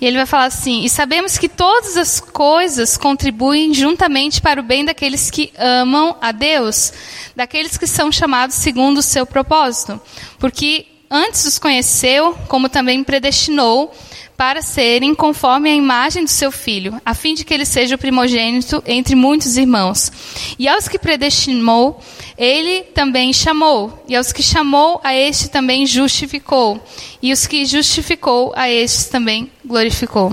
E 0.00 0.06
ele 0.06 0.16
vai 0.16 0.26
falar 0.26 0.46
assim: 0.46 0.84
E 0.84 0.88
sabemos 0.88 1.38
que 1.38 1.48
todas 1.48 1.96
as 1.96 2.20
coisas 2.20 2.96
contribuem 2.96 3.72
juntamente 3.72 4.40
para 4.40 4.60
o 4.60 4.62
bem 4.62 4.84
daqueles 4.84 5.30
que 5.30 5.52
amam 5.56 6.16
a 6.20 6.32
Deus, 6.32 6.92
daqueles 7.34 7.76
que 7.76 7.86
são 7.86 8.10
chamados 8.10 8.56
segundo 8.56 8.98
o 8.98 9.02
seu 9.02 9.24
propósito. 9.24 10.00
Porque 10.38 10.86
antes 11.10 11.44
os 11.44 11.58
conheceu, 11.58 12.36
como 12.48 12.68
também 12.68 13.04
predestinou 13.04 13.94
para 14.36 14.62
serem 14.62 15.14
conforme 15.14 15.70
a 15.70 15.74
imagem 15.74 16.24
do 16.24 16.30
seu 16.30 16.50
filho, 16.50 17.00
a 17.04 17.14
fim 17.14 17.34
de 17.34 17.44
que 17.44 17.54
ele 17.54 17.64
seja 17.64 17.94
o 17.94 17.98
primogênito 17.98 18.82
entre 18.86 19.14
muitos 19.14 19.56
irmãos. 19.56 20.10
E 20.58 20.66
aos 20.66 20.88
que 20.88 20.98
predestinou, 20.98 22.00
ele 22.36 22.82
também 22.82 23.32
chamou, 23.32 24.04
e 24.08 24.16
aos 24.16 24.32
que 24.32 24.42
chamou, 24.42 25.00
a 25.04 25.14
este 25.14 25.48
também 25.48 25.86
justificou, 25.86 26.84
e 27.22 27.32
os 27.32 27.46
que 27.46 27.64
justificou, 27.64 28.52
a 28.56 28.68
estes 28.68 29.06
também 29.06 29.50
glorificou. 29.64 30.32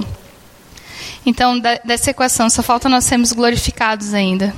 Então, 1.26 1.60
dessa 1.86 2.10
equação, 2.10 2.50
só 2.50 2.64
falta 2.64 2.90
nós 2.90 3.06
sermos 3.06 3.32
glorificados 3.32 4.14
ainda. 4.14 4.54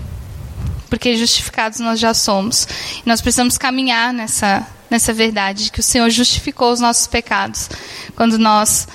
Porque 0.90 1.18
justificados 1.18 1.80
nós 1.80 2.00
já 2.00 2.14
somos. 2.14 2.68
E 3.06 3.10
nós 3.10 3.20
precisamos 3.20 3.58
caminhar 3.58 4.14
nessa, 4.14 4.66
nessa 4.90 5.12
verdade, 5.12 5.66
de 5.66 5.72
que 5.72 5.82
o 5.82 5.84
Senhor 5.84 6.10
justificou 6.10 6.72
os 6.72 6.80
nossos 6.80 7.08
pecados, 7.08 7.70
quando 8.16 8.38
nós 8.38 8.88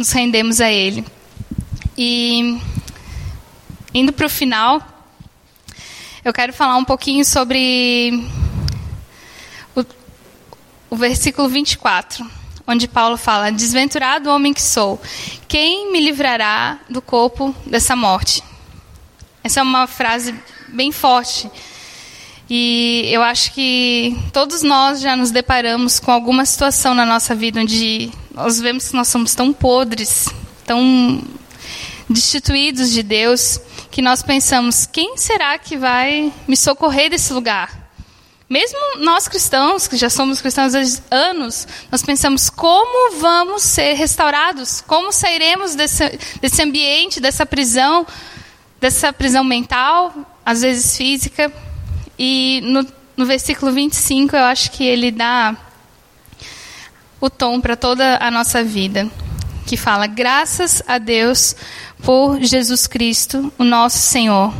nos 0.00 0.12
rendemos 0.12 0.62
a 0.62 0.72
Ele. 0.72 1.04
E, 1.96 2.58
indo 3.92 4.14
para 4.14 4.24
o 4.24 4.30
final, 4.30 4.82
eu 6.24 6.32
quero 6.32 6.54
falar 6.54 6.78
um 6.78 6.84
pouquinho 6.86 7.22
sobre 7.22 8.26
o, 9.76 9.84
o 10.88 10.96
versículo 10.96 11.50
24, 11.50 12.26
onde 12.66 12.88
Paulo 12.88 13.18
fala: 13.18 13.52
Desventurado 13.52 14.30
homem 14.30 14.54
que 14.54 14.62
sou, 14.62 14.98
quem 15.46 15.92
me 15.92 16.00
livrará 16.00 16.78
do 16.88 17.02
corpo 17.02 17.54
dessa 17.66 17.94
morte? 17.94 18.42
Essa 19.44 19.60
é 19.60 19.62
uma 19.62 19.86
frase 19.86 20.34
bem 20.68 20.90
forte. 20.90 21.50
E 22.48 23.06
eu 23.12 23.22
acho 23.22 23.52
que 23.52 24.18
todos 24.32 24.62
nós 24.62 25.02
já 25.02 25.14
nos 25.14 25.30
deparamos 25.30 26.00
com 26.00 26.10
alguma 26.10 26.46
situação 26.46 26.94
na 26.94 27.04
nossa 27.04 27.34
vida 27.34 27.60
onde 27.60 28.10
nós 28.32 28.60
vemos 28.60 28.88
que 28.88 28.96
nós 28.96 29.08
somos 29.08 29.34
tão 29.34 29.52
podres, 29.52 30.28
tão 30.64 31.22
destituídos 32.08 32.90
de 32.92 33.02
Deus, 33.02 33.60
que 33.90 34.02
nós 34.02 34.22
pensamos: 34.22 34.86
quem 34.86 35.16
será 35.16 35.58
que 35.58 35.76
vai 35.76 36.32
me 36.46 36.56
socorrer 36.56 37.10
desse 37.10 37.32
lugar? 37.32 37.80
Mesmo 38.48 38.78
nós 38.98 39.28
cristãos, 39.28 39.86
que 39.86 39.96
já 39.96 40.10
somos 40.10 40.40
cristãos 40.40 40.74
há 40.74 40.80
anos, 41.14 41.68
nós 41.90 42.02
pensamos 42.02 42.50
como 42.50 43.20
vamos 43.20 43.62
ser 43.62 43.92
restaurados, 43.92 44.80
como 44.80 45.12
sairemos 45.12 45.76
desse, 45.76 46.18
desse 46.40 46.60
ambiente, 46.60 47.20
dessa 47.20 47.46
prisão, 47.46 48.04
dessa 48.80 49.12
prisão 49.12 49.44
mental, 49.44 50.12
às 50.44 50.62
vezes 50.62 50.96
física. 50.96 51.52
E 52.18 52.60
no, 52.64 52.84
no 53.16 53.24
versículo 53.24 53.70
25, 53.70 54.34
eu 54.34 54.42
acho 54.42 54.72
que 54.72 54.84
ele 54.84 55.12
dá 55.12 55.56
o 57.20 57.28
tom 57.28 57.60
para 57.60 57.76
toda 57.76 58.16
a 58.20 58.30
nossa 58.30 58.64
vida, 58.64 59.08
que 59.66 59.76
fala: 59.76 60.06
graças 60.06 60.82
a 60.86 60.98
Deus 60.98 61.54
por 62.02 62.40
Jesus 62.40 62.86
Cristo, 62.86 63.52
o 63.58 63.64
nosso 63.64 63.98
Senhor. 63.98 64.52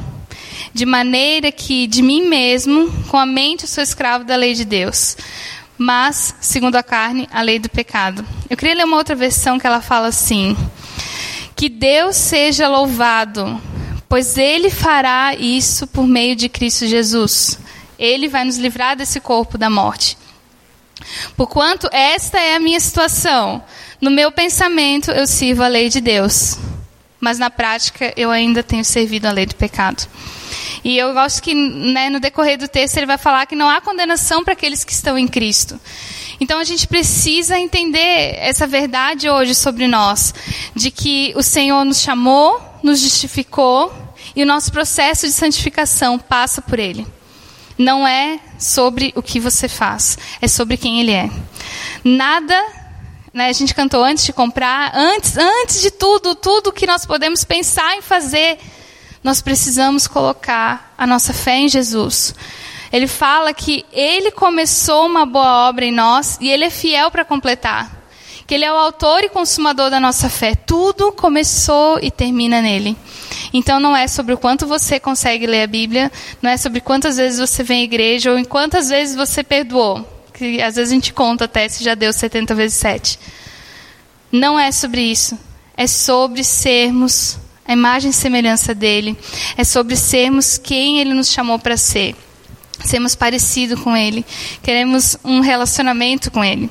De 0.73 0.85
maneira 0.85 1.51
que 1.51 1.87
de 1.87 2.03
mim 2.03 2.29
mesmo, 2.29 2.93
com 3.09 3.17
a 3.17 3.27
mente, 3.27 3.67
sou 3.67 3.83
escravo 3.83 4.25
da 4.25 4.37
lei 4.37 4.55
de 4.55 4.65
Deus, 4.65 5.17
mas, 5.77 6.35
segundo 6.41 6.77
a 6.77 6.83
carne, 6.83 7.29
a 7.33 7.41
lei 7.41 7.59
do 7.59 7.71
pecado. 7.71 8.25
Eu 8.49 8.57
queria 8.57 8.75
ler 8.75 8.85
uma 8.85 8.99
outra 8.99 9.17
versão 9.17 9.59
que 9.59 9.67
ela 9.67 9.81
fala 9.81 10.09
assim: 10.09 10.57
Que 11.57 11.69
Deus 11.69 12.17
seja 12.17 12.69
louvado, 12.69 13.61
pois 14.09 14.37
Ele 14.37 14.71
fará 14.71 15.35
isso 15.35 15.87
por 15.87 16.07
meio 16.07 16.37
de 16.37 16.49
Cristo 16.49 16.87
Jesus. 16.87 17.59
Ele 17.99 18.29
vai 18.29 18.45
nos 18.45 18.59
livrar 18.59 18.97
desse 18.97 19.21
corpo 19.21 19.57
da 19.57 19.71
morte. 19.71 20.20
Porquanto 21.37 21.89
esta 21.93 22.39
é 22.39 22.55
a 22.55 22.61
minha 22.61 22.81
situação. 22.81 23.63
No 24.01 24.11
meu 24.11 24.33
pensamento, 24.33 25.11
eu 25.11 25.27
sirvo 25.27 25.63
a 25.63 25.69
lei 25.69 25.89
de 25.89 26.01
Deus 26.01 26.59
mas 27.21 27.39
na 27.39 27.51
prática 27.51 28.13
eu 28.17 28.31
ainda 28.31 28.63
tenho 28.63 28.85
servido 28.85 29.29
a 29.29 29.31
lei 29.31 29.45
do 29.45 29.55
pecado. 29.55 30.09
E 30.83 30.97
eu 30.97 31.13
gosto 31.13 31.43
que 31.43 31.55
né, 31.55 32.09
no 32.09 32.19
decorrer 32.19 32.57
do 32.57 32.67
texto 32.67 32.97
ele 32.97 33.07
vai 33.07 33.19
falar 33.19 33.47
que 33.47 33.55
não 33.55 33.69
há 33.69 33.81
condenação 33.81 34.43
para 34.43 34.55
aqueles 34.55 34.83
que 34.83 34.93
estão 34.93 35.19
em 35.19 35.29
Cristo. 35.29 35.79
Então 36.41 36.59
a 36.59 36.65
gente 36.65 36.89
precisa 36.89 37.59
entender 37.59 38.35
essa 38.39 38.67
verdade 38.67 39.29
hoje 39.29 39.55
sobre 39.55 39.87
nós, 39.87 40.33
de 40.75 40.91
que 40.91 41.35
o 41.37 41.43
Senhor 41.43 41.85
nos 41.85 42.01
chamou, 42.01 42.59
nos 42.83 43.01
justificou 43.01 43.95
e 44.35 44.43
o 44.43 44.47
nosso 44.47 44.73
processo 44.73 45.27
de 45.27 45.33
santificação 45.33 46.19
passa 46.19 46.63
por 46.63 46.79
Ele. 46.79 47.07
Não 47.81 48.07
é 48.07 48.39
sobre 48.59 49.11
o 49.17 49.23
que 49.23 49.41
você 49.41 49.67
faz, 49.67 50.19
é 50.39 50.47
sobre 50.47 50.77
quem 50.77 51.01
Ele 51.01 51.13
é. 51.13 51.31
Nada 52.05 52.63
né, 53.33 53.49
a 53.49 53.53
gente 53.55 53.75
cantou 53.75 54.05
antes 54.05 54.23
de 54.23 54.35
comprar, 54.35 54.93
antes, 54.95 55.35
antes 55.39 55.81
de 55.81 55.91
tudo, 55.91 56.35
tudo 56.35 56.73
que 56.73 56.87
nós 56.87 57.07
podemos 57.07 57.43
pensar 57.43 57.97
em 57.97 58.03
fazer, 58.03 58.59
nós 59.25 59.41
precisamos 59.41 60.07
colocar 60.07 60.93
a 60.99 61.07
nossa 61.07 61.33
fé 61.33 61.57
em 61.57 61.71
Jesus. 61.71 62.35
Ele 62.93 63.07
fala 63.07 63.55
que 63.55 63.87
ele 63.95 64.31
começou 64.31 65.07
uma 65.07 65.25
boa 65.25 65.67
obra 65.67 65.87
em 65.87 65.93
nós 65.93 66.37
e 66.39 66.51
ele 66.51 66.67
é 66.67 66.71
fiel 66.71 67.11
para 67.11 67.25
completar. 67.25 67.91
Que 68.47 68.57
ele 68.57 68.67
é 68.67 68.73
o 68.73 68.77
autor 68.77 69.25
e 69.25 69.31
consumador 69.31 69.89
da 69.89 69.99
nossa 69.99 70.29
fé. 70.29 70.55
Tudo 70.55 71.13
começou 71.13 71.99
e 72.03 72.11
termina 72.11 72.61
nele. 72.61 72.95
Então 73.53 73.81
não 73.81 73.97
é 73.97 74.07
sobre 74.07 74.35
o 74.35 74.39
quanto 74.39 74.67
você 74.67 75.01
consegue 75.01 75.47
ler 75.47 75.63
a 75.63 75.67
Bíblia, 75.67 76.11
não 76.41 76.51
é 76.51 76.57
sobre 76.57 76.81
quantas 76.81 77.17
vezes 77.17 77.39
você 77.39 77.63
vem 77.63 77.81
à 77.81 77.85
igreja 77.85 78.31
ou 78.31 78.39
em 78.39 78.45
quantas 78.45 78.89
vezes 78.89 79.17
você 79.17 79.43
perdoou 79.43 80.07
que 80.41 80.63
às 80.63 80.77
vezes 80.77 80.91
a 80.91 80.95
gente 80.95 81.13
conta 81.13 81.45
até 81.45 81.69
se 81.69 81.85
já 81.85 81.95
deu 81.95 82.11
70 82.13 82.55
vezes 82.55 82.79
7. 82.79 83.19
Não 84.33 84.59
é 84.59 84.73
sobre 84.73 85.03
isso. 85.03 85.39
É 85.77 85.87
sobre 85.87 86.43
sermos 86.43 87.39
a 87.67 87.75
imagem 87.75 88.11
e 88.11 88.15
semelhança 88.15 88.75
dele. 88.75 89.17
É 89.57 89.65
sobre 89.65 89.97
sermos 89.97 90.57
quem 90.57 90.99
ele 90.99 91.13
nos 91.13 91.29
chamou 91.29 91.59
para 91.59 91.77
ser. 91.77 92.17
Sermos 92.87 93.15
parecidos 93.15 93.81
com 93.81 93.95
ele. 93.95 94.25
Queremos 94.63 95.19
um 95.23 95.41
relacionamento 95.41 96.31
com 96.31 96.43
ele. 96.43 96.71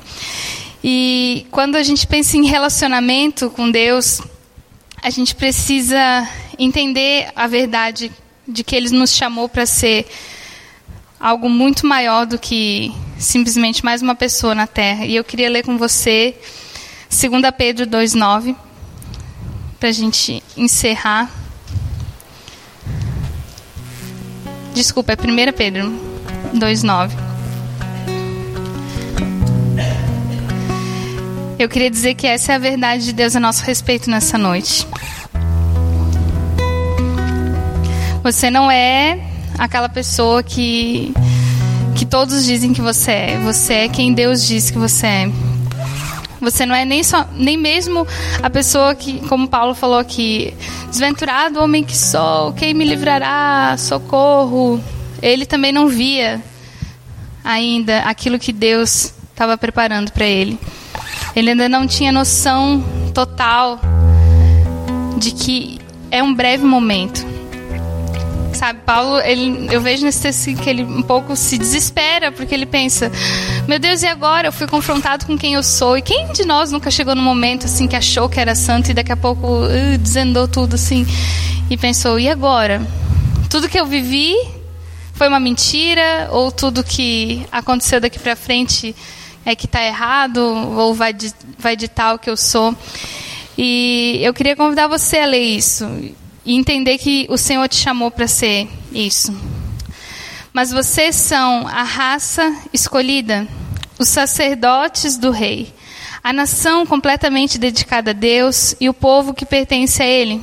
E 0.82 1.46
quando 1.52 1.76
a 1.76 1.82
gente 1.84 2.08
pensa 2.08 2.36
em 2.36 2.46
relacionamento 2.46 3.50
com 3.50 3.70
Deus, 3.70 4.20
a 5.02 5.10
gente 5.10 5.34
precisa 5.34 6.28
entender 6.58 7.30
a 7.34 7.46
verdade 7.46 8.12
de 8.46 8.62
que 8.62 8.76
Ele 8.76 8.90
nos 8.90 9.14
chamou 9.14 9.48
para 9.48 9.64
ser 9.64 10.06
algo 11.18 11.48
muito 11.48 11.86
maior 11.86 12.26
do 12.26 12.38
que 12.38 12.92
simplesmente 13.18 13.84
mais 13.84 14.02
uma 14.02 14.14
pessoa 14.14 14.54
na 14.54 14.66
Terra. 14.66 15.06
E 15.06 15.16
eu 15.16 15.24
queria 15.24 15.48
ler 15.48 15.64
com 15.64 15.78
você 15.78 16.34
2 17.10 17.42
Pedro 17.56 17.86
2,9, 17.86 18.54
para 19.78 19.88
a 19.88 19.92
gente 19.92 20.42
encerrar. 20.56 21.30
Desculpa, 24.74 25.12
é 25.12 25.16
1 25.16 25.52
Pedro 25.52 25.90
2,9. 26.54 27.29
Eu 31.60 31.68
queria 31.68 31.90
dizer 31.90 32.14
que 32.14 32.26
essa 32.26 32.52
é 32.52 32.54
a 32.54 32.58
verdade 32.58 33.04
de 33.04 33.12
Deus 33.12 33.36
a 33.36 33.38
nosso 33.38 33.62
respeito 33.64 34.08
nessa 34.08 34.38
noite. 34.38 34.88
Você 38.22 38.50
não 38.50 38.70
é 38.70 39.20
aquela 39.58 39.90
pessoa 39.90 40.42
que 40.42 41.12
que 41.94 42.06
todos 42.06 42.46
dizem 42.46 42.72
que 42.72 42.80
você 42.80 43.10
é. 43.10 43.38
Você 43.40 43.74
é 43.74 43.88
quem 43.90 44.14
Deus 44.14 44.42
diz 44.46 44.70
que 44.70 44.78
você 44.78 45.06
é. 45.06 45.32
Você 46.40 46.64
não 46.64 46.74
é 46.74 46.86
nem 46.86 47.04
só 47.04 47.28
nem 47.34 47.58
mesmo 47.58 48.06
a 48.42 48.48
pessoa 48.48 48.94
que, 48.94 49.20
como 49.28 49.46
Paulo 49.46 49.74
falou 49.74 49.98
aqui, 49.98 50.54
desventurado 50.88 51.60
homem 51.60 51.84
que 51.84 51.94
sou, 51.94 52.54
quem 52.54 52.72
me 52.72 52.86
livrará? 52.86 53.76
Socorro. 53.76 54.82
Ele 55.20 55.44
também 55.44 55.72
não 55.72 55.88
via 55.88 56.42
ainda 57.44 57.98
aquilo 57.98 58.38
que 58.38 58.50
Deus 58.50 59.12
estava 59.30 59.58
preparando 59.58 60.10
para 60.10 60.24
ele. 60.24 60.58
Ele 61.34 61.50
ainda 61.50 61.68
não 61.68 61.86
tinha 61.86 62.10
noção 62.12 62.84
total 63.14 63.80
de 65.18 65.32
que 65.32 65.78
é 66.10 66.22
um 66.22 66.34
breve 66.34 66.64
momento. 66.64 67.24
Sabe, 68.52 68.80
Paulo, 68.84 69.18
ele, 69.20 69.68
eu 69.70 69.80
vejo 69.80 70.04
nesse 70.04 70.20
texto 70.20 70.54
que 70.62 70.68
ele 70.68 70.82
um 70.82 71.02
pouco 71.02 71.34
se 71.34 71.56
desespera, 71.56 72.30
porque 72.30 72.54
ele 72.54 72.66
pensa: 72.66 73.10
meu 73.66 73.78
Deus, 73.78 74.02
e 74.02 74.06
agora? 74.06 74.48
Eu 74.48 74.52
fui 74.52 74.66
confrontado 74.66 75.24
com 75.24 75.38
quem 75.38 75.54
eu 75.54 75.62
sou. 75.62 75.96
E 75.96 76.02
quem 76.02 76.30
de 76.32 76.44
nós 76.44 76.70
nunca 76.70 76.90
chegou 76.90 77.14
num 77.14 77.22
momento 77.22 77.66
assim 77.66 77.86
que 77.86 77.96
achou 77.96 78.28
que 78.28 78.38
era 78.38 78.54
santo 78.54 78.90
e 78.90 78.94
daqui 78.94 79.12
a 79.12 79.16
pouco 79.16 79.46
uh, 79.46 79.98
desandou 79.98 80.46
tudo 80.46 80.74
assim 80.74 81.06
e 81.70 81.76
pensou: 81.76 82.18
e 82.18 82.28
agora? 82.28 82.82
Tudo 83.48 83.68
que 83.68 83.80
eu 83.80 83.86
vivi 83.86 84.34
foi 85.14 85.28
uma 85.28 85.40
mentira? 85.40 86.28
Ou 86.30 86.52
tudo 86.52 86.84
que 86.84 87.46
aconteceu 87.50 88.00
daqui 88.00 88.18
para 88.18 88.36
frente 88.36 88.94
é 89.44 89.54
que 89.54 89.66
está 89.66 89.82
errado? 89.84 90.38
Ou 90.38 90.94
vai, 90.94 91.14
vai 91.58 91.76
ditar 91.76 92.14
o 92.14 92.18
que 92.18 92.30
eu 92.30 92.36
sou? 92.36 92.76
E 93.56 94.18
eu 94.22 94.32
queria 94.32 94.56
convidar 94.56 94.86
você 94.86 95.18
a 95.18 95.26
ler 95.26 95.42
isso 95.42 95.84
e 96.44 96.54
entender 96.54 96.98
que 96.98 97.26
o 97.28 97.36
Senhor 97.36 97.68
te 97.68 97.76
chamou 97.76 98.10
para 98.10 98.26
ser 98.26 98.68
isso. 98.92 99.34
Mas 100.52 100.70
vocês 100.70 101.14
são 101.14 101.66
a 101.68 101.82
raça 101.82 102.54
escolhida, 102.72 103.46
os 103.98 104.08
sacerdotes 104.08 105.16
do 105.16 105.30
Rei, 105.30 105.72
a 106.24 106.32
nação 106.32 106.84
completamente 106.84 107.58
dedicada 107.58 108.10
a 108.10 108.14
Deus 108.14 108.74
e 108.80 108.88
o 108.88 108.94
povo 108.94 109.32
que 109.32 109.46
pertence 109.46 110.02
a 110.02 110.06
Ele. 110.06 110.42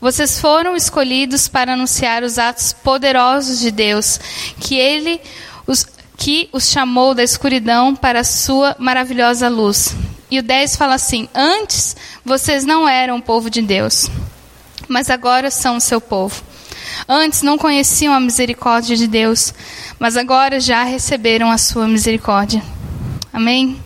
Vocês 0.00 0.40
foram 0.40 0.76
escolhidos 0.76 1.48
para 1.48 1.72
anunciar 1.72 2.22
os 2.22 2.38
atos 2.38 2.72
poderosos 2.72 3.60
de 3.60 3.70
Deus, 3.70 4.18
que 4.60 4.76
Ele 4.76 5.20
os, 5.66 5.86
que 6.20 6.48
os 6.52 6.70
chamou 6.70 7.16
da 7.16 7.24
escuridão 7.24 7.96
para 7.96 8.20
a 8.20 8.24
sua 8.24 8.76
maravilhosa 8.78 9.48
luz. 9.48 9.96
E 10.30 10.38
o 10.38 10.42
10 10.42 10.76
fala 10.76 10.94
assim: 10.94 11.28
Antes 11.34 11.96
vocês 12.24 12.64
não 12.64 12.88
eram 12.88 13.20
povo 13.20 13.50
de 13.50 13.60
Deus 13.60 14.08
mas 14.90 15.08
agora 15.08 15.52
são 15.52 15.76
o 15.76 15.80
seu 15.80 16.00
povo. 16.00 16.42
Antes 17.08 17.42
não 17.42 17.56
conheciam 17.56 18.12
a 18.12 18.18
misericórdia 18.18 18.96
de 18.96 19.06
Deus, 19.06 19.54
mas 20.00 20.16
agora 20.16 20.58
já 20.58 20.82
receberam 20.82 21.48
a 21.48 21.56
sua 21.56 21.86
misericórdia. 21.86 22.60
Amém? 23.32 23.80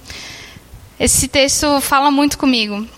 Esse 0.98 1.28
texto 1.28 1.78
fala 1.82 2.10
muito 2.10 2.38
comigo, 2.38 2.88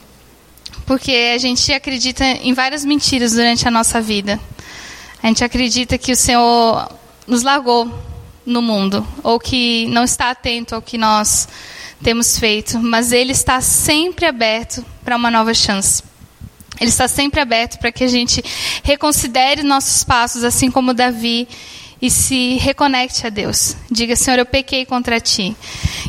porque 0.86 1.32
a 1.34 1.38
gente 1.38 1.72
acredita 1.72 2.24
em 2.24 2.54
várias 2.54 2.84
mentiras 2.84 3.32
durante 3.32 3.66
a 3.66 3.72
nossa 3.72 4.00
vida. 4.00 4.38
A 5.20 5.26
gente 5.26 5.42
acredita 5.42 5.98
que 5.98 6.12
o 6.12 6.16
Senhor 6.16 6.88
nos 7.26 7.42
largou 7.42 7.92
no 8.46 8.62
mundo, 8.62 9.06
ou 9.22 9.38
que 9.40 9.86
não 9.88 10.04
está 10.04 10.30
atento 10.30 10.74
ao 10.74 10.80
que 10.80 10.96
nós 10.96 11.48
temos 12.02 12.38
feito, 12.38 12.78
mas 12.78 13.12
Ele 13.12 13.32
está 13.32 13.60
sempre 13.60 14.24
aberto 14.24 14.84
para 15.04 15.16
uma 15.16 15.30
nova 15.30 15.52
chance. 15.52 16.02
Ele 16.80 16.90
está 16.90 17.08
sempre 17.08 17.40
aberto 17.40 17.78
para 17.78 17.90
que 17.90 18.04
a 18.04 18.08
gente 18.08 18.42
reconsidere 18.82 19.62
nossos 19.62 20.04
passos, 20.04 20.44
assim 20.44 20.70
como 20.70 20.94
Davi, 20.94 21.48
e 22.00 22.10
se 22.10 22.56
reconecte 22.56 23.26
a 23.26 23.30
Deus. 23.30 23.74
Diga, 23.90 24.14
Senhor, 24.14 24.38
eu 24.38 24.46
pequei 24.46 24.84
contra 24.84 25.18
ti. 25.18 25.56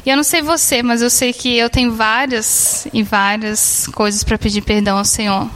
E 0.05 0.09
eu 0.09 0.17
não 0.17 0.23
sei 0.23 0.41
você, 0.41 0.83
mas 0.83 1.01
eu 1.01 1.09
sei 1.09 1.31
que 1.31 1.57
eu 1.57 1.69
tenho 1.69 1.93
várias 1.93 2.87
e 2.93 3.01
várias 3.01 3.87
coisas 3.93 4.23
para 4.23 4.37
pedir 4.37 4.61
perdão 4.61 4.97
ao 4.97 5.05
Senhor 5.05 5.49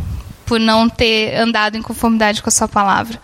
por 0.45 0.59
não 0.59 0.89
ter 0.89 1.35
andado 1.35 1.77
em 1.77 1.81
conformidade 1.81 2.41
com 2.41 2.49
a 2.49 2.51
Sua 2.51 2.67
palavra. 2.67 3.21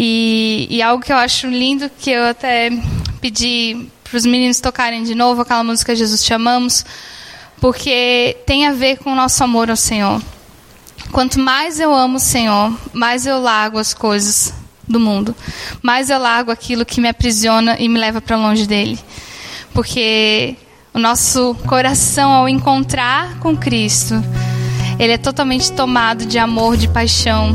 E, 0.00 0.68
e 0.70 0.80
algo 0.80 1.02
que 1.02 1.12
eu 1.12 1.16
acho 1.16 1.48
lindo, 1.48 1.90
que 1.98 2.12
eu 2.12 2.24
até 2.24 2.70
pedi 3.20 3.88
para 4.04 4.16
os 4.16 4.24
meninos 4.24 4.60
tocarem 4.60 5.02
de 5.02 5.12
novo 5.12 5.42
aquela 5.42 5.64
música 5.64 5.96
Jesus 5.96 6.22
Te 6.22 6.32
Amamos, 6.32 6.86
porque 7.60 8.36
tem 8.46 8.68
a 8.68 8.72
ver 8.72 8.98
com 8.98 9.10
o 9.10 9.16
nosso 9.16 9.42
amor 9.42 9.68
ao 9.68 9.74
Senhor. 9.74 10.22
Quanto 11.10 11.40
mais 11.40 11.80
eu 11.80 11.92
amo 11.92 12.18
o 12.18 12.20
Senhor, 12.20 12.78
mais 12.92 13.26
eu 13.26 13.40
largo 13.40 13.76
as 13.76 13.92
coisas 13.92 14.54
do 14.86 15.00
mundo, 15.00 15.34
mais 15.82 16.10
eu 16.10 16.18
largo 16.20 16.52
aquilo 16.52 16.86
que 16.86 17.00
me 17.00 17.08
aprisiona 17.08 17.76
e 17.76 17.88
me 17.88 17.98
leva 17.98 18.20
para 18.20 18.36
longe 18.36 18.68
dele. 18.68 19.00
Porque 19.74 20.54
o 20.94 20.98
nosso 21.00 21.56
coração, 21.66 22.30
ao 22.30 22.48
encontrar 22.48 23.40
com 23.40 23.56
Cristo, 23.56 24.14
ele 24.96 25.14
é 25.14 25.18
totalmente 25.18 25.72
tomado 25.72 26.24
de 26.24 26.38
amor, 26.38 26.76
de 26.76 26.86
paixão. 26.86 27.52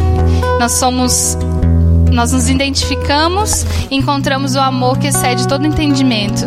Nós 0.60 0.74
somos 0.74 1.38
nós 2.14 2.32
nos 2.32 2.48
identificamos 2.48 3.66
e 3.90 3.96
encontramos 3.96 4.56
o 4.56 4.60
amor 4.60 4.98
que 4.98 5.08
excede 5.08 5.48
todo 5.48 5.66
entendimento. 5.66 6.46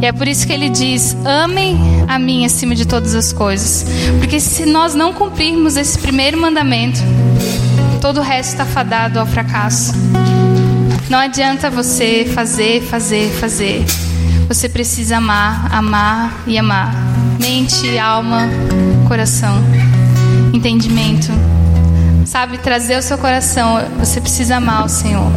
E 0.00 0.06
é 0.06 0.12
por 0.12 0.28
isso 0.28 0.46
que 0.46 0.52
ele 0.52 0.68
diz: 0.68 1.16
amem 1.24 1.78
a 2.08 2.18
mim 2.18 2.44
acima 2.44 2.74
de 2.74 2.86
todas 2.86 3.14
as 3.14 3.32
coisas. 3.32 3.84
Porque 4.18 4.38
se 4.38 4.64
nós 4.66 4.94
não 4.94 5.12
cumprirmos 5.12 5.76
esse 5.76 5.98
primeiro 5.98 6.40
mandamento, 6.40 7.00
todo 8.00 8.18
o 8.18 8.22
resto 8.22 8.52
está 8.52 8.64
fadado 8.64 9.18
ao 9.18 9.26
fracasso. 9.26 9.92
Não 11.08 11.18
adianta 11.18 11.70
você 11.70 12.30
fazer, 12.34 12.82
fazer, 12.82 13.30
fazer. 13.32 13.84
Você 14.46 14.68
precisa 14.68 15.16
amar, 15.16 15.72
amar 15.72 16.42
e 16.46 16.56
amar. 16.56 16.94
Mente, 17.40 17.98
alma, 17.98 18.48
coração, 19.08 19.56
entendimento 20.52 21.49
sabe, 22.30 22.58
trazer 22.58 22.96
o 22.96 23.02
seu 23.02 23.18
coração. 23.18 23.84
Você 23.98 24.20
precisa 24.20 24.56
amar 24.56 24.84
o 24.84 24.88
Senhor. 24.88 25.32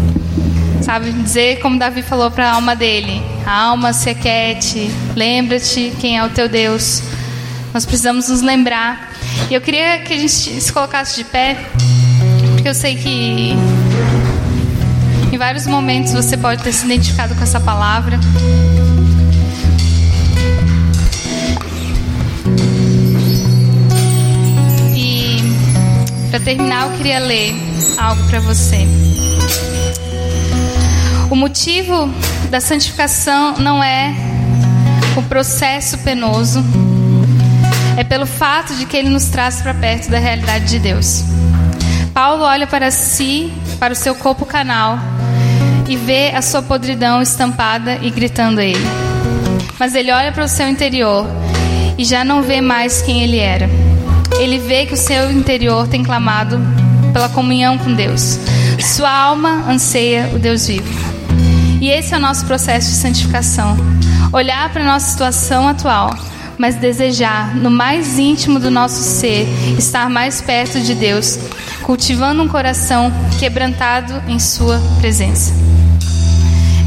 Sabe, 0.84 1.12
dizer 1.12 1.60
como 1.60 1.80
Davi 1.80 2.04
falou 2.04 2.30
para 2.30 2.52
a 2.52 2.54
alma 2.54 2.76
dele: 2.76 3.22
a 3.46 3.52
alma 3.52 3.94
se 3.94 4.10
aquete, 4.10 4.92
lembra-te 5.16 5.92
quem 6.00 6.18
é 6.18 6.24
o 6.24 6.30
teu 6.30 6.48
Deus. 6.48 7.02
Nós 7.74 7.86
precisamos 7.86 8.30
nos 8.30 8.42
lembrar. 8.42 9.12
E 9.50 9.54
eu 9.54 9.62
queria 9.62 10.00
que 10.00 10.14
a 10.14 10.18
gente 10.18 10.30
se 10.30 10.72
colocasse 10.72 11.16
de 11.16 11.24
pé, 11.24 11.58
porque 12.54 12.70
eu 12.70 12.76
sei 12.76 12.96
que 12.96 13.56
em 15.32 15.38
vários 15.38 15.66
momentos 15.66 16.14
você 16.14 16.38
pode 16.38 16.62
ter 16.62 16.72
se 16.72 16.86
identificado 16.86 17.34
com 17.34 17.42
essa 17.42 17.60
palavra. 17.60 18.20
Para 26.34 26.40
terminar, 26.40 26.90
eu 26.90 26.98
queria 26.98 27.20
ler 27.20 27.54
algo 27.96 28.24
para 28.28 28.40
você. 28.40 28.88
O 31.30 31.36
motivo 31.36 32.12
da 32.50 32.60
santificação 32.60 33.60
não 33.60 33.84
é 33.84 34.16
o 35.16 35.22
processo 35.22 35.96
penoso, 36.00 36.66
é 37.96 38.04
pelo 38.04 38.26
fato 38.26 38.74
de 38.78 38.88
que 38.88 38.98
ele 38.98 39.10
nos 39.10 39.26
traz 39.26 39.62
para 39.62 39.76
perto 39.76 40.10
da 40.10 40.18
realidade 40.18 40.66
de 40.66 40.80
Deus. 40.80 41.24
Paulo 42.16 42.42
olha 42.46 42.66
para 42.66 42.90
si, 42.90 43.54
para 43.80 43.94
o 43.94 43.96
seu 43.96 44.16
corpo 44.16 44.44
canal, 44.44 44.98
e 45.88 45.96
vê 45.96 46.32
a 46.32 46.42
sua 46.42 46.64
podridão 46.64 47.22
estampada 47.22 48.00
e 48.02 48.10
gritando 48.10 48.60
a 48.60 48.66
ele. 48.66 48.88
Mas 49.78 49.94
ele 49.94 50.12
olha 50.12 50.32
para 50.32 50.46
o 50.46 50.50
seu 50.50 50.68
interior 50.68 51.28
e 51.96 52.04
já 52.04 52.26
não 52.26 52.42
vê 52.42 52.60
mais 52.60 53.04
quem 53.04 53.22
ele 53.22 53.38
era 53.38 53.83
ele 54.40 54.60
vê 54.60 54.86
que 54.86 54.94
o 54.94 54.98
seu 54.98 55.32
interior 55.32 55.88
tem 55.88 56.04
clamado 56.04 56.60
pela 57.12 57.30
comunhão 57.30 57.78
com 57.78 57.94
Deus. 57.94 58.40
Sua 58.80 59.10
alma 59.10 59.66
anseia 59.70 60.32
o 60.34 60.40
Deus 60.40 60.68
vivo. 60.68 61.14
E 61.80 61.90
esse 61.90 62.14
é 62.14 62.18
o 62.18 62.20
nosso 62.20 62.46
processo 62.46 62.90
de 62.90 62.96
santificação. 62.96 63.78
Olhar 64.32 64.72
para 64.72 64.82
a 64.82 64.86
nossa 64.86 65.12
situação 65.12 65.68
atual, 65.68 66.10
mas 66.58 66.76
desejar 66.76 67.56
no 67.56 67.70
mais 67.70 68.18
íntimo 68.18 68.60
do 68.60 68.72
nosso 68.72 69.02
ser 69.02 69.48
estar 69.78 70.10
mais 70.10 70.42
perto 70.42 70.80
de 70.80 70.96
Deus, 70.96 71.38
cultivando 71.82 72.42
um 72.42 72.48
coração 72.48 73.12
quebrantado 73.40 74.14
em 74.28 74.40
Sua 74.40 74.82
presença. 75.00 75.54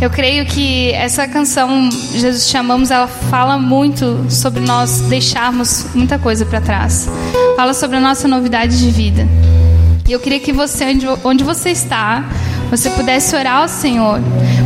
Eu 0.01 0.11
creio 0.11 0.45
que 0.45 0.93
essa 0.93 1.27
canção, 1.27 1.89
Jesus 1.91 2.49
Chamamos, 2.49 2.91
ela 2.91 3.07
fala 3.07 3.59
muito 3.59 4.27
sobre 4.29 4.61
nós 4.61 5.01
deixarmos 5.03 5.87
muita 5.95 6.19
coisa 6.19 6.45
para 6.45 6.61
trás. 6.61 7.09
Fala 7.57 7.73
sobre 7.73 7.97
a 7.97 8.01
nossa 8.01 8.29
novidade 8.29 8.79
de 8.79 8.91
vida. 8.91 9.27
E 10.07 10.13
eu 10.13 10.21
queria 10.21 10.39
que 10.39 10.53
você, 10.53 10.85
onde 11.25 11.43
você 11.43 11.71
está, 11.71 12.29
você 12.71 12.91
pudesse 12.91 13.35
orar 13.35 13.63
ao 13.63 13.69
Senhor, 13.69 14.21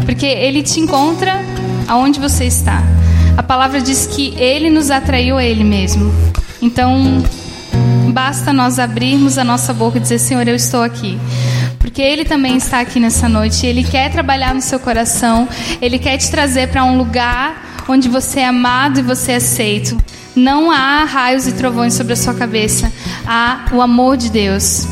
porque 0.04 0.26
Ele 0.26 0.60
te 0.60 0.80
encontra 0.80 1.40
aonde 1.86 2.18
você 2.18 2.44
está. 2.44 2.82
A 3.36 3.42
palavra 3.42 3.80
diz 3.80 4.06
que 4.06 4.34
Ele 4.36 4.68
nos 4.68 4.90
atraiu 4.90 5.38
a 5.38 5.44
Ele 5.44 5.62
mesmo. 5.62 6.12
Então, 6.60 7.22
basta 8.12 8.52
nós 8.52 8.78
abrirmos 8.80 9.38
a 9.38 9.44
nossa 9.44 9.72
boca 9.72 9.98
e 9.98 10.00
dizer: 10.00 10.18
Senhor, 10.18 10.46
eu 10.48 10.56
estou 10.56 10.82
aqui 10.82 11.16
porque 11.78 12.02
Ele 12.02 12.24
também 12.24 12.56
está 12.56 12.80
aqui 12.80 13.00
nessa 13.00 13.28
noite. 13.28 13.66
Ele 13.66 13.82
quer 13.82 14.12
trabalhar 14.12 14.54
no 14.54 14.60
seu 14.60 14.78
coração. 14.78 15.48
Ele 15.82 15.98
quer 15.98 16.18
te 16.18 16.30
trazer 16.30 16.68
para 16.68 16.84
um 16.84 16.96
lugar 16.96 17.69
onde 17.90 18.08
você 18.08 18.40
é 18.40 18.46
amado 18.46 19.00
e 19.00 19.02
você 19.02 19.32
é 19.32 19.36
aceito. 19.36 19.98
Não 20.34 20.70
há 20.70 21.04
raios 21.04 21.46
e 21.46 21.52
trovões 21.52 21.94
sobre 21.94 22.12
a 22.12 22.16
sua 22.16 22.34
cabeça. 22.34 22.90
Há 23.26 23.66
o 23.72 23.82
amor 23.82 24.16
de 24.16 24.30
Deus. 24.30 24.86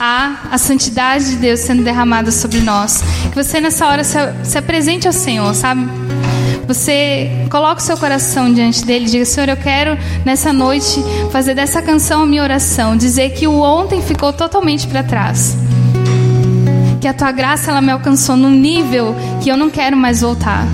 Há 0.00 0.48
a 0.50 0.58
santidade 0.58 1.30
de 1.30 1.36
Deus 1.36 1.60
sendo 1.60 1.82
derramada 1.82 2.30
sobre 2.30 2.60
nós. 2.60 3.02
Que 3.30 3.42
você 3.42 3.60
nessa 3.60 3.86
hora 3.86 4.02
se, 4.02 4.18
se 4.42 4.58
apresente 4.58 5.06
ao 5.06 5.12
Senhor, 5.12 5.54
sabe? 5.54 5.88
Você 6.66 7.30
coloca 7.50 7.80
o 7.80 7.84
seu 7.84 7.96
coração 7.96 8.52
diante 8.52 8.84
dele 8.84 9.06
diga: 9.06 9.24
Senhor, 9.24 9.48
eu 9.48 9.56
quero 9.56 9.96
nessa 10.24 10.52
noite 10.52 11.02
fazer 11.32 11.54
dessa 11.54 11.80
canção 11.80 12.22
a 12.22 12.26
minha 12.26 12.42
oração. 12.42 12.96
Dizer 12.96 13.30
que 13.30 13.46
o 13.46 13.60
ontem 13.60 14.02
ficou 14.02 14.32
totalmente 14.32 14.86
para 14.86 15.02
trás 15.02 15.56
que 17.00 17.06
a 17.06 17.14
tua 17.14 17.30
graça 17.30 17.70
ela 17.70 17.80
me 17.80 17.92
alcançou 17.92 18.36
num 18.36 18.50
nível 18.50 19.14
que 19.40 19.48
eu 19.48 19.56
não 19.56 19.70
quero 19.70 19.96
mais 19.96 20.20
voltar. 20.20 20.66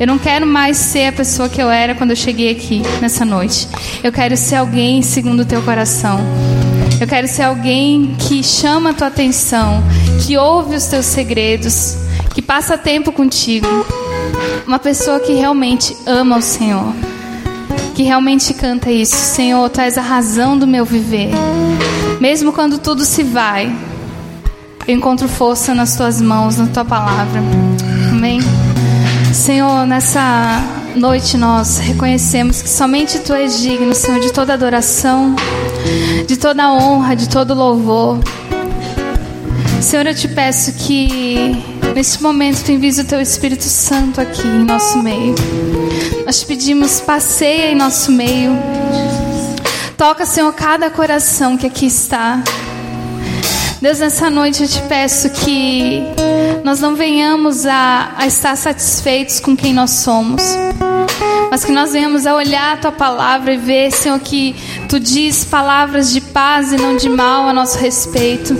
Eu 0.00 0.06
não 0.06 0.18
quero 0.18 0.46
mais 0.46 0.76
ser 0.76 1.06
a 1.06 1.12
pessoa 1.12 1.48
que 1.48 1.60
eu 1.60 1.68
era 1.68 1.94
quando 1.94 2.10
eu 2.10 2.16
cheguei 2.16 2.52
aqui 2.52 2.82
nessa 3.00 3.24
noite. 3.24 3.68
Eu 4.02 4.12
quero 4.12 4.36
ser 4.36 4.56
alguém 4.56 5.02
segundo 5.02 5.40
o 5.40 5.44
teu 5.44 5.60
coração. 5.62 6.20
Eu 7.00 7.06
quero 7.06 7.26
ser 7.26 7.42
alguém 7.42 8.14
que 8.18 8.42
chama 8.42 8.90
a 8.90 8.94
tua 8.94 9.08
atenção, 9.08 9.82
que 10.24 10.36
ouve 10.36 10.76
os 10.76 10.86
teus 10.86 11.06
segredos, 11.06 11.96
que 12.32 12.40
passa 12.40 12.78
tempo 12.78 13.10
contigo. 13.10 13.66
Uma 14.66 14.78
pessoa 14.78 15.18
que 15.18 15.32
realmente 15.32 15.96
ama 16.06 16.38
o 16.38 16.42
Senhor. 16.42 16.92
Que 17.94 18.04
realmente 18.04 18.54
canta 18.54 18.92
isso. 18.92 19.16
Senhor, 19.16 19.68
tu 19.68 19.80
és 19.80 19.98
a 19.98 20.02
razão 20.02 20.56
do 20.56 20.66
meu 20.66 20.84
viver. 20.84 21.30
Mesmo 22.20 22.52
quando 22.52 22.78
tudo 22.78 23.04
se 23.04 23.24
vai, 23.24 23.74
eu 24.86 24.94
encontro 24.94 25.28
força 25.28 25.74
nas 25.74 25.96
tuas 25.96 26.20
mãos, 26.20 26.56
na 26.56 26.66
tua 26.68 26.84
palavra. 26.84 27.42
Amém. 28.10 28.40
Senhor, 29.38 29.86
nessa 29.86 30.60
noite 30.96 31.36
nós 31.36 31.78
reconhecemos 31.78 32.60
que 32.60 32.68
somente 32.68 33.20
tu 33.20 33.32
és 33.32 33.60
digno, 33.60 33.94
Senhor, 33.94 34.20
de 34.20 34.32
toda 34.32 34.52
adoração, 34.52 35.34
de 36.26 36.36
toda 36.36 36.70
honra, 36.72 37.14
de 37.14 37.28
todo 37.28 37.54
louvor. 37.54 38.18
Senhor, 39.80 40.04
eu 40.06 40.14
te 40.14 40.26
peço 40.26 40.72
que 40.72 41.56
neste 41.94 42.20
momento 42.20 42.64
tu 42.64 42.72
envies 42.72 42.98
o 42.98 43.04
teu 43.04 43.20
Espírito 43.20 43.62
Santo 43.62 44.20
aqui 44.20 44.46
em 44.46 44.64
nosso 44.64 44.98
meio. 44.98 45.36
Nós 46.26 46.40
te 46.40 46.46
pedimos, 46.46 47.00
passeia 47.00 47.70
em 47.70 47.76
nosso 47.76 48.10
meio. 48.10 48.50
Toca, 49.96 50.26
Senhor, 50.26 50.52
cada 50.52 50.90
coração 50.90 51.56
que 51.56 51.66
aqui 51.66 51.86
está. 51.86 52.42
Deus, 53.80 54.00
nessa 54.00 54.28
noite 54.28 54.64
eu 54.64 54.68
te 54.68 54.82
peço 54.82 55.30
que 55.30 56.02
nós 56.64 56.80
não 56.80 56.96
venhamos 56.96 57.64
a, 57.64 58.12
a 58.16 58.26
estar 58.26 58.56
satisfeitos 58.56 59.38
com 59.38 59.56
quem 59.56 59.72
nós 59.72 59.90
somos, 59.90 60.42
mas 61.50 61.64
que 61.64 61.72
nós 61.72 61.92
venhamos 61.92 62.26
a 62.26 62.34
olhar 62.34 62.74
a 62.74 62.76
tua 62.76 62.92
palavra 62.92 63.54
e 63.54 63.56
ver, 63.56 63.90
Senhor, 63.90 64.18
que 64.20 64.54
tu 64.88 64.98
diz 64.98 65.44
palavras 65.44 66.12
de 66.12 66.20
paz 66.20 66.72
e 66.72 66.76
não 66.76 66.96
de 66.96 67.08
mal 67.08 67.48
a 67.48 67.52
nosso 67.52 67.78
respeito. 67.78 68.54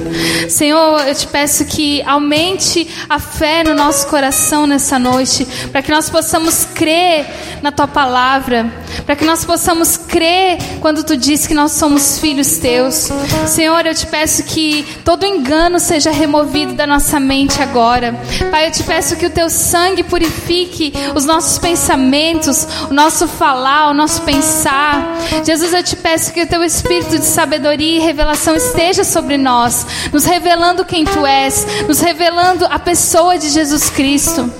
Senhor, 0.48 1.06
eu 1.06 1.14
te 1.14 1.26
peço 1.26 1.64
que 1.64 2.02
aumente 2.02 2.88
a 3.08 3.18
fé 3.18 3.62
no 3.64 3.74
nosso 3.74 4.06
coração 4.06 4.66
nessa 4.66 4.98
noite, 4.98 5.46
para 5.70 5.82
que 5.82 5.90
nós 5.90 6.08
possamos 6.08 6.64
crer 6.64 7.26
na 7.62 7.72
tua 7.72 7.88
palavra, 7.88 8.72
para 9.04 9.16
que 9.16 9.24
nós 9.24 9.44
possamos 9.44 9.96
crer 9.96 10.58
quando 10.80 11.04
tu 11.04 11.16
diz 11.16 11.46
que 11.46 11.54
nós 11.54 11.72
somos 11.72 12.18
filhos 12.18 12.58
teus. 12.58 13.10
Senhor, 13.46 13.84
eu 13.86 13.94
te 13.94 14.06
peço 14.06 14.42
que 14.44 14.86
todo 15.04 15.26
engano 15.26 15.78
seja 15.78 16.10
removido 16.10 16.74
da 16.74 16.86
nossa 16.86 17.18
mente 17.18 17.60
agora. 17.62 18.14
Pai, 18.50 18.66
eu 18.66 18.72
te 18.72 18.82
peço 18.82 19.16
que 19.16 19.26
o 19.26 19.30
teu 19.30 19.50
sangue 19.50 20.02
purifique 20.02 20.92
os 21.14 21.24
nossos 21.24 21.58
pensamentos, 21.58 22.66
o 22.90 22.94
nosso 22.94 23.26
falar, 23.26 23.90
o 23.90 23.94
nosso 23.94 24.22
pensar. 24.22 25.16
Jesus, 25.44 25.72
eu 25.72 25.82
te 25.82 25.96
peço 25.96 26.32
que 26.32 26.42
o 26.42 26.46
teu 26.46 26.62
espírito 26.62 27.18
de 27.18 27.24
sabedoria 27.24 27.98
e 27.98 28.00
revelação 28.00 28.54
esteja 28.54 29.04
sobre 29.04 29.36
nós, 29.36 29.86
nos 30.12 30.24
revelando 30.24 30.84
quem 30.84 31.04
tu 31.04 31.26
és, 31.26 31.66
nos 31.86 32.00
revelando 32.00 32.64
a 32.66 32.78
pessoa 32.78 33.38
de 33.38 33.48
Jesus 33.48 33.90
Cristo. 33.90 34.52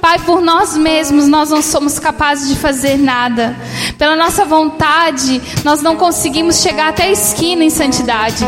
Pai, 0.00 0.18
por 0.20 0.40
nós 0.40 0.76
mesmos 0.76 1.26
nós 1.28 1.50
não 1.50 1.62
somos 1.62 1.98
capazes 1.98 2.48
de 2.48 2.56
fazer 2.56 2.96
nada. 2.96 3.56
Pela 3.98 4.16
nossa 4.16 4.44
vontade, 4.44 5.40
nós 5.64 5.82
não 5.82 5.96
conseguimos 5.96 6.60
chegar 6.60 6.88
até 6.88 7.04
a 7.04 7.12
esquina 7.12 7.64
em 7.64 7.70
santidade. 7.70 8.44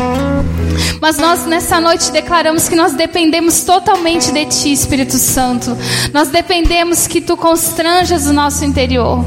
Mas 1.01 1.17
nós 1.17 1.45
nessa 1.45 1.79
noite 1.79 2.11
declaramos 2.11 2.67
que 2.67 2.75
nós 2.75 2.93
dependemos 2.93 3.61
totalmente 3.61 4.31
de 4.31 4.45
Ti, 4.45 4.71
Espírito 4.71 5.15
Santo. 5.15 5.77
Nós 6.13 6.29
dependemos 6.29 7.07
que 7.07 7.21
Tu 7.21 7.35
constranjas 7.37 8.27
o 8.27 8.33
nosso 8.33 8.65
interior. 8.65 9.18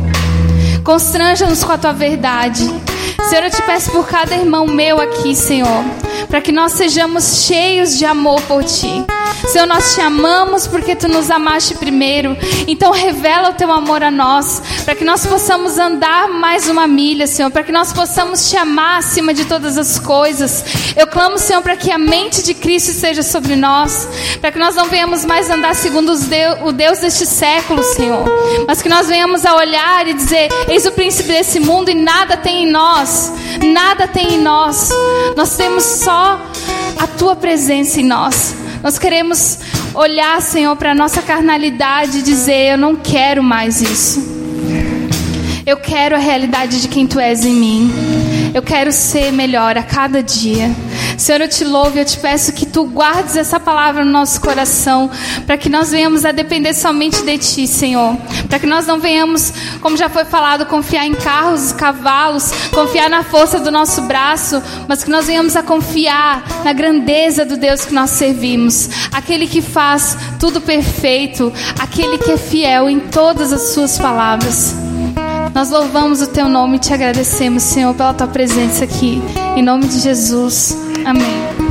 Constranja-nos 0.84 1.62
com 1.62 1.72
a 1.72 1.78
Tua 1.78 1.92
verdade. 1.92 2.64
Senhor, 3.28 3.44
eu 3.44 3.50
te 3.50 3.62
peço 3.62 3.90
por 3.90 4.06
cada 4.06 4.34
irmão 4.34 4.66
meu 4.66 5.00
aqui, 5.00 5.34
Senhor, 5.34 5.84
para 6.28 6.40
que 6.40 6.52
nós 6.52 6.72
sejamos 6.72 7.44
cheios 7.44 7.96
de 7.96 8.04
amor 8.04 8.40
por 8.42 8.64
Ti. 8.64 9.04
Senhor, 9.48 9.66
nós 9.66 9.94
te 9.94 10.00
amamos 10.00 10.66
porque 10.66 10.94
tu 10.94 11.08
nos 11.08 11.30
amaste 11.30 11.74
primeiro. 11.74 12.36
Então 12.66 12.90
revela 12.90 13.50
o 13.50 13.54
teu 13.54 13.70
amor 13.70 14.02
a 14.02 14.10
nós, 14.10 14.62
para 14.84 14.94
que 14.94 15.04
nós 15.04 15.26
possamos 15.26 15.78
andar 15.78 16.28
mais 16.28 16.68
uma 16.68 16.86
milha, 16.86 17.26
Senhor, 17.26 17.50
para 17.50 17.62
que 17.62 17.72
nós 17.72 17.92
possamos 17.92 18.48
te 18.48 18.56
amar 18.56 18.98
acima 18.98 19.34
de 19.34 19.44
todas 19.44 19.76
as 19.76 19.98
coisas. 19.98 20.64
Eu 20.96 21.06
clamo, 21.06 21.38
Senhor, 21.38 21.62
para 21.62 21.76
que 21.76 21.90
a 21.90 21.98
mente 21.98 22.42
de 22.42 22.54
Cristo 22.54 22.90
esteja 22.90 23.22
sobre 23.22 23.56
nós, 23.56 24.08
para 24.40 24.52
que 24.52 24.58
nós 24.58 24.74
não 24.74 24.86
venhamos 24.86 25.24
mais 25.24 25.50
andar 25.50 25.74
segundo 25.74 26.16
Deus, 26.16 26.58
o 26.62 26.72
Deus 26.72 26.98
deste 26.98 27.26
século, 27.26 27.82
Senhor, 27.82 28.24
mas 28.66 28.82
que 28.82 28.88
nós 28.88 29.08
venhamos 29.08 29.44
a 29.44 29.54
olhar 29.54 30.06
e 30.06 30.14
dizer: 30.14 30.48
Eis 30.68 30.86
o 30.86 30.92
príncipe 30.92 31.28
desse 31.28 31.60
mundo 31.60 31.90
e 31.90 31.94
nada 31.94 32.36
tem 32.36 32.64
em 32.64 32.70
nós, 32.70 33.32
nada 33.72 34.06
tem 34.06 34.34
em 34.34 34.38
nós. 34.38 34.90
Nós 35.36 35.56
temos 35.56 35.84
só 35.84 36.40
a 36.98 37.06
tua 37.06 37.34
presença 37.34 38.00
em 38.00 38.04
nós. 38.04 38.54
Nós 38.82 38.98
queremos 38.98 39.58
olhar, 39.94 40.40
Senhor, 40.42 40.74
para 40.76 40.90
a 40.90 40.94
nossa 40.94 41.22
carnalidade 41.22 42.18
e 42.18 42.22
dizer: 42.22 42.72
Eu 42.72 42.78
não 42.78 42.96
quero 42.96 43.42
mais 43.42 43.80
isso. 43.80 44.20
Eu 45.64 45.76
quero 45.76 46.16
a 46.16 46.18
realidade 46.18 46.82
de 46.82 46.88
quem 46.88 47.06
tu 47.06 47.20
és 47.20 47.44
em 47.44 47.54
mim. 47.54 48.21
Eu 48.54 48.62
quero 48.62 48.92
ser 48.92 49.32
melhor 49.32 49.78
a 49.78 49.82
cada 49.82 50.22
dia. 50.22 50.70
Senhor, 51.16 51.40
eu 51.40 51.48
te 51.48 51.64
louvo 51.64 51.96
e 51.96 52.00
eu 52.00 52.04
te 52.04 52.18
peço 52.18 52.52
que 52.52 52.66
tu 52.66 52.84
guardes 52.84 53.36
essa 53.36 53.58
palavra 53.58 54.04
no 54.04 54.10
nosso 54.10 54.40
coração, 54.40 55.10
para 55.46 55.56
que 55.56 55.70
nós 55.70 55.90
venhamos 55.90 56.24
a 56.24 56.32
depender 56.32 56.74
somente 56.74 57.22
de 57.22 57.38
ti, 57.38 57.66
Senhor. 57.66 58.16
Para 58.48 58.58
que 58.58 58.66
nós 58.66 58.86
não 58.86 59.00
venhamos, 59.00 59.52
como 59.80 59.96
já 59.96 60.10
foi 60.10 60.24
falado, 60.24 60.66
confiar 60.66 61.06
em 61.06 61.14
carros, 61.14 61.72
cavalos, 61.72 62.52
confiar 62.74 63.08
na 63.08 63.22
força 63.22 63.58
do 63.58 63.70
nosso 63.70 64.02
braço, 64.02 64.62
mas 64.86 65.02
que 65.02 65.10
nós 65.10 65.26
venhamos 65.26 65.56
a 65.56 65.62
confiar 65.62 66.62
na 66.64 66.72
grandeza 66.72 67.44
do 67.44 67.56
Deus 67.56 67.84
que 67.86 67.94
nós 67.94 68.10
servimos, 68.10 68.90
aquele 69.12 69.46
que 69.46 69.62
faz 69.62 70.16
tudo 70.38 70.60
perfeito, 70.60 71.52
aquele 71.78 72.18
que 72.18 72.32
é 72.32 72.36
fiel 72.36 72.90
em 72.90 73.00
todas 73.00 73.52
as 73.52 73.72
suas 73.72 73.96
palavras. 73.98 74.91
Nós 75.54 75.70
louvamos 75.70 76.22
o 76.22 76.26
teu 76.28 76.48
nome 76.48 76.76
e 76.76 76.80
te 76.80 76.94
agradecemos, 76.94 77.62
Senhor, 77.62 77.94
pela 77.94 78.14
tua 78.14 78.26
presença 78.26 78.84
aqui. 78.84 79.20
Em 79.54 79.62
nome 79.62 79.86
de 79.86 80.00
Jesus. 80.00 80.76
Amém. 81.04 81.61